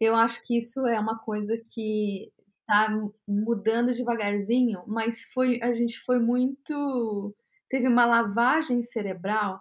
Eu 0.00 0.16
acho 0.16 0.42
que 0.42 0.56
isso 0.56 0.84
é 0.88 0.98
uma 0.98 1.16
coisa 1.16 1.56
que 1.70 2.32
tá 2.66 2.88
mudando 3.28 3.92
devagarzinho, 3.92 4.82
mas 4.88 5.22
foi 5.32 5.60
a 5.62 5.72
gente 5.72 6.00
foi 6.00 6.18
muito 6.18 7.32
teve 7.68 7.88
uma 7.88 8.06
lavagem 8.06 8.82
cerebral 8.82 9.60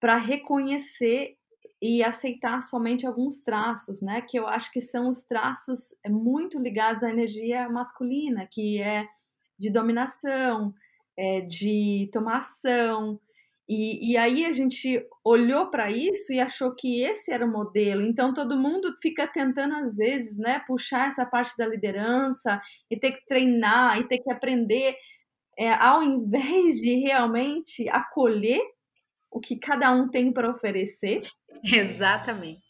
para 0.00 0.16
reconhecer 0.16 1.36
e 1.80 2.02
aceitar 2.02 2.60
somente 2.62 3.04
alguns 3.04 3.42
traços, 3.42 4.00
né? 4.00 4.20
Que 4.20 4.38
eu 4.38 4.46
acho 4.46 4.70
que 4.70 4.80
são 4.80 5.08
os 5.08 5.24
traços 5.24 5.96
é, 6.04 6.08
muito 6.08 6.60
ligados 6.60 7.02
à 7.02 7.10
energia 7.10 7.68
masculina, 7.68 8.48
que 8.50 8.80
é 8.80 9.04
de 9.58 9.70
dominação, 9.70 10.72
é, 11.18 11.40
de 11.40 12.08
tomação. 12.12 13.20
E, 13.68 14.12
e 14.12 14.16
aí 14.16 14.44
a 14.44 14.52
gente 14.52 15.04
olhou 15.24 15.70
para 15.70 15.90
isso 15.90 16.32
e 16.32 16.38
achou 16.38 16.72
que 16.74 17.02
esse 17.02 17.32
era 17.32 17.44
o 17.44 17.50
modelo. 17.50 18.02
Então 18.02 18.32
todo 18.32 18.56
mundo 18.56 18.94
fica 19.02 19.26
tentando 19.26 19.74
às 19.74 19.96
vezes, 19.96 20.38
né, 20.38 20.62
puxar 20.66 21.08
essa 21.08 21.26
parte 21.26 21.56
da 21.56 21.66
liderança 21.66 22.60
e 22.90 22.96
ter 22.96 23.12
que 23.12 23.26
treinar 23.26 23.98
e 23.98 24.06
ter 24.06 24.18
que 24.18 24.30
aprender, 24.30 24.96
é, 25.58 25.72
ao 25.72 26.02
invés 26.02 26.76
de 26.76 26.96
realmente 26.96 27.88
acolher 27.88 28.60
o 29.30 29.40
que 29.40 29.56
cada 29.56 29.90
um 29.90 30.08
tem 30.08 30.32
para 30.32 30.50
oferecer. 30.50 31.22
Exatamente. 31.64 32.60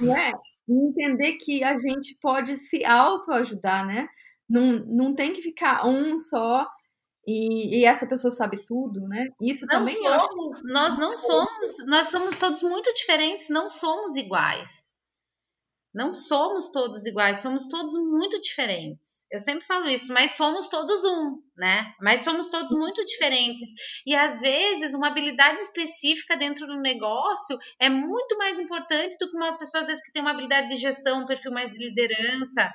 Né? 0.00 0.32
entender 0.68 1.32
que 1.32 1.64
a 1.64 1.76
gente 1.78 2.16
pode 2.20 2.56
se 2.56 2.84
autoajudar, 2.84 3.84
né? 3.84 4.08
Não, 4.48 4.84
não 4.86 5.14
tem 5.14 5.32
que 5.32 5.42
ficar 5.42 5.84
um 5.84 6.16
só 6.16 6.64
e, 7.26 7.80
e, 7.80 7.84
essa 7.84 8.06
pessoa 8.06 8.32
sabe 8.32 8.64
tudo, 8.64 9.06
né? 9.06 9.28
Isso 9.40 9.66
não 9.66 9.78
também 9.78 9.94
somos, 9.94 10.52
acho... 10.52 10.66
nós 10.66 10.98
não 10.98 11.16
somos, 11.16 11.86
nós 11.86 12.06
somos 12.08 12.36
todos 12.36 12.62
muito 12.62 12.92
diferentes, 12.94 13.48
não 13.50 13.68
somos 13.68 14.16
iguais. 14.16 14.89
Não 15.92 16.14
somos 16.14 16.70
todos 16.70 17.04
iguais, 17.04 17.38
somos 17.38 17.66
todos 17.66 17.94
muito 17.94 18.40
diferentes. 18.40 19.26
Eu 19.30 19.40
sempre 19.40 19.66
falo 19.66 19.88
isso, 19.88 20.12
mas 20.12 20.36
somos 20.36 20.68
todos 20.68 21.04
um, 21.04 21.42
né? 21.56 21.92
Mas 22.00 22.20
somos 22.20 22.48
todos 22.48 22.72
muito 22.78 23.04
diferentes. 23.04 23.70
E 24.06 24.14
às 24.14 24.40
vezes, 24.40 24.94
uma 24.94 25.08
habilidade 25.08 25.60
específica 25.60 26.36
dentro 26.36 26.64
do 26.66 26.80
negócio 26.80 27.58
é 27.80 27.88
muito 27.88 28.38
mais 28.38 28.60
importante 28.60 29.16
do 29.18 29.28
que 29.28 29.36
uma 29.36 29.58
pessoa, 29.58 29.80
às 29.80 29.88
vezes, 29.88 30.04
que 30.04 30.12
tem 30.12 30.22
uma 30.22 30.30
habilidade 30.30 30.68
de 30.68 30.76
gestão, 30.76 31.22
um 31.22 31.26
perfil 31.26 31.50
mais 31.50 31.72
de 31.72 31.78
liderança. 31.78 32.70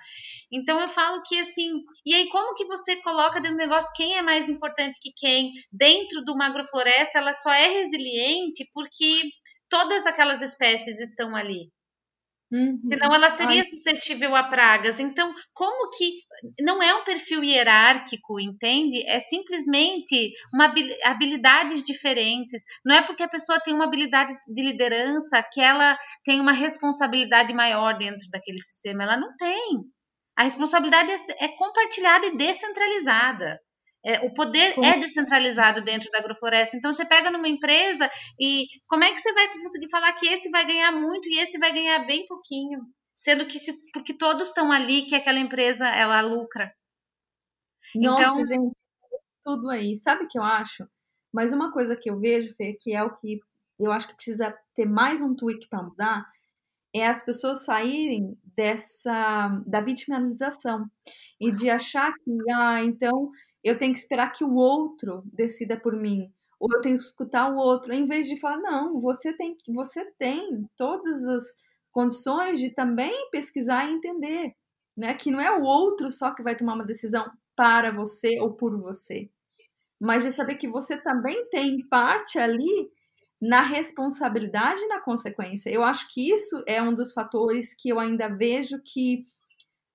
Então 0.51 0.79
eu 0.79 0.87
falo 0.87 1.21
que 1.23 1.39
assim, 1.39 1.83
e 2.05 2.13
aí 2.13 2.29
como 2.29 2.53
que 2.53 2.65
você 2.65 2.97
coloca 2.97 3.41
dentro 3.41 3.57
do 3.57 3.61
negócio 3.61 3.91
quem 3.95 4.15
é 4.15 4.21
mais 4.21 4.47
importante 4.49 4.99
que 5.01 5.11
quem? 5.15 5.51
Dentro 5.71 6.23
de 6.23 6.31
uma 6.31 6.47
agrofloresta, 6.47 7.17
ela 7.17 7.33
só 7.33 7.51
é 7.51 7.67
resiliente 7.67 8.69
porque 8.73 9.23
todas 9.69 10.05
aquelas 10.05 10.41
espécies 10.41 10.99
estão 10.99 11.35
ali. 11.35 11.71
Uhum. 12.51 12.77
Senão 12.81 13.13
ela 13.13 13.29
seria 13.29 13.61
Ai. 13.61 13.63
suscetível 13.63 14.35
a 14.35 14.43
pragas. 14.43 14.99
Então, 14.99 15.33
como 15.53 15.89
que 15.91 16.21
não 16.59 16.81
é 16.81 16.93
um 16.93 17.03
perfil 17.03 17.43
hierárquico, 17.43 18.39
entende? 18.39 19.03
É 19.07 19.19
simplesmente 19.19 20.31
uma 20.53 20.73
habilidades 21.03 21.83
diferentes. 21.83 22.63
Não 22.85 22.95
é 22.95 23.01
porque 23.01 23.23
a 23.23 23.27
pessoa 23.27 23.59
tem 23.59 23.73
uma 23.73 23.85
habilidade 23.85 24.33
de 24.47 24.61
liderança 24.61 25.43
que 25.51 25.59
ela 25.59 25.97
tem 26.23 26.39
uma 26.39 26.51
responsabilidade 26.51 27.53
maior 27.53 27.97
dentro 27.97 28.29
daquele 28.29 28.59
sistema. 28.59 29.03
Ela 29.03 29.17
não 29.17 29.35
tem. 29.35 29.81
A 30.37 30.43
responsabilidade 30.43 31.11
é, 31.11 31.45
é 31.45 31.47
compartilhada 31.57 32.27
e 32.27 32.37
descentralizada. 32.37 33.59
É, 34.05 34.25
o 34.25 34.33
poder 34.33 34.75
é 34.83 34.99
descentralizado 34.99 35.83
dentro 35.83 36.11
da 36.11 36.19
agrofloresta. 36.19 36.77
Então, 36.77 36.93
você 36.93 37.05
pega 37.05 37.31
numa 37.31 37.47
empresa 37.47 38.07
e 38.39 38.65
como 38.87 39.03
é 39.03 39.11
que 39.11 39.17
você 39.17 39.33
vai 39.33 39.51
conseguir 39.53 39.89
falar 39.89 40.13
que 40.13 40.27
esse 40.27 40.51
vai 40.51 40.65
ganhar 40.65 40.91
muito 40.91 41.27
e 41.27 41.39
esse 41.39 41.57
vai 41.57 41.73
ganhar 41.73 42.05
bem 42.05 42.25
pouquinho? 42.27 42.81
Sendo 43.15 43.45
que 43.45 43.57
se, 43.57 43.73
porque 43.91 44.13
todos 44.13 44.49
estão 44.49 44.71
ali 44.71 45.03
que 45.03 45.15
aquela 45.15 45.39
empresa 45.39 45.87
ela 45.87 46.21
lucra. 46.21 46.71
Nossa, 47.95 48.23
então, 48.23 48.45
gente, 48.45 48.75
tudo 49.43 49.69
aí. 49.69 49.97
Sabe 49.97 50.25
o 50.25 50.27
que 50.27 50.37
eu 50.37 50.43
acho? 50.43 50.87
Mas 51.33 51.51
uma 51.51 51.71
coisa 51.71 51.95
que 51.95 52.09
eu 52.09 52.19
vejo, 52.19 52.53
Fê, 52.55 52.73
que 52.79 52.93
é 52.93 53.03
o 53.03 53.15
que 53.17 53.39
eu 53.79 53.91
acho 53.91 54.07
que 54.07 54.15
precisa 54.15 54.55
ter 54.75 54.85
mais 54.85 55.21
um 55.21 55.35
tweak 55.35 55.67
para 55.67 55.83
mudar, 55.83 56.25
é 56.93 57.07
as 57.07 57.23
pessoas 57.23 57.65
saírem 57.65 58.37
dessa 58.55 59.61
da 59.67 59.81
vitimização 59.81 60.89
e 61.39 61.51
de 61.51 61.69
achar 61.69 62.13
que 62.13 62.31
ah, 62.51 62.81
então 62.83 63.31
eu 63.65 63.77
tenho 63.77 63.93
que 63.93 63.99
esperar 63.99 64.31
que 64.31 64.43
o 64.43 64.53
outro 64.53 65.23
decida 65.33 65.75
por 65.75 65.95
mim, 65.95 66.31
ou 66.59 66.69
eu 66.71 66.81
tenho 66.81 66.97
que 66.97 67.03
escutar 67.03 67.51
o 67.51 67.57
outro, 67.57 67.91
em 67.93 68.05
vez 68.05 68.27
de 68.27 68.39
falar, 68.39 68.57
não, 68.57 69.01
você 69.01 69.33
tem, 69.33 69.57
você 69.67 70.05
tem 70.19 70.69
todas 70.77 71.27
as 71.27 71.43
condições 71.91 72.59
de 72.59 72.69
também 72.69 73.29
pesquisar 73.31 73.89
e 73.89 73.93
entender, 73.93 74.55
né? 74.95 75.15
Que 75.15 75.31
não 75.31 75.39
é 75.41 75.51
o 75.51 75.63
outro 75.63 76.11
só 76.11 76.31
que 76.33 76.43
vai 76.43 76.55
tomar 76.55 76.75
uma 76.75 76.85
decisão 76.85 77.25
para 77.55 77.91
você 77.91 78.39
ou 78.39 78.53
por 78.53 78.79
você, 78.79 79.29
mas 79.99 80.23
de 80.23 80.31
saber 80.31 80.55
que 80.55 80.67
você 80.67 80.95
também 81.01 81.49
tem 81.49 81.79
parte 81.87 82.37
ali 82.37 82.91
na 83.41 83.61
responsabilidade 83.61 84.81
e 84.81 84.87
na 84.87 85.01
consequência. 85.01 85.69
Eu 85.69 85.83
acho 85.83 86.13
que 86.13 86.31
isso 86.31 86.63
é 86.67 86.81
um 86.81 86.93
dos 86.93 87.13
fatores 87.13 87.73
que 87.75 87.89
eu 87.89 87.99
ainda 87.99 88.27
vejo 88.27 88.79
que 88.83 89.23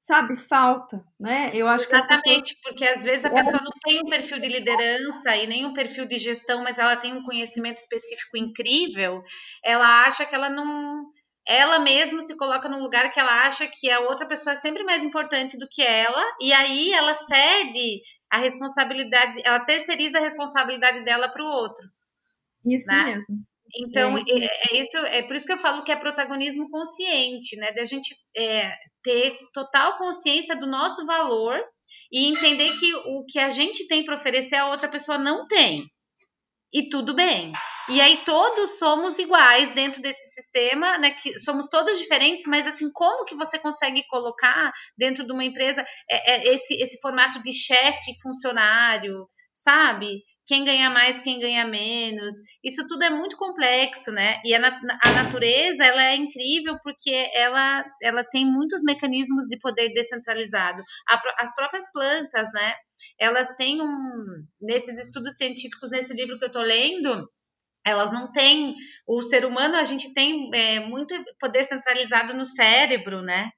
sabe, 0.00 0.38
falta, 0.38 1.04
né? 1.18 1.50
Eu 1.52 1.68
acho 1.68 1.84
Exatamente, 1.84 2.54
pessoas... 2.54 2.62
porque 2.62 2.84
às 2.84 3.02
vezes 3.02 3.24
a 3.24 3.30
pessoa 3.30 3.62
não 3.62 3.72
tem 3.84 4.00
um 4.00 4.08
perfil 4.08 4.40
de 4.40 4.48
liderança 4.48 5.36
e 5.36 5.46
nem 5.46 5.66
um 5.66 5.74
perfil 5.74 6.06
de 6.06 6.16
gestão, 6.16 6.62
mas 6.64 6.78
ela 6.78 6.96
tem 6.96 7.12
um 7.12 7.22
conhecimento 7.22 7.76
específico 7.76 8.36
incrível, 8.36 9.22
ela 9.64 10.04
acha 10.04 10.24
que 10.24 10.34
ela 10.34 10.48
não 10.48 11.04
ela 11.46 11.80
mesma 11.80 12.22
se 12.22 12.36
coloca 12.36 12.68
num 12.68 12.80
lugar 12.80 13.10
que 13.12 13.18
ela 13.18 13.42
acha 13.42 13.66
que 13.66 13.90
a 13.90 14.00
outra 14.00 14.26
pessoa 14.26 14.52
é 14.52 14.56
sempre 14.56 14.84
mais 14.84 15.04
importante 15.04 15.58
do 15.58 15.66
que 15.68 15.82
ela, 15.82 16.22
e 16.40 16.52
aí 16.52 16.92
ela 16.92 17.14
cede 17.14 18.02
a 18.30 18.38
responsabilidade, 18.38 19.42
ela 19.44 19.64
terceiriza 19.64 20.18
a 20.18 20.22
responsabilidade 20.22 21.02
dela 21.04 21.28
para 21.28 21.42
o 21.42 21.46
outro. 21.46 21.84
Isso 22.64 22.86
né? 22.86 23.04
mesmo. 23.04 23.36
Então, 23.74 24.16
é 24.16 24.20
isso. 24.20 24.38
É, 24.38 24.46
é, 24.46 24.81
isso, 24.81 24.96
é 24.98 25.22
por 25.22 25.37
isso 25.37 25.46
que 25.46 25.52
eu 25.52 25.58
falo 25.58 25.83
que 25.83 25.92
é 25.92 25.96
protagonismo 25.96 26.70
consciente, 26.70 27.56
né? 27.56 27.72
Da 27.72 27.85
gente 27.85 28.14
é, 28.37 28.72
ter 29.03 29.37
total 29.53 29.98
consciência 29.98 30.57
do 30.57 30.67
nosso 30.67 31.05
valor 31.07 31.59
e 32.13 32.27
entender 32.27 32.71
que 32.79 32.94
o 32.94 33.25
que 33.27 33.38
a 33.38 33.51
gente 33.51 33.87
tem 33.87 34.05
para 34.05 34.17
oferecer 34.17 34.57
a 34.57 34.69
outra 34.69 34.88
pessoa 34.88 35.19
não 35.19 35.46
tem. 35.46 35.90
E 36.73 36.88
tudo 36.88 37.15
bem. 37.15 37.53
E 37.88 38.01
aí 38.01 38.19
todos 38.19 38.79
somos 38.79 39.19
iguais 39.19 39.73
dentro 39.73 40.01
desse 40.01 40.33
sistema, 40.35 40.96
né? 40.98 41.11
Que 41.11 41.37
somos 41.40 41.69
todos 41.69 41.98
diferentes, 41.98 42.46
mas 42.46 42.67
assim, 42.67 42.90
como 42.92 43.25
que 43.25 43.35
você 43.35 43.59
consegue 43.59 44.07
colocar 44.07 44.73
dentro 44.96 45.27
de 45.27 45.33
uma 45.33 45.44
empresa 45.44 45.85
é, 46.09 46.35
é, 46.35 46.55
esse, 46.55 46.81
esse 46.81 47.01
formato 47.01 47.42
de 47.42 47.53
chefe 47.53 48.13
funcionário, 48.23 49.29
sabe? 49.53 50.23
Quem 50.51 50.65
ganha 50.65 50.90
mais, 50.90 51.21
quem 51.21 51.38
ganha 51.38 51.65
menos. 51.65 52.35
Isso 52.65 52.85
tudo 52.88 53.05
é 53.05 53.11
muito 53.11 53.37
complexo, 53.37 54.11
né? 54.11 54.42
E 54.44 54.53
a, 54.53 54.59
a 54.59 55.23
natureza, 55.23 55.85
ela 55.85 56.07
é 56.07 56.17
incrível 56.17 56.77
porque 56.83 57.31
ela, 57.33 57.85
ela 58.03 58.25
tem 58.25 58.44
muitos 58.44 58.83
mecanismos 58.83 59.46
de 59.46 59.57
poder 59.61 59.92
descentralizado. 59.92 60.83
A, 61.09 61.23
as 61.38 61.55
próprias 61.55 61.92
plantas, 61.92 62.53
né? 62.53 62.75
Elas 63.17 63.55
têm 63.55 63.81
um... 63.81 64.44
Nesses 64.61 64.98
estudos 64.98 65.37
científicos, 65.37 65.92
nesse 65.92 66.15
livro 66.15 66.37
que 66.37 66.46
eu 66.46 66.51
tô 66.51 66.63
lendo, 66.63 67.31
elas 67.87 68.13
não 68.13 68.33
têm. 68.33 68.75
O 69.07 69.23
ser 69.23 69.44
humano, 69.44 69.77
a 69.77 69.85
gente 69.85 70.13
tem 70.13 70.51
é, 70.53 70.81
muito 70.81 71.15
poder 71.38 71.63
centralizado 71.63 72.35
no 72.35 72.44
cérebro, 72.44 73.23
né? 73.23 73.51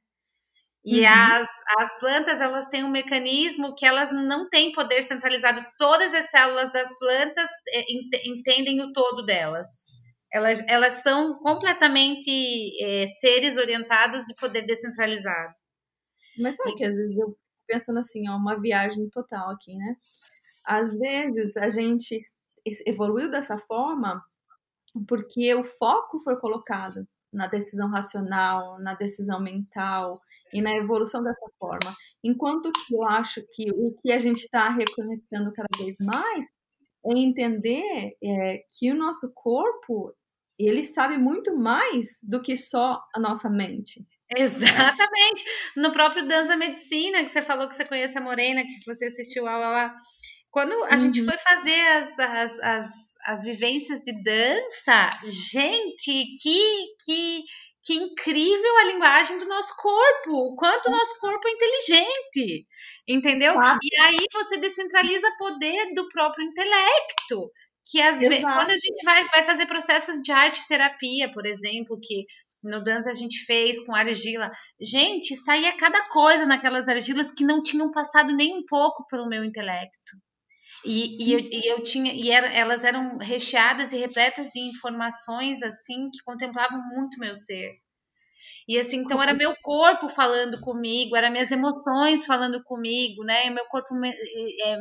E 0.85 1.01
uhum. 1.01 1.07
as, 1.07 1.49
as 1.79 2.01
plantas, 2.01 2.41
elas 2.41 2.69
têm 2.69 2.83
um 2.83 2.91
mecanismo 2.91 3.75
que 3.75 3.87
elas 3.87 4.13
não 4.13 4.49
têm 4.49 4.73
poder 4.73 5.01
centralizado. 5.03 5.65
Todas 5.79 6.13
as 6.13 6.29
células 6.31 6.73
das 6.73 6.97
plantas 6.99 7.49
é, 7.69 7.85
entendem 8.29 8.81
o 8.83 8.93
todo 8.93 9.25
delas. 9.25 9.69
Elas, 10.33 10.67
elas 10.67 10.95
são 10.95 11.39
completamente 11.39 12.73
é, 12.83 13.07
seres 13.07 13.59
orientados 13.59 14.25
de 14.25 14.35
poder 14.35 14.63
descentralizado. 14.63 15.55
Mas 16.39 16.57
sabe 16.57 16.75
que 16.75 16.85
às 16.85 16.95
vezes 16.95 17.17
eu 17.17 17.37
pensando 17.67 18.01
assim, 18.01 18.29
ó, 18.29 18.37
uma 18.37 18.59
viagem 18.59 19.09
total 19.09 19.51
aqui, 19.51 19.77
né? 19.77 19.97
Às 20.67 20.99
vezes 20.99 21.57
a 21.57 21.71
gente 21.71 22.21
evoluiu 22.87 23.31
dessa 23.31 23.59
forma 23.59 24.23
porque 25.07 25.55
o 25.55 25.65
foco 25.65 26.19
foi 26.21 26.39
colocado 26.39 27.07
na 27.33 27.47
decisão 27.47 27.89
racional, 27.89 28.79
na 28.81 28.95
decisão 28.95 29.41
mental 29.41 30.17
e 30.53 30.61
na 30.61 30.75
evolução 30.77 31.23
dessa 31.23 31.47
forma. 31.59 31.93
Enquanto 32.23 32.71
que 32.73 32.95
eu 32.95 33.03
acho 33.05 33.43
que 33.55 33.71
o 33.73 33.97
que 34.03 34.13
a 34.13 34.19
gente 34.19 34.43
está 34.43 34.69
reconectando 34.69 35.53
cada 35.53 35.69
vez 35.79 35.97
mais 36.01 36.47
é 37.05 37.19
entender 37.19 38.17
é, 38.23 38.63
que 38.71 38.91
o 38.91 38.97
nosso 38.97 39.33
corpo 39.35 40.15
ele 40.59 40.85
sabe 40.85 41.19
muito 41.19 41.57
mais 41.57 42.21
do 42.23 42.41
que 42.41 42.57
só 42.57 43.03
a 43.15 43.19
nossa 43.19 43.51
mente. 43.51 44.07
Exatamente. 44.37 45.45
No 45.77 45.93
próprio 45.93 46.27
Dança 46.27 46.57
Medicina, 46.57 47.23
que 47.23 47.31
você 47.31 47.43
falou 47.43 47.69
que 47.69 47.75
você 47.75 47.85
conhece 47.85 48.17
a 48.17 48.21
Morena, 48.21 48.63
que 48.63 48.87
você 48.87 49.07
assistiu 49.07 49.45
lá, 49.45 49.57
lá. 49.57 49.95
Quando 50.53 50.73
a 50.85 50.93
uhum. 50.93 50.99
gente 50.99 51.25
foi 51.25 51.39
fazer 51.39 51.81
as, 51.89 52.19
as, 52.19 52.61
as, 52.61 52.87
as 53.25 53.43
vivências 53.43 54.01
de 54.01 54.23
dança, 54.23 55.09
gente, 55.25 56.27
que, 56.43 56.95
que, 57.03 57.43
que 57.83 57.95
incrível 57.95 58.77
a 58.77 58.85
linguagem 58.85 59.39
do 59.39 59.47
nosso 59.47 59.75
corpo, 59.79 60.31
o 60.31 60.55
quanto 60.55 60.89
o 60.89 60.91
nosso 60.91 61.19
corpo 61.19 61.49
é 61.49 61.53
inteligente, 61.53 62.67
entendeu? 63.09 63.55
Claro. 63.55 63.79
E 63.83 64.01
aí 64.03 64.27
você 64.31 64.59
descentraliza 64.59 65.27
poder 65.39 65.95
do 65.95 66.07
próprio 66.11 66.45
intelecto, 66.45 67.51
que 67.91 68.03
às 68.03 68.21
vezes, 68.21 68.41
quando 68.43 68.71
a 68.71 68.77
gente 68.77 69.05
vai, 69.07 69.25
vai 69.29 69.43
fazer 69.45 69.65
processos 69.65 70.17
de 70.17 70.33
arte 70.33 70.69
terapia, 70.69 71.33
por 71.33 71.47
exemplo, 71.47 71.99
que 71.99 72.27
no 72.63 72.85
dança 72.85 73.11
a 73.11 73.15
gente 73.15 73.43
fez 73.47 73.83
com 73.87 73.95
argila. 73.95 74.51
Gente, 74.79 75.35
saía 75.35 75.75
cada 75.79 76.07
coisa 76.11 76.45
naquelas 76.45 76.91
argilas 76.91 77.33
que 77.33 77.43
não 77.43 77.63
tinham 77.63 77.91
passado 77.91 78.37
nem 78.37 78.55
um 78.55 78.67
pouco 78.67 79.07
pelo 79.09 79.27
meu 79.27 79.43
intelecto. 79.43 80.13
E, 80.85 81.25
e, 81.25 81.33
eu, 81.33 81.41
e 81.41 81.71
eu, 81.71 81.83
tinha, 81.83 82.13
e 82.13 82.31
era, 82.31 82.53
elas 82.53 82.85
eram 82.85 83.19
recheadas 83.19 83.93
e 83.93 83.99
repletas 83.99 84.49
de 84.49 84.61
informações 84.61 85.63
assim 85.63 86.11
que 86.11 86.23
contemplavam 86.25 86.81
muito 86.95 87.19
meu 87.19 87.37
ser. 87.37 87.73
E 88.69 88.79
assim, 88.79 88.99
então 88.99 89.21
era 89.21 89.35
meu 89.35 89.55
corpo 89.61 90.09
falando 90.09 90.61
comigo, 90.61 91.17
eram 91.17 91.31
minhas 91.31 91.51
emoções 91.51 92.27
falando 92.27 92.63
comigo, 92.63 93.25
né? 93.25 93.51
Meu 93.51 93.67
corpo 93.67 93.95
é, 94.05 94.77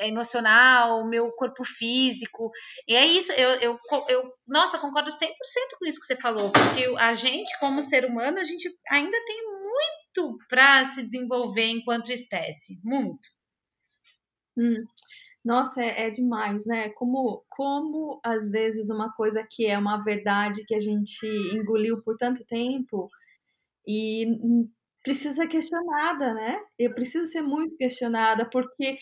é 0.00 0.08
emocional, 0.08 1.06
meu 1.08 1.30
corpo 1.32 1.64
físico. 1.64 2.50
E 2.86 2.94
é 2.94 3.06
isso, 3.06 3.32
eu, 3.32 3.50
eu, 3.60 3.78
eu 4.08 4.32
nossa, 4.46 4.78
concordo 4.78 5.10
100% 5.10 5.28
com 5.78 5.86
isso 5.86 6.00
que 6.00 6.06
você 6.06 6.16
falou, 6.16 6.50
porque 6.50 6.84
a 6.98 7.12
gente, 7.12 7.58
como 7.58 7.82
ser 7.82 8.04
humano, 8.04 8.38
a 8.38 8.44
gente 8.44 8.70
ainda 8.90 9.16
tem 9.24 9.42
muito 9.44 10.38
para 10.48 10.84
se 10.84 11.02
desenvolver 11.02 11.66
enquanto 11.66 12.12
espécie, 12.12 12.80
muito. 12.84 13.28
Hum. 14.56 14.76
Nossa, 15.44 15.82
é, 15.82 16.06
é, 16.06 16.10
demais, 16.10 16.64
né? 16.64 16.88
Como, 16.90 17.44
como 17.50 18.18
às 18.24 18.50
vezes 18.50 18.88
uma 18.90 19.12
coisa 19.12 19.46
que 19.48 19.66
é 19.66 19.78
uma 19.78 20.02
verdade 20.02 20.64
que 20.66 20.74
a 20.74 20.80
gente 20.80 21.26
engoliu 21.54 22.02
por 22.02 22.16
tanto 22.16 22.44
tempo 22.46 23.10
e 23.86 24.26
precisa 25.02 25.42
ser 25.42 25.48
questionada, 25.48 26.32
né? 26.34 26.60
Eu 26.78 26.94
preciso 26.94 27.30
ser 27.30 27.42
muito 27.42 27.76
questionada, 27.76 28.48
porque 28.48 28.98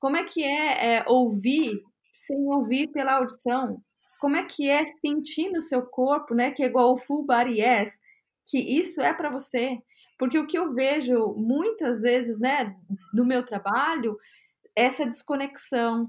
como 0.00 0.16
é 0.16 0.24
que 0.24 0.42
é, 0.42 0.96
é 0.96 1.04
ouvir 1.06 1.82
sem 2.14 2.38
ouvir 2.48 2.88
pela 2.88 3.16
audição? 3.16 3.82
Como 4.18 4.36
é 4.36 4.44
que 4.44 4.68
é 4.70 4.86
sentir 4.86 5.50
no 5.50 5.60
seu 5.60 5.82
corpo, 5.82 6.34
né? 6.34 6.50
Que 6.52 6.62
é 6.62 6.66
igual 6.66 6.94
o 6.94 6.98
full 6.98 7.26
body 7.26 7.60
yes, 7.60 7.98
que 8.46 8.58
isso 8.58 9.00
é 9.02 9.12
para 9.12 9.30
você. 9.30 9.78
Porque 10.18 10.38
o 10.38 10.46
que 10.46 10.56
eu 10.56 10.72
vejo 10.72 11.34
muitas 11.36 12.02
vezes, 12.02 12.38
né, 12.38 12.74
no 13.12 13.24
meu 13.26 13.44
trabalho, 13.44 14.16
essa 14.76 15.06
desconexão, 15.06 16.06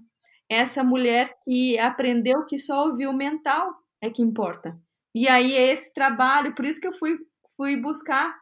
essa 0.49 0.83
mulher 0.83 1.33
que 1.43 1.77
aprendeu 1.79 2.45
que 2.45 2.59
só 2.59 2.87
ouvir 2.87 3.07
o 3.07 3.13
mental 3.13 3.73
é 4.01 4.09
que 4.09 4.21
importa. 4.21 4.71
E 5.15 5.27
aí 5.27 5.53
é 5.53 5.71
esse 5.71 5.93
trabalho, 5.93 6.55
por 6.55 6.65
isso 6.65 6.79
que 6.79 6.87
eu 6.87 6.93
fui, 6.93 7.17
fui 7.55 7.79
buscar 7.79 8.35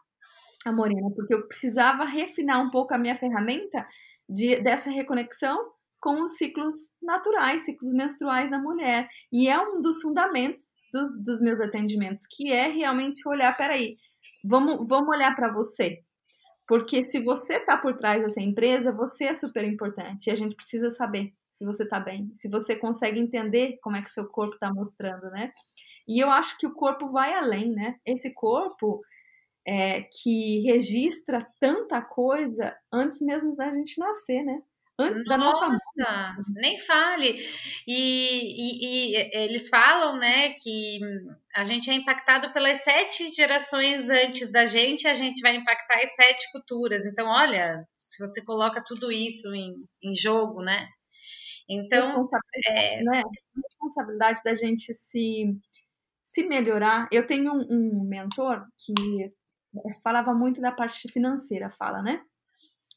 a 0.65 0.71
Morena, 0.71 1.09
porque 1.15 1.33
eu 1.33 1.47
precisava 1.47 2.05
refinar 2.05 2.61
um 2.61 2.69
pouco 2.69 2.93
a 2.93 2.97
minha 2.97 3.17
ferramenta 3.17 3.85
de, 4.29 4.61
dessa 4.61 4.89
reconexão 4.89 5.57
com 5.99 6.23
os 6.23 6.37
ciclos 6.37 6.75
naturais, 7.01 7.63
ciclos 7.63 7.93
menstruais 7.93 8.49
da 8.49 8.59
mulher. 8.59 9.07
E 9.31 9.47
é 9.47 9.59
um 9.59 9.81
dos 9.81 10.01
fundamentos 10.01 10.63
dos, 10.91 11.23
dos 11.23 11.41
meus 11.41 11.59
atendimentos, 11.61 12.23
que 12.29 12.51
é 12.51 12.67
realmente 12.67 13.27
olhar, 13.27 13.55
peraí, 13.55 13.97
vamos, 14.43 14.87
vamos 14.87 15.09
olhar 15.09 15.35
para 15.35 15.51
você. 15.51 15.99
Porque 16.71 17.03
se 17.03 17.19
você 17.19 17.55
está 17.55 17.75
por 17.75 17.97
trás 17.97 18.21
dessa 18.21 18.39
empresa, 18.39 18.93
você 18.93 19.25
é 19.25 19.35
super 19.35 19.65
importante. 19.65 20.27
E 20.27 20.31
a 20.31 20.35
gente 20.35 20.55
precisa 20.55 20.89
saber 20.89 21.33
se 21.51 21.65
você 21.65 21.83
está 21.83 21.99
bem, 21.99 22.31
se 22.33 22.47
você 22.47 22.77
consegue 22.77 23.19
entender 23.19 23.77
como 23.81 23.97
é 23.97 24.01
que 24.01 24.09
seu 24.09 24.25
corpo 24.25 24.53
está 24.53 24.73
mostrando, 24.73 25.29
né? 25.31 25.51
E 26.07 26.23
eu 26.23 26.31
acho 26.31 26.57
que 26.57 26.65
o 26.65 26.73
corpo 26.73 27.11
vai 27.11 27.33
além, 27.33 27.73
né? 27.73 27.97
Esse 28.05 28.33
corpo, 28.33 29.01
é, 29.67 30.03
que 30.03 30.61
registra 30.61 31.45
tanta 31.59 32.01
coisa 32.01 32.73
antes 32.89 33.19
mesmo 33.19 33.53
da 33.57 33.69
gente 33.73 33.99
nascer, 33.99 34.41
né? 34.41 34.61
Antes 35.01 35.25
nossa, 35.25 35.61
da 35.61 35.69
nossa 35.69 36.37
nem 36.53 36.77
fale. 36.77 37.39
E, 37.87 37.95
e, 37.95 39.15
e, 39.15 39.43
eles 39.45 39.69
falam, 39.69 40.17
né, 40.17 40.53
que 40.53 40.99
a 41.55 41.63
gente 41.63 41.89
é 41.89 41.93
impactado 41.93 42.51
pelas 42.53 42.79
sete 42.79 43.29
gerações 43.33 44.09
antes 44.09 44.51
da 44.51 44.65
gente, 44.65 45.07
a 45.07 45.13
gente 45.13 45.41
vai 45.41 45.55
impactar 45.55 45.99
as 46.01 46.15
sete 46.15 46.51
futuras. 46.51 47.05
Então, 47.05 47.27
olha, 47.27 47.85
se 47.97 48.25
você 48.25 48.43
coloca 48.43 48.83
tudo 48.85 49.11
isso 49.11 49.53
em, 49.53 49.73
em 50.03 50.13
jogo, 50.13 50.61
né? 50.61 50.87
Então, 51.69 52.27
é, 52.67 53.03
né? 53.03 53.21
a 53.21 53.61
responsabilidade 53.67 54.41
da 54.43 54.53
gente 54.53 54.93
se 54.93 55.55
se 56.31 56.43
melhorar. 56.43 57.09
Eu 57.11 57.27
tenho 57.27 57.51
um, 57.51 57.67
um 57.69 58.03
mentor 58.07 58.65
que 58.77 59.33
falava 60.01 60.33
muito 60.33 60.61
da 60.61 60.71
parte 60.71 61.11
financeira, 61.11 61.69
fala, 61.71 62.01
né? 62.01 62.21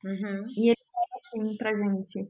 Uhum. 0.04 0.46
E 0.56 0.68
ele 0.68 0.83
assim 1.26 1.56
pra 1.56 1.76
gente: 1.76 2.28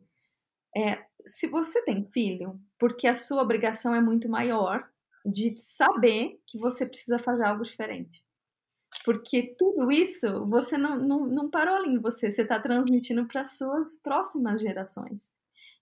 é, 0.76 1.05
se 1.26 1.49
você 1.49 1.82
tem 1.84 2.09
filho, 2.12 2.61
porque 2.78 3.07
a 3.07 3.16
sua 3.16 3.42
obrigação 3.42 3.95
é 3.95 4.01
muito 4.01 4.28
maior 4.28 4.88
de 5.24 5.57
saber 5.57 6.38
que 6.47 6.59
você 6.59 6.86
precisa 6.86 7.18
fazer 7.18 7.45
algo 7.45 7.62
diferente. 7.62 8.24
Porque 9.05 9.55
tudo 9.59 9.90
isso 9.90 10.47
você 10.47 10.76
não, 10.76 10.97
não, 10.99 11.26
não 11.26 11.51
parou 11.51 11.76
ali 11.76 11.90
em 11.90 11.99
você, 11.99 12.30
você 12.30 12.42
está 12.42 12.61
transmitindo 12.61 13.26
para 13.26 13.42
as 13.42 13.57
suas 13.57 13.97
próximas 14.03 14.61
gerações. 14.61 15.32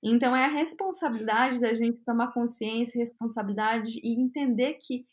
Então 0.02 0.34
é 0.34 0.46
a 0.46 0.48
responsabilidade 0.48 1.60
da 1.60 1.74
gente 1.74 2.04
tomar 2.04 2.32
consciência, 2.32 2.98
responsabilidade 2.98 4.00
e 4.02 4.20
entender 4.20 4.74
que 4.74 5.06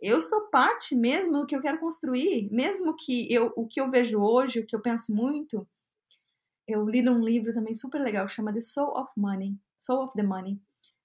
eu 0.00 0.20
sou 0.20 0.42
parte 0.50 0.94
mesmo 0.94 1.32
do 1.32 1.46
que 1.46 1.56
eu 1.56 1.62
quero 1.62 1.78
construir, 1.78 2.48
mesmo 2.52 2.94
que 2.94 3.32
eu, 3.32 3.52
o 3.56 3.66
que 3.66 3.80
eu 3.80 3.90
vejo 3.90 4.20
hoje, 4.20 4.60
o 4.60 4.66
que 4.66 4.76
eu 4.76 4.80
penso 4.80 5.14
muito. 5.14 5.66
Eu 6.66 6.88
li 6.88 7.02
num 7.02 7.22
livro 7.22 7.54
também 7.54 7.74
super 7.74 8.00
legal, 8.00 8.28
chama 8.28 8.52
The 8.52 8.60
Soul 8.60 8.96
of 8.96 9.10
Money, 9.16 9.56
Soul 9.78 10.04
of 10.04 10.14
the 10.14 10.22
Money, 10.22 10.60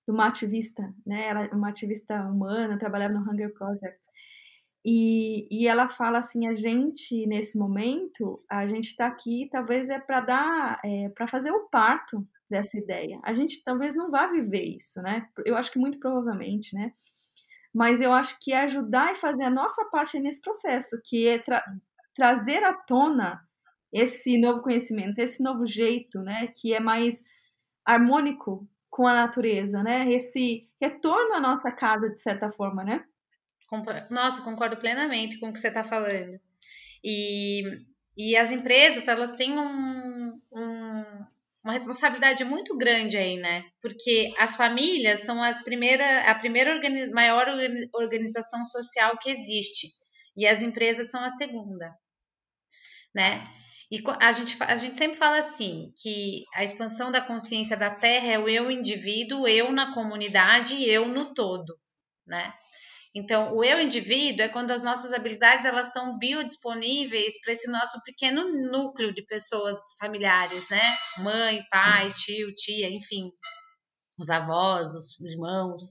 de 0.08 0.14
uma 0.14 0.28
ativista, 0.28 0.94
né? 1.06 1.28
Ela 1.28 1.46
é 1.46 1.56
uma 1.56 1.70
ativista 1.70 2.22
humana, 2.24 2.80
trabalhava 2.80 3.14
no 3.14 3.22
Hunger 3.22 3.54
Project. 3.54 4.00
E, 4.84 5.48
e 5.52 5.68
ela 5.68 5.88
fala 5.88 6.18
assim, 6.18 6.48
a 6.48 6.56
gente 6.56 7.28
nesse 7.28 7.58
momento, 7.58 8.44
a 8.50 8.66
gente 8.68 8.88
está 8.88 9.06
aqui, 9.06 9.48
talvez 9.52 9.90
é 9.90 10.00
para 10.00 10.22
dar, 10.22 10.82
é, 10.84 11.10
para 11.10 11.28
fazer 11.28 11.52
o 11.52 11.70
parto 11.70 12.18
dessa 12.50 12.78
ideia. 12.78 13.20
A 13.24 13.34
gente 13.34 13.64
talvez 13.64 13.96
não 13.96 14.10
vá 14.10 14.28
viver 14.28 14.64
isso, 14.64 15.02
né? 15.02 15.24
Eu 15.46 15.56
acho 15.56 15.72
que 15.72 15.80
muito 15.80 16.00
provavelmente, 16.00 16.76
né? 16.76 16.94
mas 17.74 18.02
eu 18.02 18.12
acho 18.12 18.38
que 18.40 18.52
é 18.52 18.62
ajudar 18.64 19.14
e 19.14 19.18
fazer 19.18 19.44
a 19.44 19.50
nossa 19.50 19.86
parte 19.86 20.20
nesse 20.20 20.42
processo, 20.42 21.00
que 21.04 21.28
é 21.28 21.40
tra 21.40 21.64
trazer 22.14 22.64
à 22.64 22.74
tona 22.74 23.42
esse 23.92 24.38
novo 24.38 24.62
conhecimento, 24.62 25.20
esse 25.20 25.44
novo 25.44 25.66
jeito, 25.66 26.20
né, 26.22 26.48
que 26.56 26.74
é 26.74 26.80
mais 26.80 27.24
harmônico 27.86 28.68
com 28.90 29.08
a 29.08 29.14
natureza, 29.14 29.84
né, 29.84 30.12
esse 30.12 30.68
retorno 30.82 31.34
à 31.34 31.40
nossa 31.40 31.72
casa 31.72 32.10
de 32.10 32.22
certa 32.22 32.52
forma, 32.52 32.84
né? 32.84 33.04
Nossa, 34.10 34.42
concordo 34.42 34.76
plenamente 34.78 35.40
com 35.40 35.50
o 35.50 35.54
que 35.54 35.60
você 35.60 35.70
está 35.70 35.84
falando. 35.84 36.40
E, 37.04 37.62
e 38.18 38.36
as 38.36 38.52
empresas, 38.52 39.08
elas 39.08 39.36
têm 39.36 39.58
um, 39.58 40.42
um 40.52 41.26
uma 41.64 41.74
responsabilidade 41.74 42.44
muito 42.44 42.76
grande 42.76 43.18
aí, 43.18 43.38
né? 43.38 43.64
Porque 43.82 44.34
as 44.40 44.56
famílias 44.56 45.20
são 45.22 45.42
as 45.44 45.64
primeira, 45.64 46.32
a 46.32 46.36
primeira 46.36 46.74
organiz, 46.74 47.12
maior 47.12 47.48
organização 47.94 48.66
social 48.66 49.18
que 49.20 49.30
existe 49.30 49.90
e 50.36 50.48
as 50.48 50.62
empresas 50.62 51.12
são 51.12 51.24
a 51.24 51.30
segunda, 51.30 51.94
né? 53.14 53.48
E 53.92 54.02
a 54.22 54.32
gente, 54.32 54.58
a 54.64 54.78
gente 54.78 54.96
sempre 54.96 55.18
fala 55.18 55.40
assim, 55.40 55.94
que 56.02 56.46
a 56.56 56.64
expansão 56.64 57.12
da 57.12 57.20
consciência 57.20 57.76
da 57.76 57.94
Terra 57.94 58.32
é 58.32 58.40
o 58.40 58.48
eu 58.48 58.72
indivíduo, 58.72 59.46
eu 59.46 59.70
na 59.70 59.94
comunidade 59.94 60.76
e 60.76 60.90
eu 60.90 61.10
no 61.10 61.34
todo, 61.34 61.78
né? 62.26 62.54
Então, 63.14 63.54
o 63.54 63.62
eu 63.62 63.82
indivíduo 63.82 64.46
é 64.46 64.48
quando 64.48 64.72
as 64.72 64.84
nossas 64.84 65.12
habilidades 65.12 65.66
elas 65.66 65.88
estão 65.88 66.18
biodisponíveis 66.18 67.42
para 67.42 67.52
esse 67.52 67.70
nosso 67.70 68.02
pequeno 68.06 68.48
núcleo 68.72 69.14
de 69.14 69.26
pessoas 69.26 69.76
familiares, 70.00 70.70
né? 70.70 70.82
Mãe, 71.18 71.62
pai, 71.70 72.14
tio, 72.14 72.56
tia, 72.56 72.90
enfim, 72.90 73.30
os 74.18 74.30
avós, 74.30 74.96
os 74.96 75.20
irmãos. 75.20 75.82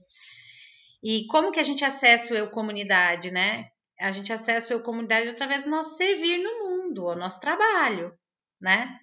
E 1.03 1.27
como 1.27 1.51
que 1.51 1.59
a 1.59 1.63
gente 1.63 1.85
acessa 1.85 2.33
o 2.33 2.37
eu 2.37 2.49
comunidade, 2.49 3.29
né? 3.29 3.67
A 4.01 4.11
gente 4.11 4.33
acessa 4.33 4.73
eu 4.73 4.81
comunidade 4.81 5.29
através 5.29 5.65
do 5.65 5.71
nosso 5.71 5.95
servir 5.95 6.39
no 6.39 6.67
mundo, 6.67 7.05
o 7.05 7.15
nosso 7.15 7.39
trabalho, 7.39 8.13
né? 8.59 8.99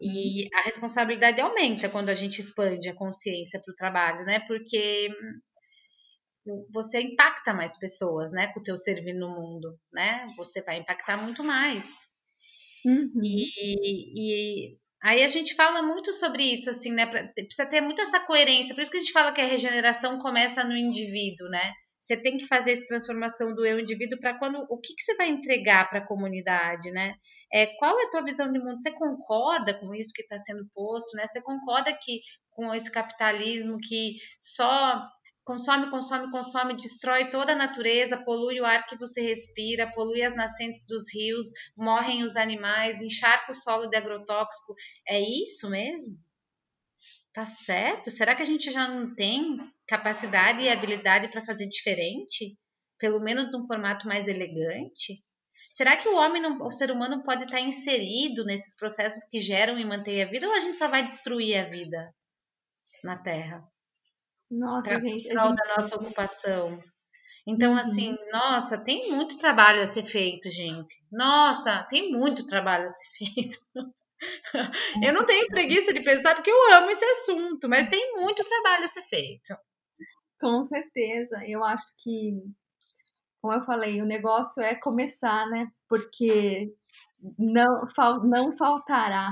E 0.00 0.48
a 0.54 0.62
responsabilidade 0.62 1.40
aumenta 1.40 1.88
quando 1.88 2.08
a 2.08 2.14
gente 2.14 2.40
expande 2.40 2.88
a 2.88 2.94
consciência 2.94 3.60
para 3.62 3.72
o 3.72 3.76
trabalho, 3.76 4.24
né? 4.24 4.40
Porque 4.48 5.08
você 6.72 7.00
impacta 7.00 7.54
mais 7.54 7.78
pessoas, 7.78 8.32
né, 8.32 8.48
com 8.52 8.58
o 8.58 8.62
teu 8.62 8.76
servir 8.76 9.14
no 9.14 9.28
mundo, 9.28 9.78
né? 9.92 10.28
Você 10.36 10.60
vai 10.62 10.78
impactar 10.78 11.16
muito 11.18 11.44
mais. 11.44 11.98
Uhum. 12.84 13.12
E, 13.22 14.66
e, 14.72 14.76
aí 15.04 15.22
a 15.22 15.28
gente 15.28 15.54
fala 15.54 15.82
muito 15.82 16.12
sobre 16.12 16.42
isso, 16.42 16.68
assim, 16.68 16.92
né? 16.92 17.06
Precisa 17.06 17.66
ter 17.66 17.80
muito 17.80 18.02
essa 18.02 18.18
coerência. 18.20 18.74
Por 18.74 18.82
isso 18.82 18.90
que 18.90 18.96
a 18.96 19.00
gente 19.00 19.12
fala 19.12 19.32
que 19.32 19.40
a 19.40 19.46
regeneração 19.46 20.18
começa 20.18 20.64
no 20.64 20.76
indivíduo, 20.76 21.48
né? 21.48 21.72
Você 22.02 22.20
tem 22.20 22.36
que 22.36 22.48
fazer 22.48 22.72
essa 22.72 22.88
transformação 22.88 23.54
do 23.54 23.64
eu 23.64 23.78
indivíduo 23.78 24.18
para 24.18 24.36
quando 24.36 24.66
o 24.68 24.76
que, 24.76 24.92
que 24.92 25.02
você 25.02 25.14
vai 25.14 25.28
entregar 25.28 25.88
para 25.88 26.00
a 26.00 26.06
comunidade, 26.06 26.90
né? 26.90 27.14
É, 27.54 27.66
qual 27.78 27.96
é 28.00 28.04
a 28.04 28.10
tua 28.10 28.24
visão 28.24 28.52
de 28.52 28.58
mundo? 28.58 28.80
Você 28.80 28.90
concorda 28.90 29.78
com 29.78 29.94
isso 29.94 30.12
que 30.12 30.22
está 30.22 30.36
sendo 30.36 30.68
posto, 30.74 31.16
né? 31.16 31.24
Você 31.28 31.40
concorda 31.42 31.96
que 32.02 32.20
com 32.50 32.74
esse 32.74 32.90
capitalismo 32.90 33.78
que 33.78 34.16
só 34.40 35.00
consome, 35.44 35.90
consome, 35.90 36.28
consome, 36.32 36.74
destrói 36.74 37.30
toda 37.30 37.52
a 37.52 37.56
natureza, 37.56 38.24
polui 38.24 38.60
o 38.60 38.64
ar 38.64 38.84
que 38.84 38.98
você 38.98 39.20
respira, 39.20 39.92
polui 39.94 40.22
as 40.22 40.34
nascentes 40.34 40.84
dos 40.88 41.04
rios, 41.14 41.46
morrem 41.76 42.24
os 42.24 42.34
animais, 42.34 43.00
encharca 43.00 43.52
o 43.52 43.54
solo 43.54 43.86
de 43.86 43.96
agrotóxico. 43.96 44.74
É 45.06 45.20
isso 45.20 45.70
mesmo? 45.70 46.16
Tá 47.32 47.46
certo? 47.46 48.10
Será 48.10 48.34
que 48.34 48.42
a 48.42 48.46
gente 48.46 48.70
já 48.70 48.86
não 48.86 49.14
tem 49.14 49.58
capacidade 49.88 50.60
e 50.60 50.68
habilidade 50.68 51.28
para 51.28 51.44
fazer 51.44 51.66
diferente? 51.66 52.58
Pelo 52.98 53.20
menos 53.20 53.52
num 53.52 53.66
formato 53.66 54.06
mais 54.06 54.28
elegante? 54.28 55.24
Será 55.70 55.96
que 55.96 56.06
o 56.06 56.16
homem, 56.16 56.44
o 56.44 56.70
ser 56.70 56.90
humano 56.90 57.22
pode 57.24 57.44
estar 57.44 57.60
inserido 57.60 58.44
nesses 58.44 58.76
processos 58.76 59.24
que 59.30 59.40
geram 59.40 59.78
e 59.78 59.84
mantêm 59.84 60.22
a 60.22 60.26
vida 60.26 60.46
ou 60.46 60.54
a 60.54 60.60
gente 60.60 60.76
só 60.76 60.86
vai 60.86 61.06
destruir 61.06 61.56
a 61.56 61.68
vida 61.68 62.14
na 63.02 63.16
Terra? 63.16 63.66
Nossa, 64.50 64.82
pra, 64.82 65.00
gente. 65.00 65.28
Prol 65.28 65.48
gente... 65.48 65.56
da 65.56 65.74
nossa 65.74 65.96
ocupação. 65.96 66.78
Então, 67.46 67.72
uhum. 67.72 67.78
assim, 67.78 68.16
nossa, 68.30 68.84
tem 68.84 69.10
muito 69.10 69.38
trabalho 69.38 69.80
a 69.80 69.86
ser 69.86 70.04
feito, 70.04 70.50
gente. 70.50 70.94
Nossa, 71.10 71.82
tem 71.84 72.12
muito 72.12 72.46
trabalho 72.46 72.84
a 72.84 72.88
ser 72.88 73.04
feito. 73.32 73.56
Eu 75.02 75.12
não 75.12 75.24
tenho 75.26 75.46
preguiça 75.48 75.92
de 75.92 76.02
pensar 76.02 76.34
porque 76.34 76.50
eu 76.50 76.74
amo 76.74 76.90
esse 76.90 77.04
assunto, 77.04 77.68
mas 77.68 77.88
tem 77.88 78.14
muito 78.14 78.44
trabalho 78.44 78.84
a 78.84 78.88
ser 78.88 79.02
feito. 79.02 79.54
Com 80.40 80.62
certeza. 80.64 81.42
Eu 81.46 81.62
acho 81.62 81.86
que, 81.98 82.42
como 83.40 83.54
eu 83.54 83.62
falei, 83.62 84.02
o 84.02 84.06
negócio 84.06 84.62
é 84.62 84.74
começar, 84.74 85.46
né? 85.48 85.64
Porque 85.88 86.72
não, 87.38 87.80
não 88.24 88.56
faltará 88.56 89.28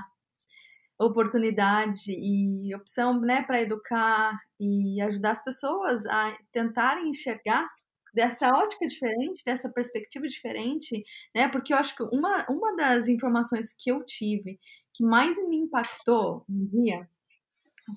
oportunidade 1.01 2.13
e 2.13 2.75
opção 2.75 3.19
né, 3.21 3.43
para 3.43 3.61
educar 3.61 4.39
e 4.61 5.01
ajudar 5.01 5.33
as 5.33 5.43
pessoas 5.43 6.05
a 6.07 6.37
tentarem 6.53 7.09
enxergar 7.09 7.67
dessa 8.13 8.49
ótica 8.49 8.87
diferente, 8.87 9.43
dessa 9.45 9.71
perspectiva 9.71 10.27
diferente, 10.27 11.03
né? 11.35 11.49
Porque 11.49 11.73
eu 11.73 11.79
acho 11.79 11.97
que 11.97 12.03
uma, 12.03 12.45
uma 12.49 12.77
das 12.77 13.09
informações 13.09 13.75
que 13.79 13.91
eu 13.91 13.99
tive 14.01 14.59
que 15.01 15.03
mais 15.03 15.37
me 15.49 15.57
impactou 15.57 16.43
um 16.51 16.67
dia 16.67 17.09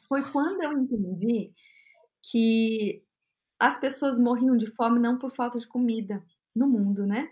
foi 0.07 0.23
quando 0.23 0.63
eu 0.63 0.71
entendi 0.71 1.51
que 2.21 3.03
as 3.59 3.77
pessoas 3.77 4.17
morriam 4.17 4.55
de 4.55 4.71
fome 4.71 4.99
não 4.99 5.19
por 5.19 5.35
falta 5.35 5.59
de 5.59 5.67
comida 5.67 6.23
no 6.55 6.67
mundo, 6.67 7.05
né? 7.05 7.29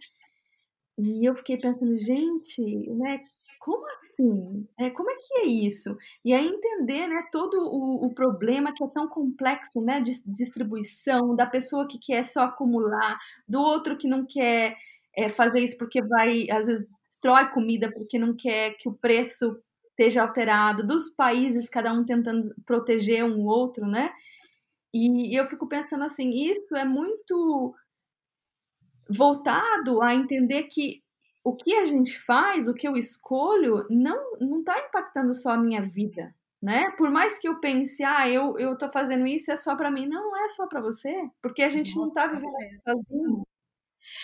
E 0.98 1.26
eu 1.28 1.34
fiquei 1.36 1.58
pensando, 1.58 1.96
gente, 1.96 2.62
né, 2.92 3.22
como 3.60 3.86
assim? 3.96 4.68
É, 4.78 4.90
como 4.90 5.10
é 5.10 5.16
que 5.16 5.34
é 5.40 5.46
isso? 5.46 5.98
E 6.24 6.34
aí 6.34 6.46
entender 6.46 7.08
né, 7.08 7.24
todo 7.32 7.56
o, 7.58 8.06
o 8.06 8.14
problema 8.14 8.74
que 8.74 8.84
é 8.84 8.88
tão 8.88 9.08
complexo 9.08 9.82
né, 9.82 10.02
de 10.02 10.22
distribuição, 10.26 11.34
da 11.36 11.46
pessoa 11.46 11.88
que 11.88 11.98
quer 11.98 12.26
só 12.26 12.44
acumular, 12.44 13.18
do 13.48 13.62
outro 13.62 13.98
que 13.98 14.08
não 14.08 14.26
quer 14.26 14.76
é, 15.16 15.30
fazer 15.30 15.62
isso 15.62 15.78
porque 15.78 16.02
vai, 16.04 16.50
às 16.52 16.68
vezes, 16.68 16.88
destrói 17.22 17.50
comida 17.52 17.92
porque 17.94 18.18
não 18.18 18.36
quer 18.36 18.72
que 18.78 18.90
o 18.90 18.94
preço 18.94 19.62
esteja 19.92 20.24
alterado, 20.24 20.86
dos 20.86 21.10
países, 21.10 21.70
cada 21.70 21.94
um 21.94 22.04
tentando 22.04 22.50
proteger 22.66 23.24
um 23.24 23.46
outro, 23.46 23.86
né? 23.86 24.12
E, 24.94 25.34
e 25.34 25.36
eu 25.40 25.46
fico 25.46 25.68
pensando 25.68 26.04
assim, 26.04 26.32
isso 26.32 26.76
é 26.76 26.84
muito 26.84 27.76
voltado 29.10 30.02
a 30.02 30.14
entender 30.16 30.64
que 30.64 31.04
o 31.44 31.56
que 31.56 31.74
a 31.76 31.86
gente 31.86 32.20
faz, 32.22 32.68
o 32.68 32.74
que 32.74 32.88
eu 32.88 32.96
escolho, 32.96 33.86
não 33.90 34.38
não 34.40 34.60
está 34.60 34.80
impactando 34.80 35.34
só 35.34 35.52
a 35.52 35.58
minha 35.58 35.82
vida, 35.82 36.34
né? 36.62 36.92
Por 36.98 37.10
mais 37.12 37.38
que 37.40 37.48
eu 37.48 37.60
pense, 37.60 38.04
ah, 38.04 38.28
eu 38.30 38.58
eu 38.60 38.78
tô 38.78 38.90
fazendo 38.92 39.28
isso 39.28 39.52
é 39.52 39.58
só 39.58 39.76
para 39.76 39.92
mim, 39.92 40.08
não, 40.08 40.32
não 40.32 40.46
é 40.46 40.50
só 40.50 40.68
para 40.68 40.82
você, 40.82 41.30
porque 41.42 41.64
a 41.64 41.70
gente 41.70 41.96
Nossa, 41.96 42.00
não 42.00 42.08
está 42.10 42.28
vivendo 42.28 42.80
sozinho. 42.80 43.44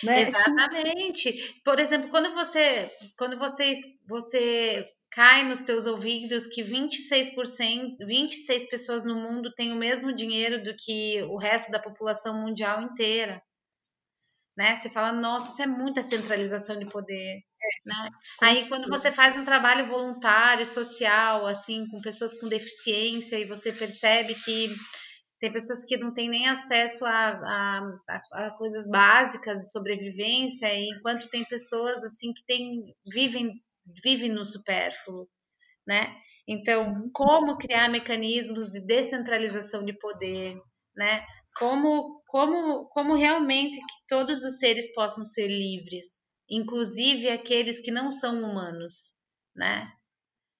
Né? 0.02 0.22
Exatamente. 0.22 1.54
Por 1.64 1.78
exemplo, 1.78 2.10
quando 2.10 2.32
você 2.34 2.90
quando 3.16 3.38
você 3.38 3.72
você 4.06 4.88
cai 5.10 5.44
nos 5.44 5.62
teus 5.62 5.86
ouvidos 5.86 6.46
que 6.46 6.62
26%, 6.62 7.96
26 8.06 8.68
pessoas 8.68 9.04
no 9.04 9.14
mundo 9.14 9.52
têm 9.54 9.72
o 9.72 9.76
mesmo 9.78 10.12
dinheiro 10.14 10.62
do 10.62 10.74
que 10.76 11.22
o 11.22 11.38
resto 11.38 11.72
da 11.72 11.78
população 11.78 12.42
mundial 12.42 12.82
inteira 12.82 13.42
né? 14.58 14.74
Você 14.74 14.90
fala, 14.90 15.12
nossa, 15.12 15.50
isso 15.50 15.62
é 15.62 15.66
muita 15.66 16.02
centralização 16.02 16.76
de 16.80 16.86
poder. 16.86 17.44
Né? 17.86 18.08
Aí 18.42 18.68
quando 18.68 18.88
você 18.88 19.12
faz 19.12 19.36
um 19.36 19.44
trabalho 19.44 19.86
voluntário, 19.86 20.66
social, 20.66 21.46
assim, 21.46 21.86
com 21.88 22.00
pessoas 22.00 22.34
com 22.34 22.48
deficiência, 22.48 23.38
e 23.38 23.44
você 23.44 23.72
percebe 23.72 24.34
que 24.34 24.68
tem 25.40 25.52
pessoas 25.52 25.84
que 25.84 25.96
não 25.96 26.12
têm 26.12 26.28
nem 26.28 26.48
acesso 26.48 27.04
a, 27.06 27.10
a, 27.10 28.20
a, 28.32 28.50
coisas 28.56 28.88
básicas 28.90 29.58
de 29.60 29.70
sobrevivência, 29.70 30.68
enquanto 30.76 31.28
tem 31.28 31.44
pessoas 31.44 32.02
assim 32.04 32.32
que 32.32 32.44
tem, 32.44 32.94
vivem, 33.12 33.52
vivem 34.02 34.30
no 34.30 34.44
supérfluo, 34.44 35.28
né? 35.86 36.14
Então, 36.46 37.10
como 37.12 37.58
criar 37.58 37.90
mecanismos 37.90 38.70
de 38.70 38.86
descentralização 38.86 39.84
de 39.84 39.92
poder, 39.98 40.56
né? 40.96 41.24
como, 41.58 42.22
como, 42.26 42.88
como 42.88 43.16
realmente 43.16 43.76
que 43.76 44.06
todos 44.06 44.44
os 44.44 44.58
seres 44.58 44.94
possam 44.94 45.24
ser 45.24 45.48
livres, 45.48 46.20
inclusive 46.48 47.28
aqueles 47.28 47.80
que 47.80 47.90
não 47.90 48.12
são 48.12 48.42
humanos, 48.42 49.14
né? 49.54 49.92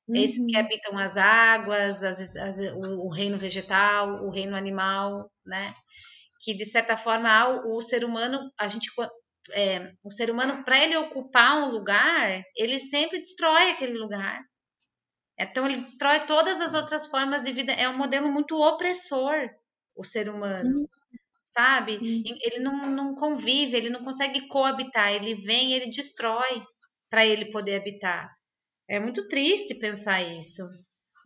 Uhum. 0.09 0.17
Esses 0.17 0.47
que 0.47 0.57
uhum. 0.57 0.65
habitam 0.65 0.99
as 0.99 1.17
águas, 1.17 2.03
as, 2.03 2.37
as, 2.37 2.59
o, 2.59 3.07
o, 3.07 3.09
reino 3.09 3.37
vegetal, 3.37 4.25
o 4.25 4.31
reino 4.31 4.57
animal, 4.57 5.31
né? 5.45 5.75
Que 6.41 6.55
de 6.55 6.65
certa 6.65 6.97
forma 6.97 7.63
o, 7.67 7.77
o 7.77 7.83
ser 7.83 8.05
humano, 8.05 8.51
a 8.59 8.67
gente, 8.69 8.91
é, 9.53 9.93
o 10.03 10.11
ser 10.11 10.31
humano 10.31 10.65
para 10.65 10.83
ele 10.83 10.97
ocupar 10.97 11.59
um 11.59 11.71
lugar, 11.71 12.43
ele 12.57 12.79
sempre 12.79 13.21
destrói 13.21 13.71
aquele 13.71 13.99
lugar. 13.99 14.41
Então 15.39 15.67
ele 15.67 15.77
destrói 15.77 16.21
todas 16.21 16.61
as 16.61 16.75
outras 16.75 17.07
formas 17.07 17.43
de 17.43 17.53
vida. 17.53 17.73
É 17.73 17.89
um 17.89 17.97
modelo 17.97 18.29
muito 18.33 18.57
opressor 18.57 19.49
o 19.95 20.05
ser 20.05 20.29
humano, 20.29 20.89
sabe? 21.45 21.99
Ele 22.43 22.61
não, 22.61 22.91
não 22.91 23.15
convive, 23.15 23.77
ele 23.77 23.91
não 23.91 24.03
consegue 24.03 24.49
coabitar, 24.49 25.13
ele 25.13 25.35
vem, 25.35 25.75
ele 25.75 25.91
destrói 25.91 26.63
para 27.11 27.27
ele 27.27 27.51
poder 27.51 27.81
habitar. 27.81 28.38
É 28.89 28.99
muito 28.99 29.29
triste 29.29 29.75
pensar 29.75 30.23
isso, 30.23 30.63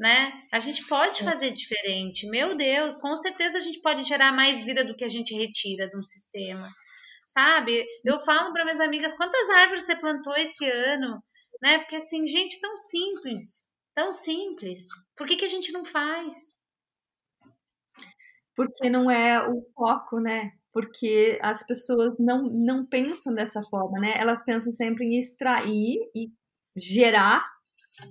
né? 0.01 0.33
A 0.53 0.59
gente 0.59 0.87
pode 0.87 1.23
é. 1.23 1.25
fazer 1.25 1.53
diferente, 1.53 2.29
meu 2.29 2.57
Deus, 2.57 2.97
com 2.97 3.17
certeza 3.17 3.59
a 3.59 3.61
gente 3.61 3.81
pode 3.81 4.03
gerar 4.03 4.33
mais 4.33 4.65
vida 4.65 4.85
do 4.85 4.97
que 4.97 5.05
a 5.05 5.09
gente 5.09 5.35
retira 5.35 5.89
de 5.89 5.97
um 5.97 6.03
sistema, 6.03 6.69
sabe? 7.27 7.87
Eu 8.05 8.19
falo 8.21 8.53
para 8.53 8.65
minhas 8.65 8.81
amigas 8.81 9.17
quantas 9.17 9.49
árvores 9.51 9.85
você 9.85 9.97
plantou 9.97 10.35
esse 10.37 10.69
ano, 10.69 11.23
né? 11.63 11.79
Porque 11.79 11.97
assim, 11.97 12.27
gente, 12.27 12.61
tão 12.61 12.77
simples, 12.77 13.73
Tão 13.95 14.11
simples. 14.11 14.87
Por 15.17 15.27
que, 15.27 15.37
que 15.37 15.45
a 15.45 15.49
gente 15.49 15.71
não 15.73 15.85
faz? 15.85 16.61
Porque 18.57 18.89
não 18.89 19.11
é 19.11 19.49
o 19.49 19.63
foco, 19.75 20.19
né? 20.19 20.53
Porque 20.73 21.39
as 21.43 21.63
pessoas 21.63 22.15
não, 22.19 22.43
não 22.45 22.87
pensam 22.87 23.35
dessa 23.35 23.63
forma, 23.63 24.01
né? 24.01 24.15
Elas 24.17 24.43
pensam 24.43 24.73
sempre 24.73 25.05
em 25.05 25.19
extrair 25.19 25.99
e 26.15 26.31
gerar 26.77 27.45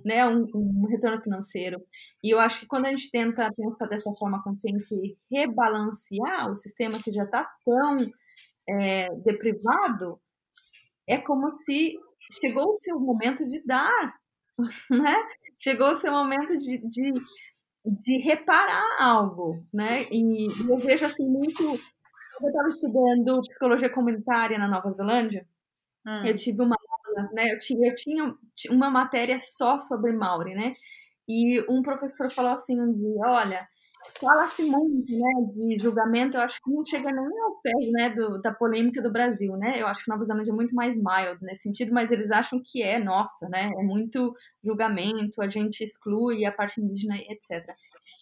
né, 0.04 0.26
um, 0.26 0.42
um, 0.54 0.86
retorno 0.88 1.20
financeiro. 1.22 1.80
E 2.22 2.32
eu 2.32 2.40
acho 2.40 2.60
que 2.60 2.66
quando 2.66 2.86
a 2.86 2.90
gente 2.90 3.10
tenta 3.10 3.48
pensar 3.50 3.86
dessa 3.86 4.12
forma 4.12 4.42
consciente 4.42 4.94
e 4.94 5.16
rebalancear 5.30 6.48
o 6.48 6.54
sistema 6.54 6.98
que 7.02 7.10
já 7.10 7.24
está 7.24 7.44
tão 7.64 7.96
é, 8.68 9.08
deprivado, 9.24 10.20
é 11.08 11.18
como 11.18 11.56
se 11.58 11.96
chegou 12.40 12.68
o 12.68 12.80
seu 12.80 12.98
momento 12.98 13.44
de 13.44 13.64
dar, 13.66 14.14
né? 14.90 15.16
Chegou 15.58 15.90
o 15.90 15.96
seu 15.96 16.12
momento 16.12 16.56
de, 16.56 16.78
de, 16.88 17.12
de 17.84 18.18
reparar 18.18 18.96
algo, 19.00 19.64
né? 19.74 20.04
E, 20.10 20.46
e 20.46 20.70
eu 20.70 20.78
vejo 20.78 21.04
assim 21.04 21.30
muito. 21.30 21.62
Eu 21.62 22.48
estava 22.48 22.68
estudando 22.68 23.40
psicologia 23.40 23.90
comunitária 23.90 24.58
na 24.58 24.68
Nova 24.68 24.90
Zelândia. 24.90 25.46
Hum. 26.06 26.24
Eu 26.24 26.34
tive 26.34 26.62
uma 26.62 26.76
né? 27.32 27.52
Eu 27.52 27.58
tinha, 27.58 27.88
eu 27.90 27.94
tinha 27.94 28.36
uma 28.70 28.90
matéria 28.90 29.38
só 29.40 29.78
sobre 29.78 30.12
Mauri, 30.12 30.54
né? 30.54 30.74
E 31.28 31.60
um 31.70 31.82
professor 31.82 32.30
falou 32.30 32.52
assim 32.52 32.80
um 32.80 32.92
dia, 32.92 33.22
olha, 33.26 33.68
fala-se 34.20 34.62
muito, 34.64 35.12
né, 35.12 35.32
de 35.54 35.78
julgamento, 35.78 36.36
eu 36.36 36.42
acho 36.42 36.60
que 36.62 36.70
não 36.70 36.84
chega 36.84 37.10
nem 37.12 37.40
aos 37.40 37.60
pés, 37.62 37.92
né, 37.92 38.10
do, 38.10 38.40
da 38.40 38.52
polêmica 38.52 39.00
do 39.00 39.10
Brasil, 39.10 39.56
né? 39.56 39.80
Eu 39.80 39.86
acho 39.86 40.04
que 40.04 40.10
Nova 40.10 40.24
Zelândia 40.24 40.50
é 40.50 40.54
muito 40.54 40.74
mais 40.74 40.96
mild 40.96 41.38
nesse 41.42 41.62
sentido, 41.62 41.92
mas 41.92 42.10
eles 42.10 42.30
acham 42.30 42.60
que 42.64 42.82
é, 42.82 42.98
nossa, 42.98 43.48
né? 43.48 43.70
É 43.78 43.82
muito 43.82 44.34
julgamento, 44.64 45.40
a 45.40 45.48
gente 45.48 45.82
exclui 45.84 46.44
a 46.44 46.52
parte 46.52 46.80
indígena, 46.80 47.16
etc. 47.16 47.64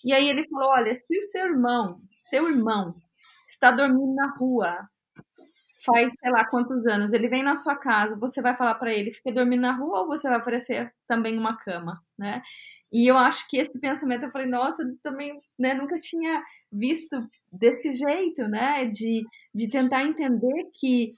E 0.05 0.13
aí 0.13 0.29
ele 0.29 0.47
falou, 0.49 0.71
olha, 0.71 0.95
se 0.95 1.19
o 1.19 1.23
seu 1.23 1.47
irmão, 1.47 1.97
seu 2.23 2.49
irmão 2.49 2.95
está 3.49 3.71
dormindo 3.71 4.15
na 4.15 4.35
rua, 4.37 4.89
faz 5.85 6.13
sei 6.13 6.31
lá 6.31 6.45
quantos 6.45 6.87
anos, 6.87 7.13
ele 7.13 7.29
vem 7.29 7.43
na 7.43 7.57
sua 7.57 7.77
casa, 7.77 8.19
você 8.19 8.43
vai 8.43 8.57
falar 8.57 8.75
para 8.75 8.93
ele, 8.93 9.13
fica 9.13 9.33
dormindo 9.33 9.63
na 9.63 9.73
rua 9.73 10.01
ou 10.01 10.07
você 10.07 10.29
vai 10.29 10.39
oferecer 10.39 10.93
também 11.07 11.39
uma 11.39 11.57
cama, 11.57 12.03
né? 12.19 12.43
E 12.93 13.09
eu 13.09 13.17
acho 13.17 13.49
que 13.49 13.57
esse 13.57 13.79
pensamento, 13.79 14.25
eu 14.25 14.31
falei, 14.31 14.49
nossa, 14.49 14.83
eu 14.83 14.97
também 15.03 15.39
né, 15.59 15.75
nunca 15.75 15.97
tinha 15.97 16.43
visto 16.73 17.17
desse 17.53 17.95
jeito, 17.95 18.49
né? 18.49 18.85
De, 18.87 19.23
de 19.55 19.71
tentar 19.71 20.03
entender 20.03 20.69
que 20.79 21.11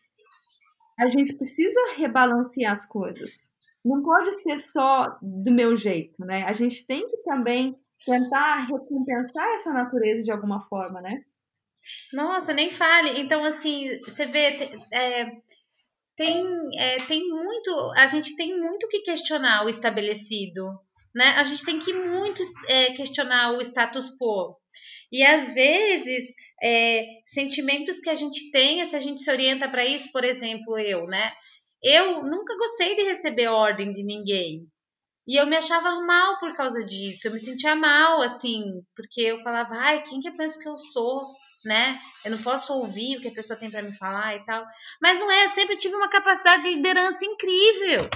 a 0.98 1.08
gente 1.08 1.34
precisa 1.36 1.80
rebalancear 1.96 2.72
as 2.72 2.86
coisas. 2.86 3.48
Não 3.82 4.02
pode 4.02 4.34
ser 4.42 4.58
só 4.58 5.18
do 5.22 5.50
meu 5.50 5.74
jeito, 5.74 6.24
né? 6.24 6.44
A 6.44 6.52
gente 6.52 6.86
tem 6.86 7.06
que 7.08 7.16
também 7.24 7.74
tentar 8.04 8.66
recompensar 8.66 9.46
essa 9.54 9.72
natureza 9.72 10.22
de 10.22 10.30
alguma 10.30 10.60
forma, 10.60 11.00
né? 11.00 11.24
Nossa, 12.12 12.52
nem 12.52 12.70
fale. 12.70 13.20
Então, 13.20 13.44
assim, 13.44 14.00
você 14.04 14.26
vê, 14.26 14.70
é, 14.92 15.26
tem, 16.16 16.44
é, 16.78 16.98
tem 17.06 17.28
muito, 17.28 17.92
a 17.96 18.06
gente 18.06 18.36
tem 18.36 18.56
muito 18.58 18.88
que 18.88 19.00
questionar 19.00 19.64
o 19.64 19.68
estabelecido, 19.68 20.64
né? 21.14 21.26
A 21.36 21.44
gente 21.44 21.64
tem 21.64 21.78
que 21.78 21.92
muito 21.92 22.42
é, 22.68 22.92
questionar 22.92 23.52
o 23.52 23.60
status 23.60 24.10
quo. 24.10 24.56
E 25.10 25.22
às 25.22 25.52
vezes, 25.52 26.34
é, 26.62 27.04
sentimentos 27.26 27.98
que 28.00 28.08
a 28.08 28.14
gente 28.14 28.50
tem, 28.50 28.84
se 28.84 28.96
a 28.96 29.00
gente 29.00 29.20
se 29.20 29.30
orienta 29.30 29.68
para 29.68 29.84
isso, 29.84 30.10
por 30.12 30.24
exemplo, 30.24 30.78
eu, 30.78 31.04
né? 31.06 31.32
Eu 31.82 32.22
nunca 32.22 32.56
gostei 32.56 32.94
de 32.94 33.02
receber 33.02 33.48
ordem 33.48 33.92
de 33.92 34.04
ninguém. 34.04 34.66
E 35.26 35.40
eu 35.40 35.46
me 35.46 35.56
achava 35.56 36.04
mal 36.04 36.38
por 36.38 36.56
causa 36.56 36.84
disso. 36.84 37.28
Eu 37.28 37.32
me 37.32 37.38
sentia 37.38 37.76
mal, 37.76 38.20
assim, 38.22 38.64
porque 38.96 39.20
eu 39.22 39.40
falava, 39.40 39.74
ai, 39.76 40.02
quem 40.02 40.20
que 40.20 40.28
eu 40.28 40.36
penso 40.36 40.58
que 40.58 40.68
eu 40.68 40.76
sou? 40.76 41.22
né? 41.64 41.98
Eu 42.24 42.32
não 42.32 42.42
posso 42.42 42.74
ouvir 42.74 43.16
o 43.16 43.20
que 43.20 43.28
a 43.28 43.34
pessoa 43.34 43.58
tem 43.58 43.70
para 43.70 43.82
me 43.82 43.96
falar 43.96 44.36
e 44.36 44.44
tal. 44.44 44.64
Mas 45.00 45.18
não 45.18 45.30
é, 45.30 45.44
eu 45.44 45.48
sempre 45.48 45.76
tive 45.76 45.94
uma 45.94 46.08
capacidade 46.08 46.62
de 46.62 46.74
liderança 46.74 47.24
incrível. 47.24 48.08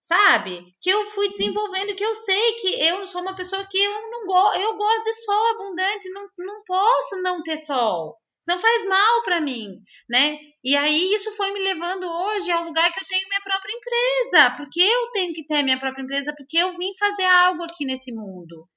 Sabe? 0.00 0.62
Que 0.80 0.90
eu 0.90 1.06
fui 1.06 1.30
desenvolvendo, 1.30 1.96
que 1.96 2.04
eu 2.04 2.14
sei 2.14 2.52
que 2.56 2.86
eu 2.88 3.06
sou 3.06 3.22
uma 3.22 3.34
pessoa 3.34 3.64
que 3.64 3.78
eu 3.78 4.10
não 4.10 4.26
gosto, 4.26 4.60
eu 4.60 4.76
gosto 4.76 5.04
de 5.04 5.24
sol 5.24 5.46
abundante, 5.54 6.10
não, 6.10 6.28
não 6.38 6.62
posso 6.64 7.22
não 7.22 7.42
ter 7.42 7.56
sol. 7.56 8.18
Isso 8.44 8.50
não 8.50 8.60
faz 8.60 8.86
mal 8.86 9.22
para 9.22 9.40
mim, 9.40 9.80
né? 10.06 10.38
E 10.62 10.76
aí 10.76 11.14
isso 11.14 11.34
foi 11.34 11.50
me 11.52 11.60
levando 11.60 12.04
hoje 12.04 12.50
ao 12.50 12.64
lugar 12.64 12.92
que 12.92 13.00
eu 13.00 13.08
tenho 13.08 13.26
minha 13.26 13.40
própria 13.40 13.72
empresa, 13.72 14.50
porque 14.58 14.82
eu 14.82 15.10
tenho 15.12 15.32
que 15.32 15.46
ter 15.46 15.62
minha 15.62 15.78
própria 15.78 16.02
empresa, 16.02 16.34
porque 16.36 16.58
eu 16.58 16.70
vim 16.74 16.90
fazer 16.98 17.24
algo 17.24 17.62
aqui 17.62 17.86
nesse 17.86 18.12
mundo. 18.12 18.68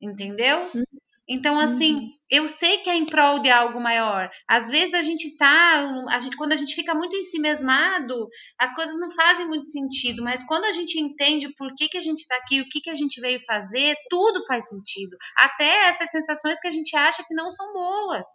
Entendeu? 0.00 0.60
Uhum. 0.72 0.84
Então, 1.28 1.58
assim, 1.58 1.96
uhum. 1.96 2.10
eu 2.30 2.48
sei 2.48 2.78
que 2.78 2.88
é 2.88 2.94
em 2.94 3.04
prol 3.04 3.40
de 3.40 3.50
algo 3.50 3.80
maior. 3.80 4.30
Às 4.46 4.68
vezes 4.68 4.94
a 4.94 5.02
gente 5.02 5.36
tá, 5.36 5.84
a 6.08 6.18
gente, 6.20 6.36
quando 6.36 6.52
a 6.52 6.56
gente 6.56 6.76
fica 6.76 6.94
muito 6.94 7.16
em 7.16 7.22
si 7.22 7.40
mesmado, 7.40 8.28
as 8.56 8.72
coisas 8.72 8.96
não 9.00 9.10
fazem 9.10 9.44
muito 9.48 9.68
sentido, 9.68 10.22
mas 10.22 10.44
quando 10.44 10.66
a 10.66 10.72
gente 10.72 11.00
entende 11.00 11.52
por 11.56 11.74
que, 11.74 11.88
que 11.88 11.98
a 11.98 12.02
gente 12.02 12.20
está 12.20 12.36
aqui, 12.36 12.60
o 12.60 12.68
que, 12.68 12.80
que 12.80 12.90
a 12.90 12.94
gente 12.94 13.20
veio 13.20 13.40
fazer, 13.40 13.96
tudo 14.08 14.46
faz 14.46 14.68
sentido. 14.68 15.16
Até 15.36 15.88
essas 15.88 16.12
sensações 16.12 16.60
que 16.60 16.68
a 16.68 16.72
gente 16.72 16.96
acha 16.96 17.24
que 17.26 17.34
não 17.34 17.50
são 17.50 17.72
boas. 17.72 18.26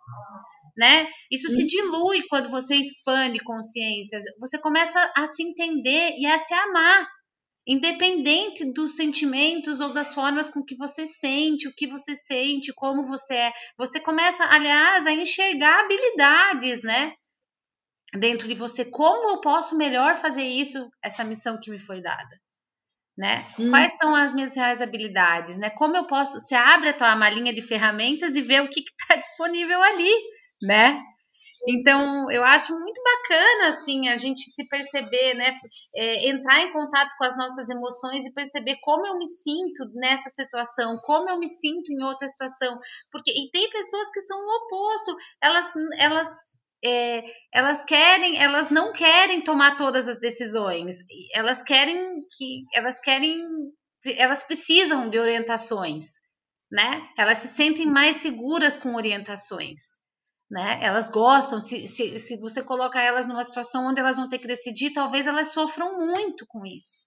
Né? 0.77 1.07
Isso 1.29 1.49
se 1.49 1.61
uhum. 1.61 1.67
dilui 1.67 2.23
quando 2.27 2.49
você 2.49 2.75
expande 2.75 3.39
consciências. 3.43 4.23
Você 4.39 4.57
começa 4.57 5.11
a 5.15 5.27
se 5.27 5.43
entender 5.43 6.15
e 6.17 6.25
a 6.25 6.37
se 6.37 6.53
amar 6.53 7.07
independente 7.65 8.65
dos 8.73 8.95
sentimentos 8.95 9.79
ou 9.79 9.93
das 9.93 10.13
formas 10.13 10.49
com 10.49 10.63
que 10.63 10.75
você 10.75 11.05
sente, 11.05 11.67
o 11.67 11.73
que 11.73 11.87
você 11.87 12.15
sente, 12.15 12.73
como 12.73 13.05
você 13.05 13.35
é. 13.35 13.53
Você 13.77 13.99
começa, 13.99 14.43
aliás, 14.45 15.05
a 15.05 15.11
enxergar 15.11 15.81
habilidades, 15.81 16.83
né? 16.83 17.13
Dentro 18.13 18.47
de 18.47 18.55
você, 18.55 18.85
como 18.85 19.29
eu 19.29 19.41
posso 19.41 19.77
melhor 19.77 20.15
fazer 20.17 20.43
isso, 20.43 20.89
essa 21.01 21.23
missão 21.23 21.57
que 21.59 21.71
me 21.71 21.79
foi 21.79 22.01
dada, 22.01 22.41
né? 23.17 23.45
Hum. 23.57 23.69
Quais 23.69 23.95
são 23.97 24.13
as 24.13 24.33
minhas 24.33 24.55
reais 24.55 24.81
habilidades, 24.81 25.59
né? 25.59 25.69
Como 25.69 25.95
eu 25.95 26.05
posso, 26.07 26.39
você 26.39 26.55
abre 26.55 26.89
a 26.89 26.93
tua 26.93 27.15
malinha 27.15 27.53
de 27.53 27.61
ferramentas 27.61 28.35
e 28.35 28.41
vê 28.41 28.59
o 28.59 28.69
que 28.69 28.81
está 28.81 29.15
disponível 29.15 29.81
ali, 29.81 30.13
né? 30.61 31.01
Então, 31.67 32.31
eu 32.31 32.43
acho 32.43 32.73
muito 32.79 32.99
bacana, 33.03 33.67
assim, 33.67 34.09
a 34.09 34.15
gente 34.17 34.41
se 34.49 34.67
perceber, 34.67 35.35
né? 35.35 35.59
É, 35.95 36.29
entrar 36.29 36.61
em 36.61 36.73
contato 36.73 37.15
com 37.17 37.25
as 37.25 37.37
nossas 37.37 37.69
emoções 37.69 38.25
e 38.25 38.33
perceber 38.33 38.77
como 38.81 39.05
eu 39.05 39.17
me 39.17 39.27
sinto 39.27 39.85
nessa 39.93 40.29
situação, 40.29 40.97
como 41.03 41.29
eu 41.29 41.37
me 41.37 41.47
sinto 41.47 41.91
em 41.91 42.03
outra 42.03 42.27
situação. 42.27 42.79
Porque, 43.11 43.31
e 43.31 43.51
tem 43.51 43.69
pessoas 43.69 44.09
que 44.11 44.21
são 44.21 44.37
o 44.39 44.65
oposto, 44.65 45.15
elas, 45.41 45.73
elas 45.99 46.29
é, 46.83 47.23
elas 47.53 47.85
querem, 47.85 48.41
elas 48.41 48.71
não 48.71 48.91
querem 48.91 49.41
tomar 49.41 49.77
todas 49.77 50.07
as 50.07 50.19
decisões. 50.19 50.95
Elas 51.33 51.61
querem 51.61 52.25
que, 52.35 52.63
elas 52.73 52.99
querem, 52.99 53.47
elas 54.17 54.41
precisam 54.43 55.11
de 55.11 55.19
orientações, 55.19 56.05
né? 56.71 57.07
Elas 57.15 57.37
se 57.37 57.49
sentem 57.49 57.85
mais 57.85 58.15
seguras 58.15 58.77
com 58.77 58.95
orientações 58.95 60.00
né? 60.51 60.79
Elas 60.81 61.09
gostam, 61.09 61.61
se, 61.61 61.87
se, 61.87 62.19
se 62.19 62.37
você 62.37 62.61
coloca 62.61 63.01
elas 63.01 63.25
numa 63.25 63.43
situação 63.43 63.87
onde 63.87 64.01
elas 64.01 64.17
vão 64.17 64.27
ter 64.27 64.37
que 64.37 64.47
decidir, 64.47 64.91
talvez 64.91 65.25
elas 65.25 65.53
sofram 65.53 65.97
muito 65.97 66.45
com 66.45 66.65
isso, 66.65 66.99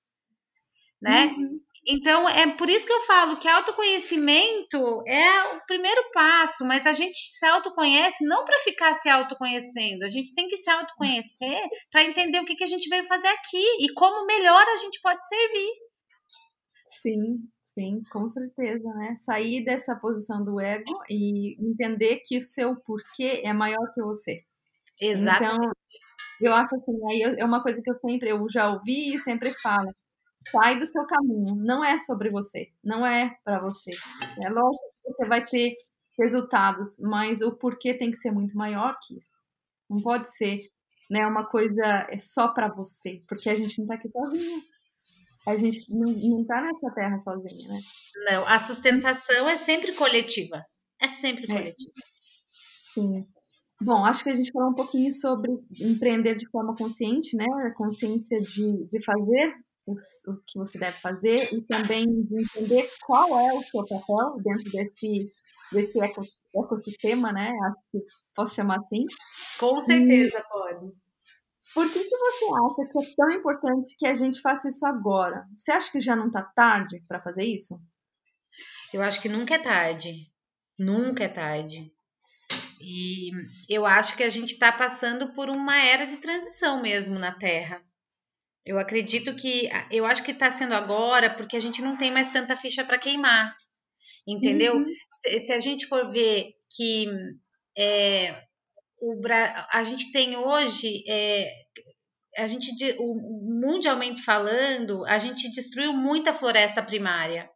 né? 1.01 1.27
Uhum. 1.27 1.61
Então, 1.87 2.27
é 2.27 2.51
por 2.57 2.71
isso 2.71 2.87
que 2.87 2.93
eu 2.95 3.03
falo 3.03 3.37
que 3.37 3.47
autoconhecimento 3.47 5.03
é 5.07 5.55
o 5.55 5.61
primeiro 5.67 6.11
passo, 6.15 6.65
mas 6.65 6.87
a 6.87 6.95
gente 6.95 7.19
se 7.19 7.45
autoconhece 7.45 8.25
não 8.25 8.47
para 8.47 8.59
ficar 8.61 8.95
se 8.95 9.11
autoconhecendo, 9.11 10.03
a 10.03 10.09
gente 10.09 10.35
tem 10.35 10.49
que 10.49 10.57
se 10.57 10.71
autoconhecer 10.71 11.61
para 11.91 12.05
entender 12.05 12.41
o 12.41 12.47
que, 12.47 12.57
que 12.57 12.65
a 12.65 12.69
gente 12.69 12.89
veio 12.89 13.05
fazer 13.05 13.29
aqui 13.29 13.63
e 13.81 13.93
como 13.93 14.25
melhor 14.25 14.67
a 14.67 14.77
gente 14.77 14.99
pode 15.03 15.29
servir. 15.29 15.71
Sim, 17.03 17.37
Sim, 17.77 18.01
com 18.11 18.29
certeza, 18.29 18.89
né? 18.95 19.17
Sair 19.17 19.65
dessa 19.65 19.97
posição 19.97 20.45
do 20.45 20.61
ego 20.61 20.93
e 21.11 21.57
entender 21.61 22.21
que 22.25 22.39
o 22.39 22.43
seu 22.43 22.77
porquê 22.77 23.43
é 23.45 23.53
maior 23.53 23.93
que 23.93 24.01
você. 24.01 24.45
Exatamente. 25.01 25.57
Então, 25.57 25.73
eu 26.41 26.53
acho 26.55 26.75
assim, 26.77 26.93
aí 27.11 27.37
é 27.39 27.45
uma 27.45 27.63
coisa 27.63 27.83
que 27.83 27.91
eu 27.91 27.99
sempre, 27.99 28.31
eu 28.31 28.47
já 28.49 28.71
ouvi 28.71 29.15
e 29.15 29.19
sempre 29.19 29.53
falo. 29.61 29.93
Sai 30.51 30.79
do 30.79 30.87
seu 30.87 31.05
caminho, 31.07 31.57
não 31.57 31.85
é 31.85 31.99
sobre 31.99 32.31
você, 32.31 32.69
não 32.85 33.07
é 33.07 33.37
para 33.45 33.61
você. 33.61 33.91
É 34.45 34.49
lógico 34.51 34.85
que 35.03 35.13
você 35.13 35.29
vai 35.29 35.45
ter 35.45 35.75
resultados, 36.19 36.99
mas 37.01 37.41
o 37.41 37.57
porquê 37.57 37.95
tem 37.95 38.11
que 38.11 38.19
ser 38.19 38.31
muito 38.31 38.57
maior 38.57 38.97
que 39.03 39.19
isso. 39.19 39.33
Não 39.91 40.03
pode 40.03 40.29
ser, 40.29 40.61
né, 41.11 41.27
uma 41.27 41.45
coisa 41.49 42.07
é 42.11 42.19
só 42.19 42.49
para 42.49 42.69
você, 42.69 43.21
porque 43.29 43.51
a 43.51 43.55
gente 43.57 43.81
não 43.81 43.87
tá 43.87 43.95
aqui 43.95 44.09
sozinho 44.11 44.63
a 45.47 45.57
gente 45.57 45.87
não, 45.91 46.13
não 46.13 46.45
tá 46.45 46.63
nessa 46.63 46.95
terra 46.95 47.19
sozinha, 47.19 47.69
né? 47.69 47.81
Não, 48.31 48.49
a 48.49 48.59
sustentação 48.59 49.49
é 49.49 49.57
sempre 49.57 49.93
coletiva. 49.93 50.65
É 51.01 51.09
sempre 51.09 51.45
é. 51.45 51.47
coletiva. 51.47 51.93
Sim. 52.95 53.27
Bom, 53.81 54.05
acho 54.05 54.23
que 54.23 54.31
a 54.31 54.35
gente 54.35 54.53
falou 54.53 54.71
um 54.71 54.75
pouquinho 54.75 55.13
sobre 55.13 55.51
empreender 55.81 56.37
de 56.37 56.49
forma 56.49 56.75
consciente, 56.75 57.37
né? 57.37 57.45
A 57.45 57.75
consciência 57.75 58.39
de, 58.39 58.87
de 58.87 59.05
fazer 59.05 59.55
o, 59.87 59.93
o 59.93 60.37
que 60.47 60.59
você 60.59 60.79
deve 60.79 60.99
fazer 61.01 61.37
e 61.53 61.63
também 61.67 62.07
de 62.07 62.43
entender 62.43 62.89
qual 63.05 63.39
é 63.39 63.53
o 63.53 63.63
seu 63.63 63.85
papel 63.85 64.37
dentro 64.43 64.71
desse, 64.71 65.27
desse 65.73 65.99
ecossistema, 66.57 67.33
né? 67.33 67.51
Acho 67.67 67.77
que 67.93 67.99
posso 68.35 68.55
chamar 68.55 68.79
assim. 68.79 69.05
Com 69.59 69.81
certeza 69.81 70.39
e, 70.39 70.49
pode. 70.49 70.93
Por 71.75 71.93
que, 71.93 71.99
que 71.99 72.05
você 72.05 72.45
acha 72.55 72.75
que 72.93 72.99
é 72.99 73.15
tão 73.17 73.31
importante 73.33 73.97
que 73.99 74.07
a 74.07 74.15
gente 74.15 74.41
faça 74.41 74.69
isso 74.69 74.87
agora? 74.87 75.45
Você 75.59 75.73
acha 75.73 75.91
que 75.91 76.01
já 76.01 76.15
não 76.15 76.29
está 76.29 76.43
tarde 76.43 77.03
para 77.09 77.21
fazer 77.21 77.45
isso? 77.45 77.81
Eu 78.93 79.03
acho 79.03 79.21
que 79.21 79.29
nunca 79.29 79.57
é 79.57 79.59
tarde. 79.59 80.33
Nunca 80.79 81.25
é 81.25 81.29
tarde. 81.29 81.93
E 82.81 83.31
eu 83.69 83.85
acho 83.85 84.17
que 84.17 84.23
a 84.23 84.31
gente 84.31 84.53
está 84.53 84.71
passando 84.71 85.33
por 85.33 85.49
uma 85.49 85.77
era 85.77 86.07
de 86.07 86.19
transição 86.19 86.81
mesmo 86.81 87.19
na 87.19 87.33
Terra. 87.33 87.83
Eu 88.65 88.79
acredito 88.79 89.35
que. 89.35 89.69
Eu 89.91 90.07
acho 90.07 90.23
que 90.23 90.31
está 90.31 90.51
sendo 90.51 90.75
agora 90.75 91.35
porque 91.35 91.57
a 91.57 91.61
gente 91.61 91.83
não 91.83 91.97
tem 91.97 92.13
mais 92.13 92.31
tanta 92.31 92.57
ficha 92.57 92.85
para 92.85 92.99
queimar. 92.99 93.55
Entendeu? 94.27 94.77
Uhum. 94.77 94.87
Se, 95.11 95.39
se, 95.41 95.53
a 95.53 95.59
gente 95.59 95.87
for 95.87 96.11
ver 96.11 96.53
que 96.77 97.07
é, 97.77 98.43
o, 99.13 99.21
a 99.73 99.83
gente 99.83 100.13
tem 100.13 100.37
hoje. 100.37 101.05
É, 101.09 101.51
a 102.37 102.49
gente, 102.49 102.69
mundialmente 103.61 104.23
falando, 104.23 105.05
a 105.07 105.19
gente 105.19 105.53
destruiu 105.53 105.93
muita 105.93 106.35
floresta 106.35 106.83
primária 106.83 107.49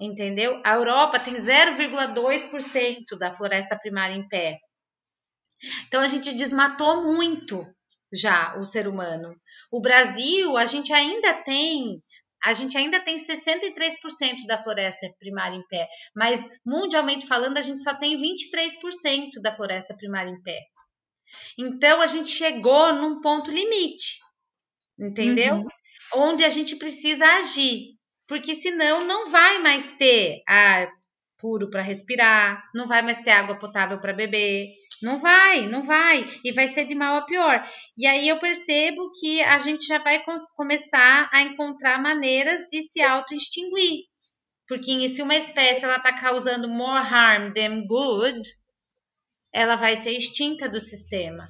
entendeu? 0.00 0.60
A 0.64 0.74
Europa 0.74 1.18
tem 1.18 1.34
0,2% 1.34 3.18
da 3.18 3.32
floresta 3.32 3.76
primária 3.76 4.14
em 4.14 4.26
pé. 4.28 4.58
Então 5.88 6.00
a 6.00 6.06
gente 6.06 6.34
desmatou 6.34 7.12
muito 7.12 7.66
já 8.12 8.56
o 8.58 8.64
ser 8.64 8.86
humano. 8.86 9.34
O 9.70 9.80
Brasil, 9.80 10.56
a 10.56 10.66
gente 10.66 10.92
ainda 10.92 11.42
tem 11.42 12.00
a 12.44 12.52
gente 12.52 12.78
ainda 12.78 13.00
tem 13.00 13.16
63% 13.16 14.46
da 14.46 14.56
floresta 14.58 15.12
primária 15.18 15.56
em 15.56 15.66
pé, 15.66 15.88
mas 16.14 16.48
mundialmente 16.64 17.26
falando, 17.26 17.58
a 17.58 17.62
gente 17.62 17.82
só 17.82 17.92
tem 17.94 18.16
23% 18.16 19.42
da 19.42 19.52
floresta 19.52 19.92
primária 19.96 20.30
em 20.30 20.40
pé. 20.40 20.56
Então 21.58 22.00
a 22.00 22.06
gente 22.06 22.30
chegou 22.30 22.92
num 22.94 23.20
ponto 23.20 23.50
limite, 23.50 24.18
entendeu? 24.98 25.56
Uhum. 25.56 25.68
Onde 26.14 26.44
a 26.44 26.48
gente 26.48 26.76
precisa 26.76 27.24
agir, 27.24 27.96
porque 28.26 28.54
senão 28.54 29.06
não 29.06 29.30
vai 29.30 29.58
mais 29.58 29.96
ter 29.96 30.42
ar 30.46 30.88
puro 31.38 31.70
para 31.70 31.82
respirar, 31.82 32.62
não 32.74 32.86
vai 32.86 33.02
mais 33.02 33.20
ter 33.22 33.30
água 33.30 33.58
potável 33.58 34.00
para 34.00 34.12
beber, 34.12 34.66
não 35.02 35.18
vai, 35.18 35.66
não 35.68 35.82
vai. 35.82 36.24
E 36.44 36.52
vai 36.52 36.66
ser 36.66 36.86
de 36.86 36.94
mal 36.94 37.16
a 37.16 37.22
pior. 37.22 37.64
E 37.96 38.06
aí 38.06 38.28
eu 38.28 38.38
percebo 38.38 39.10
que 39.12 39.40
a 39.42 39.58
gente 39.58 39.86
já 39.86 39.98
vai 39.98 40.22
começar 40.56 41.28
a 41.32 41.42
encontrar 41.42 42.02
maneiras 42.02 42.62
de 42.70 42.82
se 42.82 43.00
auto-extinguir. 43.00 44.06
Porque 44.66 45.08
se 45.08 45.22
uma 45.22 45.36
espécie 45.36 45.84
ela 45.84 45.96
está 45.96 46.12
causando 46.12 46.68
more 46.68 47.06
harm 47.06 47.54
than 47.54 47.86
good, 47.86 48.42
ela 49.52 49.76
vai 49.76 49.96
ser 49.96 50.12
extinta 50.12 50.68
do 50.68 50.80
sistema. 50.80 51.44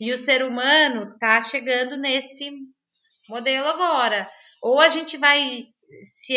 E 0.00 0.12
o 0.12 0.18
ser 0.18 0.44
humano 0.44 1.12
está 1.14 1.40
chegando 1.42 1.96
nesse 1.96 2.50
modelo 3.28 3.66
agora. 3.68 4.28
Ou 4.62 4.80
a 4.80 4.88
gente 4.88 5.16
vai 5.16 5.66
se 6.02 6.34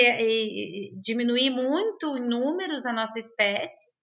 diminuir 1.01 1.49
muito 1.49 2.17
em 2.17 2.27
números 2.27 2.85
a 2.85 2.93
nossa 2.93 3.19
espécie, 3.19 3.99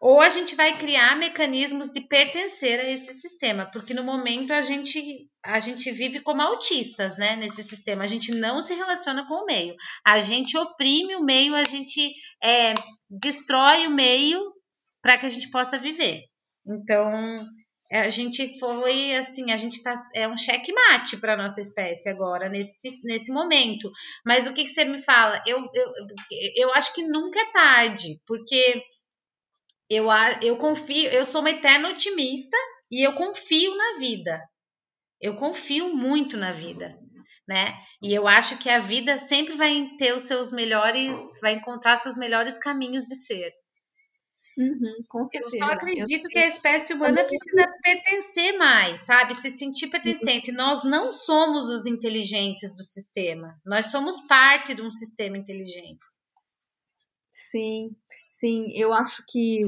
ou 0.00 0.20
a 0.20 0.28
gente 0.28 0.54
vai 0.54 0.76
criar 0.76 1.16
mecanismos 1.16 1.88
de 1.88 2.00
pertencer 2.02 2.78
a 2.78 2.90
esse 2.90 3.14
sistema, 3.14 3.66
porque 3.72 3.94
no 3.94 4.04
momento 4.04 4.52
a 4.52 4.60
gente 4.60 5.28
a 5.42 5.60
gente 5.60 5.90
vive 5.90 6.20
como 6.20 6.40
autistas, 6.40 7.18
né, 7.18 7.36
nesse 7.36 7.62
sistema. 7.62 8.04
A 8.04 8.06
gente 8.06 8.34
não 8.34 8.62
se 8.62 8.74
relaciona 8.74 9.26
com 9.26 9.34
o 9.34 9.44
meio. 9.44 9.74
A 10.02 10.18
gente 10.18 10.56
oprime 10.56 11.16
o 11.16 11.22
meio, 11.22 11.54
a 11.54 11.64
gente 11.64 12.14
é, 12.42 12.72
destrói 13.10 13.86
o 13.86 13.90
meio 13.90 14.53
para 15.04 15.18
que 15.18 15.26
a 15.26 15.28
gente 15.28 15.50
possa 15.50 15.78
viver. 15.78 16.22
Então, 16.66 17.46
é, 17.92 18.00
a 18.00 18.08
gente 18.08 18.58
foi 18.58 19.14
assim, 19.16 19.52
a 19.52 19.56
gente 19.58 19.82
tá 19.82 19.92
é 20.14 20.26
um 20.26 20.34
checkmate 20.34 21.18
para 21.18 21.36
nossa 21.36 21.60
espécie 21.60 22.08
agora 22.08 22.48
nesse, 22.48 22.88
nesse 23.04 23.30
momento. 23.30 23.92
Mas 24.24 24.46
o 24.46 24.54
que, 24.54 24.64
que 24.64 24.70
você 24.70 24.82
me 24.86 25.02
fala? 25.02 25.42
Eu, 25.46 25.58
eu, 25.58 25.92
eu 26.56 26.72
acho 26.72 26.94
que 26.94 27.06
nunca 27.06 27.38
é 27.38 27.52
tarde, 27.52 28.18
porque 28.26 28.82
eu, 29.90 30.06
eu 30.40 30.56
confio, 30.56 31.10
eu 31.10 31.26
sou 31.26 31.42
uma 31.42 31.50
eterna 31.50 31.90
otimista 31.90 32.56
e 32.90 33.06
eu 33.06 33.12
confio 33.12 33.76
na 33.76 33.98
vida. 33.98 34.40
Eu 35.20 35.36
confio 35.36 35.94
muito 35.94 36.38
na 36.38 36.50
vida, 36.50 36.98
né? 37.46 37.78
E 38.02 38.14
eu 38.14 38.26
acho 38.26 38.56
que 38.56 38.70
a 38.70 38.78
vida 38.78 39.18
sempre 39.18 39.54
vai 39.54 39.86
ter 39.98 40.14
os 40.14 40.22
seus 40.22 40.50
melhores, 40.50 41.38
vai 41.42 41.52
encontrar 41.52 41.98
seus 41.98 42.16
melhores 42.16 42.56
caminhos 42.58 43.04
de 43.04 43.16
ser. 43.16 43.52
Uhum, 44.56 44.94
eu 45.32 45.50
só 45.50 45.64
acredito 45.64 46.28
que 46.28 46.38
a 46.38 46.46
espécie 46.46 46.94
humana 46.94 47.24
precisa 47.24 47.66
pertencer 47.82 48.56
mais, 48.56 49.00
sabe? 49.00 49.34
Se 49.34 49.50
sentir 49.50 49.88
pertencente. 49.88 50.50
Uhum. 50.52 50.56
Nós 50.56 50.84
não 50.84 51.10
somos 51.10 51.64
os 51.64 51.86
inteligentes 51.86 52.72
do 52.72 52.84
sistema. 52.84 53.60
Nós 53.66 53.86
somos 53.86 54.20
parte 54.28 54.72
de 54.74 54.80
um 54.80 54.92
sistema 54.92 55.36
inteligente. 55.36 56.04
Sim, 57.32 57.96
sim. 58.30 58.66
Eu 58.74 58.92
acho 58.92 59.24
que 59.28 59.62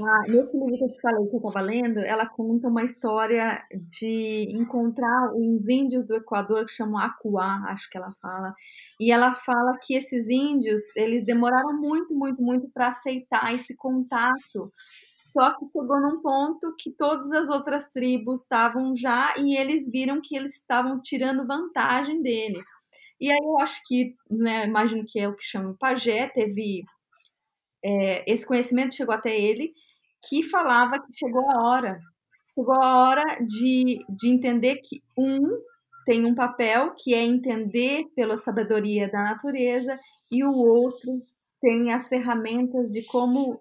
ah, 0.00 0.22
nesse 0.28 0.56
livro 0.56 0.76
que 0.76 0.84
eu 0.84 0.92
te 0.92 1.00
falei 1.00 1.26
que 1.26 1.36
eu 1.36 1.38
estava 1.38 1.60
lendo, 1.64 1.98
ela 2.00 2.26
conta 2.26 2.68
uma 2.68 2.84
história 2.84 3.62
de 3.72 4.48
encontrar 4.50 5.32
uns 5.34 5.68
índios 5.68 6.06
do 6.06 6.14
Equador 6.14 6.64
que 6.64 6.72
chamam 6.72 6.98
Acuá, 6.98 7.64
acho 7.68 7.88
que 7.88 7.96
ela 7.96 8.12
fala. 8.20 8.54
E 9.00 9.10
ela 9.10 9.34
fala 9.34 9.78
que 9.82 9.94
esses 9.94 10.28
índios, 10.28 10.82
eles 10.96 11.24
demoraram 11.24 11.80
muito, 11.80 12.14
muito, 12.14 12.42
muito 12.42 12.68
para 12.72 12.88
aceitar 12.88 13.54
esse 13.54 13.76
contato. 13.76 14.72
Só 15.32 15.50
que 15.52 15.66
chegou 15.66 16.00
num 16.00 16.22
ponto 16.22 16.74
que 16.78 16.90
todas 16.90 17.30
as 17.30 17.50
outras 17.50 17.90
tribos 17.90 18.42
estavam 18.42 18.96
já 18.96 19.34
e 19.36 19.56
eles 19.56 19.90
viram 19.90 20.20
que 20.22 20.36
eles 20.36 20.56
estavam 20.56 21.00
tirando 21.00 21.46
vantagem 21.46 22.22
deles. 22.22 22.66
E 23.20 23.30
aí 23.30 23.38
eu 23.42 23.58
acho 23.60 23.82
que, 23.86 24.14
né, 24.30 24.66
imagino 24.66 25.04
que 25.06 25.18
é 25.18 25.28
o 25.28 25.34
que 25.34 25.44
chama 25.44 25.76
pajé, 25.78 26.28
teve 26.28 26.84
é, 27.86 28.24
esse 28.26 28.44
conhecimento 28.44 28.96
chegou 28.96 29.14
até 29.14 29.38
ele, 29.38 29.72
que 30.28 30.42
falava 30.42 30.98
que 30.98 31.16
chegou 31.16 31.48
a 31.52 31.62
hora, 31.62 32.00
chegou 32.52 32.74
a 32.82 32.96
hora 32.98 33.24
de, 33.46 34.04
de 34.08 34.28
entender 34.28 34.76
que 34.76 35.00
um 35.16 35.40
tem 36.04 36.24
um 36.24 36.34
papel 36.34 36.94
que 36.94 37.14
é 37.14 37.22
entender 37.22 38.04
pela 38.14 38.36
sabedoria 38.36 39.10
da 39.10 39.22
natureza 39.22 39.98
e 40.30 40.44
o 40.44 40.52
outro 40.52 41.20
tem 41.60 41.92
as 41.92 42.08
ferramentas 42.08 42.88
de 42.90 43.04
como 43.06 43.56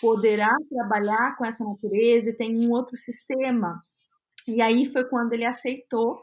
poderá 0.00 0.48
trabalhar 0.68 1.36
com 1.36 1.44
essa 1.44 1.64
natureza 1.64 2.30
e 2.30 2.36
tem 2.36 2.56
um 2.56 2.70
outro 2.70 2.96
sistema. 2.96 3.80
E 4.46 4.62
aí 4.62 4.86
foi 4.86 5.04
quando 5.08 5.32
ele 5.32 5.44
aceitou 5.44 6.22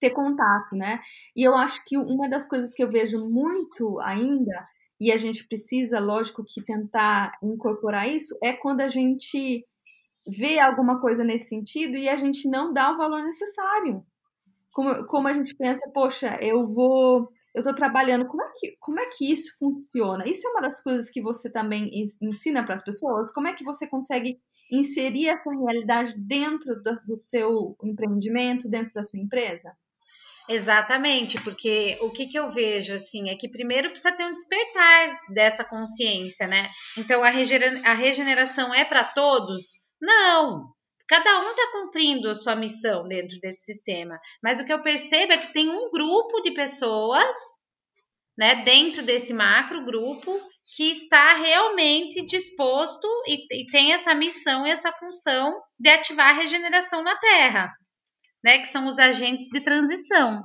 ter 0.00 0.10
contato, 0.10 0.74
né? 0.74 1.00
E 1.36 1.42
eu 1.44 1.56
acho 1.56 1.84
que 1.84 1.96
uma 1.96 2.28
das 2.28 2.48
coisas 2.48 2.72
que 2.72 2.82
eu 2.82 2.90
vejo 2.90 3.18
muito 3.30 4.00
ainda 4.00 4.66
e 5.00 5.10
a 5.12 5.16
gente 5.16 5.46
precisa, 5.46 5.98
lógico, 5.98 6.44
que 6.44 6.62
tentar 6.62 7.32
incorporar 7.42 8.08
isso, 8.08 8.36
é 8.42 8.52
quando 8.52 8.80
a 8.80 8.88
gente 8.88 9.64
vê 10.26 10.58
alguma 10.58 11.00
coisa 11.00 11.22
nesse 11.24 11.48
sentido 11.48 11.96
e 11.96 12.08
a 12.08 12.16
gente 12.16 12.48
não 12.48 12.72
dá 12.72 12.92
o 12.92 12.96
valor 12.96 13.22
necessário. 13.22 14.04
Como, 14.72 15.06
como 15.06 15.28
a 15.28 15.32
gente 15.32 15.54
pensa, 15.54 15.88
poxa, 15.92 16.38
eu 16.40 16.66
vou, 16.66 17.28
eu 17.54 17.60
estou 17.60 17.74
trabalhando, 17.74 18.26
como 18.26 18.42
é, 18.42 18.52
que, 18.56 18.76
como 18.80 19.00
é 19.00 19.06
que 19.06 19.30
isso 19.30 19.54
funciona? 19.58 20.24
Isso 20.26 20.46
é 20.46 20.50
uma 20.50 20.62
das 20.62 20.82
coisas 20.82 21.10
que 21.10 21.22
você 21.22 21.50
também 21.50 21.90
ensina 22.20 22.64
para 22.64 22.74
as 22.74 22.82
pessoas? 22.82 23.32
Como 23.32 23.46
é 23.46 23.52
que 23.52 23.64
você 23.64 23.86
consegue 23.86 24.40
inserir 24.72 25.28
essa 25.28 25.50
realidade 25.50 26.14
dentro 26.26 26.74
do, 26.82 26.94
do 27.06 27.18
seu 27.24 27.76
empreendimento, 27.84 28.68
dentro 28.68 28.94
da 28.94 29.04
sua 29.04 29.20
empresa? 29.20 29.76
Exatamente, 30.48 31.40
porque 31.40 31.96
o 32.02 32.10
que, 32.10 32.26
que 32.26 32.38
eu 32.38 32.50
vejo 32.50 32.94
assim 32.94 33.30
é 33.30 33.34
que 33.34 33.48
primeiro 33.48 33.88
precisa 33.88 34.14
ter 34.14 34.24
um 34.26 34.32
despertar 34.32 35.08
dessa 35.32 35.64
consciência, 35.64 36.46
né? 36.46 36.68
Então 36.98 37.22
a, 37.24 37.28
a 37.28 37.94
regeneração 37.94 38.74
é 38.74 38.84
para 38.84 39.04
todos? 39.04 39.62
Não! 40.00 40.74
Cada 41.08 41.40
um 41.40 41.50
está 41.50 41.72
cumprindo 41.72 42.28
a 42.28 42.34
sua 42.34 42.56
missão 42.56 43.06
dentro 43.08 43.38
desse 43.40 43.64
sistema. 43.64 44.18
Mas 44.42 44.60
o 44.60 44.64
que 44.64 44.72
eu 44.72 44.82
percebo 44.82 45.32
é 45.32 45.38
que 45.38 45.52
tem 45.52 45.68
um 45.68 45.90
grupo 45.90 46.40
de 46.40 46.50
pessoas, 46.52 47.36
né, 48.36 48.56
dentro 48.64 49.02
desse 49.02 49.32
macro 49.32 49.84
grupo, 49.84 50.30
que 50.76 50.90
está 50.90 51.36
realmente 51.36 52.24
disposto 52.24 53.06
e, 53.28 53.62
e 53.62 53.66
tem 53.66 53.92
essa 53.92 54.14
missão 54.14 54.66
e 54.66 54.70
essa 54.70 54.92
função 54.92 55.58
de 55.78 55.90
ativar 55.90 56.30
a 56.30 56.40
regeneração 56.40 57.02
na 57.02 57.16
Terra 57.16 57.70
né, 58.44 58.58
que 58.58 58.66
são 58.66 58.86
os 58.86 58.98
agentes 58.98 59.48
de 59.48 59.60
transição. 59.62 60.44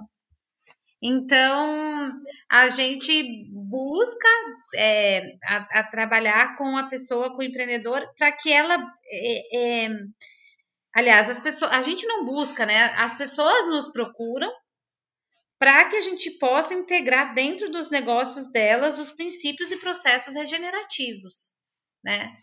Então, 1.01 2.11
a 2.49 2.69
gente 2.69 3.45
busca 3.51 4.27
é, 4.75 5.37
a, 5.43 5.79
a 5.79 5.83
trabalhar 5.83 6.55
com 6.57 6.77
a 6.77 6.89
pessoa, 6.89 7.29
com 7.31 7.39
o 7.39 7.43
empreendedor, 7.43 8.01
para 8.17 8.31
que 8.31 8.51
ela. 8.51 8.75
É, 9.11 9.85
é, 9.85 9.89
aliás, 10.95 11.29
as 11.29 11.39
pessoas, 11.39 11.71
a 11.71 11.81
gente 11.81 12.05
não 12.05 12.25
busca, 12.25 12.65
né? 12.65 12.85
As 12.97 13.13
pessoas 13.13 13.67
nos 13.67 13.89
procuram 13.89 14.51
para 15.57 15.89
que 15.89 15.97
a 15.97 16.01
gente 16.01 16.31
possa 16.31 16.73
integrar 16.73 17.33
dentro 17.33 17.69
dos 17.69 17.89
negócios 17.91 18.49
delas 18.51 18.97
os 18.97 19.11
princípios 19.11 19.71
e 19.71 19.77
processos 19.77 20.35
regenerativos, 20.35 21.53
né? 22.03 22.33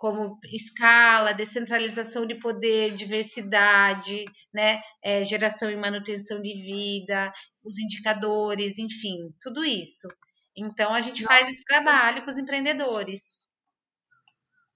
Como 0.00 0.38
escala, 0.50 1.34
descentralização 1.34 2.26
de 2.26 2.34
poder, 2.34 2.94
diversidade, 2.94 4.24
né? 4.52 4.80
É, 5.04 5.22
geração 5.22 5.70
e 5.70 5.76
manutenção 5.76 6.40
de 6.40 6.54
vida, 6.54 7.30
os 7.62 7.78
indicadores, 7.78 8.78
enfim, 8.78 9.28
tudo 9.38 9.62
isso. 9.62 10.08
Então 10.56 10.94
a 10.94 11.02
gente 11.02 11.22
faz 11.22 11.50
esse 11.50 11.64
trabalho 11.64 12.22
com 12.22 12.30
os 12.30 12.38
empreendedores. 12.38 13.42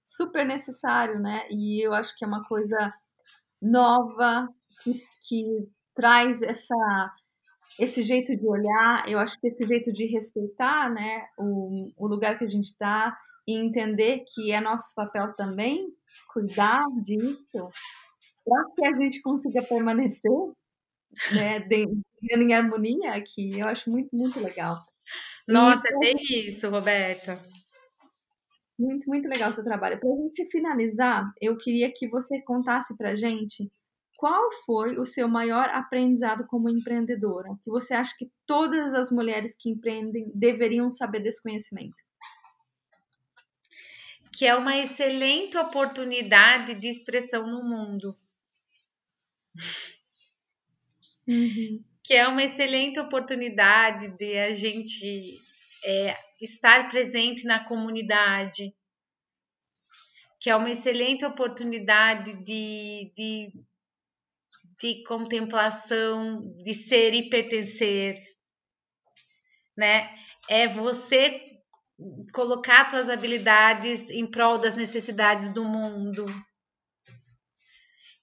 Super 0.05 0.45
necessário, 0.45 1.19
né? 1.19 1.47
E 1.49 1.83
eu 1.83 1.95
acho 1.95 2.15
que 2.15 2.23
é 2.23 2.27
uma 2.27 2.43
coisa 2.43 2.93
nova 3.59 4.47
que, 4.83 4.93
que 5.27 5.45
traz 5.95 6.43
essa 6.43 6.75
esse 7.79 8.03
jeito 8.03 8.37
de 8.37 8.47
olhar, 8.47 9.09
eu 9.09 9.17
acho 9.17 9.39
que 9.39 9.47
esse 9.47 9.65
jeito 9.65 9.91
de 9.91 10.05
respeitar, 10.05 10.89
né, 10.89 11.27
o, 11.37 11.91
o 11.97 12.07
lugar 12.07 12.37
que 12.37 12.45
a 12.45 12.47
gente 12.47 12.65
está 12.65 13.17
e 13.47 13.57
entender 13.57 14.23
que 14.33 14.51
é 14.51 14.59
nosso 14.59 14.93
papel 14.95 15.33
também 15.33 15.87
cuidar 16.33 16.83
disso 17.03 17.69
para 18.45 18.65
que 18.75 18.85
a 18.85 18.95
gente 18.95 19.21
consiga 19.21 19.63
permanecer, 19.63 20.31
né, 21.33 21.67
em 22.21 22.53
harmonia 22.53 23.13
aqui, 23.13 23.59
eu 23.59 23.67
acho 23.67 23.89
muito, 23.89 24.15
muito 24.15 24.39
legal. 24.39 24.77
Nossa, 25.47 25.87
e, 25.87 25.95
é 25.95 25.99
bem 25.99 26.15
isso, 26.47 26.69
Roberta. 26.69 27.39
Muito, 28.77 29.07
muito 29.07 29.27
legal 29.27 29.49
o 29.49 29.53
seu 29.53 29.63
trabalho. 29.63 29.99
Para 29.99 30.09
a 30.09 30.15
gente 30.15 30.49
finalizar, 30.49 31.31
eu 31.41 31.57
queria 31.57 31.91
que 31.91 32.07
você 32.07 32.41
contasse 32.41 32.95
para 32.97 33.11
a 33.11 33.15
gente 33.15 33.71
qual 34.17 34.49
foi 34.65 34.97
o 34.97 35.05
seu 35.05 35.27
maior 35.27 35.69
aprendizado 35.69 36.45
como 36.47 36.69
empreendedora? 36.69 37.49
Que 37.63 37.69
você 37.69 37.93
acha 37.93 38.13
que 38.17 38.29
todas 38.45 38.93
as 38.93 39.11
mulheres 39.11 39.55
que 39.59 39.69
empreendem 39.69 40.31
deveriam 40.33 40.91
saber 40.91 41.21
desse 41.21 41.41
conhecimento? 41.41 41.95
Que 44.37 44.45
é 44.45 44.55
uma 44.55 44.77
excelente 44.77 45.57
oportunidade 45.57 46.75
de 46.75 46.87
expressão 46.87 47.47
no 47.47 47.63
mundo. 47.63 48.17
Uhum. 51.27 51.83
Que 52.03 52.13
é 52.13 52.27
uma 52.27 52.43
excelente 52.43 52.99
oportunidade 52.99 54.17
de 54.17 54.37
a 54.37 54.53
gente 54.53 55.41
é, 55.83 56.15
estar 56.41 56.87
presente 56.87 57.45
na 57.45 57.63
comunidade. 57.63 58.75
Que 60.39 60.49
é 60.49 60.55
uma 60.55 60.69
excelente 60.69 61.25
oportunidade 61.25 62.43
de, 62.43 63.11
de 63.15 63.65
de 64.79 65.03
contemplação, 65.03 66.41
de 66.63 66.73
ser 66.73 67.13
e 67.13 67.29
pertencer, 67.29 68.21
né? 69.77 70.13
É 70.49 70.67
você 70.67 71.54
colocar 72.33 72.89
suas 72.89 73.09
habilidades 73.09 74.09
em 74.09 74.25
prol 74.25 74.57
das 74.57 74.75
necessidades 74.75 75.51
do 75.51 75.63
mundo. 75.63 76.25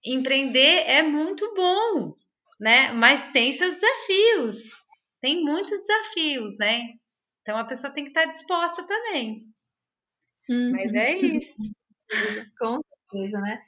Empreender 0.04 0.84
é 0.86 1.02
muito 1.02 1.54
bom, 1.54 2.14
né? 2.60 2.92
Mas 2.92 3.30
tem 3.30 3.52
seus 3.52 3.74
desafios. 3.74 4.82
Tem 5.20 5.44
muitos 5.44 5.80
desafios, 5.80 6.58
né? 6.58 6.88
Então 7.40 7.56
a 7.56 7.64
pessoa 7.64 7.92
tem 7.92 8.04
que 8.04 8.10
estar 8.10 8.24
disposta 8.26 8.86
também. 8.86 9.38
Uhum. 10.48 10.72
Mas 10.72 10.94
é 10.94 11.16
isso. 11.18 11.56
Com 12.58 12.80
certeza, 13.10 13.40
né? 13.40 13.62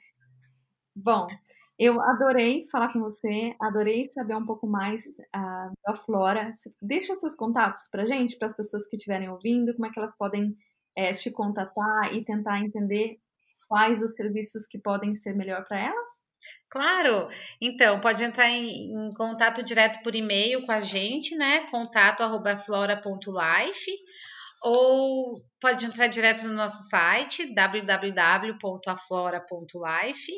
Bom, 0.95 1.27
eu 1.77 2.01
adorei 2.01 2.65
falar 2.71 2.93
com 2.93 2.99
você, 2.99 3.53
adorei 3.61 4.05
saber 4.05 4.35
um 4.35 4.45
pouco 4.45 4.65
mais 4.65 5.03
uh, 5.05 5.73
da 5.85 5.93
Flora. 5.93 6.53
Deixa 6.81 7.13
seus 7.15 7.35
contatos 7.35 7.89
para 7.91 8.05
gente, 8.05 8.37
para 8.37 8.45
as 8.47 8.55
pessoas 8.55 8.87
que 8.87 8.95
estiverem 8.95 9.29
ouvindo, 9.29 9.73
como 9.73 9.85
é 9.85 9.91
que 9.91 9.99
elas 9.99 10.15
podem 10.17 10.55
é, 10.95 11.13
te 11.13 11.29
contatar 11.31 12.13
e 12.13 12.23
tentar 12.23 12.61
entender 12.61 13.17
quais 13.67 14.01
os 14.01 14.13
serviços 14.13 14.65
que 14.67 14.79
podem 14.79 15.13
ser 15.13 15.35
melhor 15.35 15.65
para 15.65 15.79
elas? 15.79 16.09
Claro, 16.69 17.27
então 17.59 17.99
pode 17.99 18.23
entrar 18.23 18.47
em, 18.49 18.93
em, 18.93 19.11
contato 19.13 19.61
direto 19.63 20.01
por 20.03 20.15
e-mail 20.15 20.65
com 20.65 20.71
a 20.71 20.79
gente, 20.79 21.35
né? 21.35 21.67
contato@flora.life 21.71 23.91
ou 24.63 25.43
pode 25.59 25.85
entrar 25.85 26.07
direto 26.07 26.47
no 26.47 26.53
nosso 26.53 26.83
site 26.83 27.53
www.aflora.life 27.53 30.31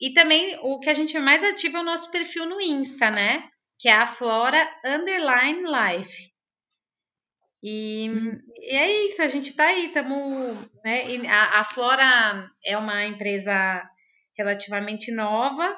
e 0.00 0.12
também 0.12 0.58
o 0.62 0.78
que 0.80 0.90
a 0.90 0.94
gente 0.94 1.16
é 1.16 1.20
mais 1.20 1.42
ativa 1.42 1.78
é 1.78 1.80
o 1.80 1.84
nosso 1.84 2.10
perfil 2.10 2.46
no 2.46 2.60
Insta, 2.60 3.10
né? 3.10 3.48
Que 3.78 3.88
é 3.88 3.94
a 3.94 4.06
Flora 4.06 4.58
Underline 4.84 5.64
Life. 5.64 6.32
E, 7.62 8.06
e 8.60 8.76
é 8.76 9.04
isso, 9.06 9.20
a 9.22 9.28
gente 9.28 9.54
tá 9.54 9.66
aí, 9.66 9.86
estamos. 9.86 10.56
Né, 10.84 11.26
a, 11.28 11.60
a 11.60 11.64
Flora 11.64 12.50
é 12.64 12.76
uma 12.76 13.04
empresa 13.04 13.88
relativamente 14.36 15.12
nova, 15.12 15.76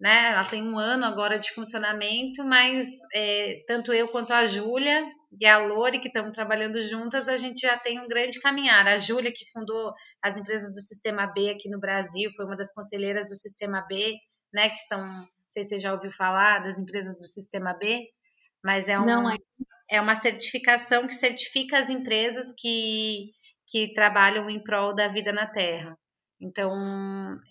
né? 0.00 0.30
Ela 0.32 0.44
tem 0.44 0.62
um 0.62 0.78
ano 0.78 1.04
agora 1.04 1.38
de 1.38 1.50
funcionamento, 1.50 2.44
mas 2.44 2.86
é, 3.12 3.64
tanto 3.66 3.92
eu 3.92 4.06
quanto 4.08 4.32
a 4.32 4.46
Júlia 4.46 5.04
e 5.38 5.46
a 5.46 5.58
Lore, 5.58 6.00
que 6.00 6.08
estamos 6.08 6.34
trabalhando 6.34 6.80
juntas, 6.80 7.28
a 7.28 7.36
gente 7.36 7.60
já 7.60 7.76
tem 7.78 8.00
um 8.00 8.08
grande 8.08 8.40
caminhar. 8.40 8.86
A 8.86 8.96
Júlia, 8.96 9.32
que 9.32 9.50
fundou 9.52 9.92
as 10.22 10.36
empresas 10.36 10.72
do 10.72 10.80
Sistema 10.80 11.26
B 11.26 11.50
aqui 11.50 11.68
no 11.68 11.78
Brasil, 11.78 12.30
foi 12.34 12.46
uma 12.46 12.56
das 12.56 12.72
conselheiras 12.72 13.28
do 13.28 13.36
Sistema 13.36 13.84
B, 13.86 14.14
né? 14.52 14.70
Que 14.70 14.78
são, 14.78 15.06
não 15.06 15.28
sei 15.46 15.62
se 15.62 15.70
você 15.70 15.78
já 15.78 15.92
ouviu 15.92 16.10
falar 16.10 16.60
das 16.60 16.78
empresas 16.78 17.18
do 17.18 17.24
Sistema 17.26 17.74
B, 17.74 18.08
mas 18.64 18.88
é, 18.88 18.98
um, 18.98 19.04
não, 19.04 19.30
é... 19.30 19.36
é 19.90 20.00
uma 20.00 20.14
certificação 20.14 21.06
que 21.06 21.14
certifica 21.14 21.78
as 21.78 21.90
empresas 21.90 22.54
que, 22.56 23.32
que 23.68 23.92
trabalham 23.92 24.48
em 24.48 24.62
prol 24.62 24.94
da 24.94 25.08
vida 25.08 25.32
na 25.32 25.46
Terra. 25.46 25.96
Então, 26.40 26.70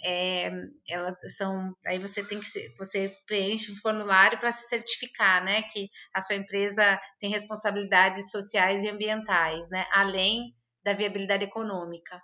é, 0.03 0.51
ela 0.87 1.15
são, 1.27 1.75
aí 1.87 1.97
você 1.97 2.23
tem 2.23 2.39
que 2.39 2.45
você 2.77 3.11
preenche 3.25 3.71
um 3.71 3.75
formulário 3.77 4.37
para 4.39 4.51
se 4.51 4.69
certificar, 4.69 5.43
né, 5.43 5.63
que 5.63 5.89
a 6.13 6.21
sua 6.21 6.35
empresa 6.35 6.99
tem 7.19 7.31
responsabilidades 7.31 8.29
sociais 8.29 8.83
e 8.83 8.89
ambientais, 8.89 9.69
né, 9.71 9.85
além 9.91 10.53
da 10.83 10.93
viabilidade 10.93 11.45
econômica. 11.45 12.21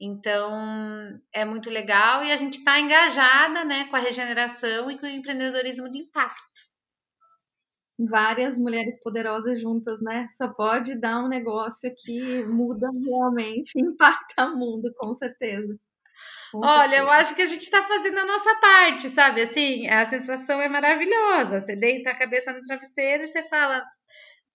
Então, 0.00 0.50
é 1.32 1.44
muito 1.44 1.70
legal 1.70 2.24
e 2.24 2.32
a 2.32 2.36
gente 2.36 2.54
está 2.54 2.80
engajada, 2.80 3.64
né, 3.64 3.86
com 3.88 3.96
a 3.96 4.00
regeneração 4.00 4.90
e 4.90 4.98
com 4.98 5.06
o 5.06 5.08
empreendedorismo 5.08 5.88
de 5.90 5.98
impacto. 5.98 6.60
Várias 8.08 8.58
mulheres 8.58 8.98
poderosas 9.02 9.60
juntas, 9.60 10.00
né? 10.00 10.26
Só 10.32 10.48
pode 10.48 10.98
dar 10.98 11.22
um 11.22 11.28
negócio 11.28 11.94
que 11.98 12.44
muda 12.46 12.88
realmente, 13.04 13.72
impacta 13.78 14.46
o 14.46 14.56
mundo, 14.56 14.90
com 14.96 15.12
certeza. 15.14 15.78
Olha, 16.54 16.96
eu 16.96 17.10
acho 17.10 17.34
que 17.34 17.42
a 17.42 17.46
gente 17.46 17.62
está 17.62 17.82
fazendo 17.82 18.18
a 18.18 18.26
nossa 18.26 18.54
parte, 18.56 19.08
sabe? 19.08 19.42
Assim, 19.42 19.88
a 19.88 20.04
sensação 20.04 20.60
é 20.60 20.68
maravilhosa. 20.68 21.60
Você 21.60 21.76
deita 21.76 22.10
a 22.10 22.18
cabeça 22.18 22.52
no 22.52 22.62
travesseiro 22.62 23.24
e 23.24 23.26
você 23.26 23.42
fala: 23.48 23.84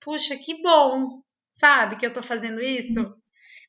puxa, 0.02 0.36
que 0.38 0.62
bom, 0.62 1.22
sabe, 1.52 1.98
que 1.98 2.06
eu 2.06 2.10
estou 2.10 2.24
fazendo 2.24 2.62
isso. 2.62 3.00
Uhum. 3.00 3.14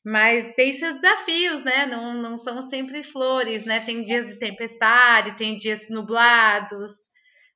Mas 0.05 0.53
tem 0.55 0.71
seus 0.71 0.95
desafios, 0.95 1.63
né? 1.63 1.85
Não, 1.87 2.13
não 2.13 2.37
são 2.37 2.61
sempre 2.61 3.03
flores, 3.03 3.65
né? 3.65 3.81
Tem 3.81 4.03
dias 4.05 4.27
de 4.27 4.39
tempestade, 4.39 5.35
tem 5.35 5.57
dias 5.57 5.89
nublados, 5.89 6.91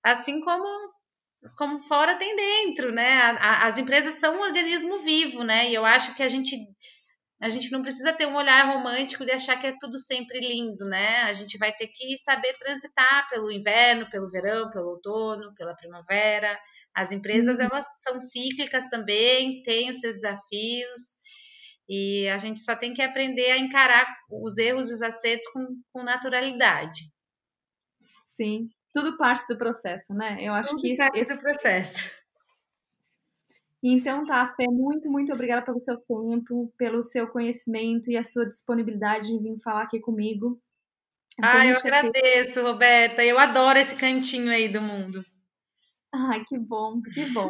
assim 0.04 0.42
como 0.42 0.66
como 1.58 1.80
fora 1.80 2.18
tem 2.18 2.36
dentro, 2.36 2.92
né? 2.92 3.36
As 3.40 3.78
empresas 3.78 4.16
são 4.16 4.38
um 4.38 4.42
organismo 4.42 5.00
vivo, 5.00 5.44
né? 5.44 5.70
E 5.70 5.74
eu 5.74 5.84
acho 5.86 6.16
que 6.16 6.22
a 6.22 6.28
gente 6.28 6.56
a 7.42 7.50
gente 7.50 7.72
não 7.72 7.82
precisa 7.82 8.14
ter 8.14 8.28
um 8.28 8.36
olhar 8.36 8.68
romântico 8.68 9.26
de 9.26 9.32
achar 9.32 9.60
que 9.60 9.66
é 9.66 9.76
tudo 9.80 9.98
sempre 9.98 10.40
lindo, 10.40 10.86
né? 10.86 11.24
A 11.24 11.34
gente 11.34 11.58
vai 11.58 11.74
ter 11.74 11.88
que 11.88 12.16
saber 12.18 12.54
transitar 12.60 13.28
pelo 13.30 13.52
inverno, 13.52 14.08
pelo 14.12 14.30
verão, 14.30 14.70
pelo 14.70 14.92
outono, 14.92 15.54
pela 15.56 15.76
primavera. 15.76 16.60
As 16.94 17.12
empresas 17.12 17.58
uhum. 17.58 17.66
elas 17.66 17.88
são 17.98 18.22
cíclicas 18.22 18.90
também, 18.90 19.64
têm 19.64 19.90
os 19.90 20.00
seus 20.00 20.16
desafios 20.16 21.22
e 21.90 22.28
a 22.30 22.38
gente 22.38 22.62
só 22.62 22.76
tem 22.76 22.94
que 22.94 23.02
aprender 23.02 23.50
a 23.50 23.58
encarar 23.58 24.06
os 24.30 24.60
erros 24.60 24.92
e 24.92 24.94
os 24.94 25.02
acertos 25.02 25.52
com, 25.52 25.66
com 25.92 26.04
naturalidade. 26.04 27.00
Sim, 28.36 28.70
tudo 28.94 29.18
parte 29.18 29.48
do 29.48 29.58
processo, 29.58 30.14
né? 30.14 30.38
Eu 30.40 30.54
acho 30.54 30.70
tudo 30.70 30.82
que 30.82 30.94
isso, 30.94 30.98
parte 30.98 31.20
esse... 31.20 31.36
do 31.36 31.42
processo. 31.42 32.21
Então 33.84 34.24
tá, 34.26 34.54
Fê, 34.56 34.66
muito, 34.68 35.10
muito 35.10 35.34
obrigada 35.34 35.66
pelo 35.66 35.80
seu 35.80 35.98
tempo, 35.98 36.72
pelo 36.78 37.02
seu 37.02 37.28
conhecimento 37.28 38.12
e 38.12 38.18
a 38.18 38.24
sua 38.24 38.46
disponibilidade 38.46 39.30
de 39.30 39.40
vir 39.40 39.60
falar 39.64 39.84
aqui 39.84 40.00
comigo. 40.00 40.62
Ah, 41.42 41.66
eu 41.66 41.78
agradeço, 41.78 42.62
Roberta. 42.62 43.24
Eu 43.24 43.40
adoro 43.40 43.80
esse 43.80 43.96
cantinho 43.96 44.52
aí 44.52 44.70
do 44.70 44.82
mundo. 44.82 45.26
Ai, 46.14 46.44
que 46.46 46.60
bom, 46.60 47.02
que 47.02 47.26
bom. 47.34 47.50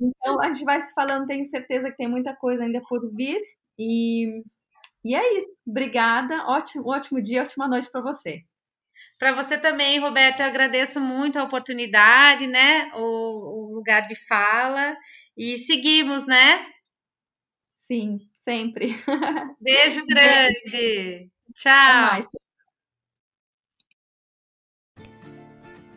Então 0.00 0.40
a 0.40 0.48
gente 0.48 0.64
vai 0.64 0.80
se 0.80 0.92
falando, 0.92 1.26
tenho 1.26 1.46
certeza 1.46 1.90
que 1.90 1.96
tem 1.96 2.08
muita 2.08 2.34
coisa 2.36 2.64
ainda 2.64 2.80
por 2.86 3.00
vir. 3.14 3.40
E, 3.78 4.42
e 5.04 5.14
é 5.14 5.38
isso. 5.38 5.48
Obrigada. 5.66 6.44
Ótimo, 6.48 6.88
ótimo 6.88 7.22
dia, 7.22 7.42
ótima 7.42 7.68
noite 7.68 7.90
para 7.90 8.02
você. 8.02 8.42
Para 9.18 9.32
você 9.32 9.58
também, 9.58 9.98
Roberto, 9.98 10.40
eu 10.40 10.46
agradeço 10.46 11.00
muito 11.00 11.38
a 11.38 11.44
oportunidade, 11.44 12.46
né? 12.46 12.90
O, 12.94 13.70
o 13.70 13.74
lugar 13.74 14.06
de 14.06 14.14
fala. 14.26 14.96
E 15.36 15.58
seguimos, 15.58 16.26
né? 16.26 16.66
Sim, 17.78 18.18
sempre. 18.38 18.96
Beijo 19.60 20.04
grande. 20.06 21.30
Tchau. 21.54 22.20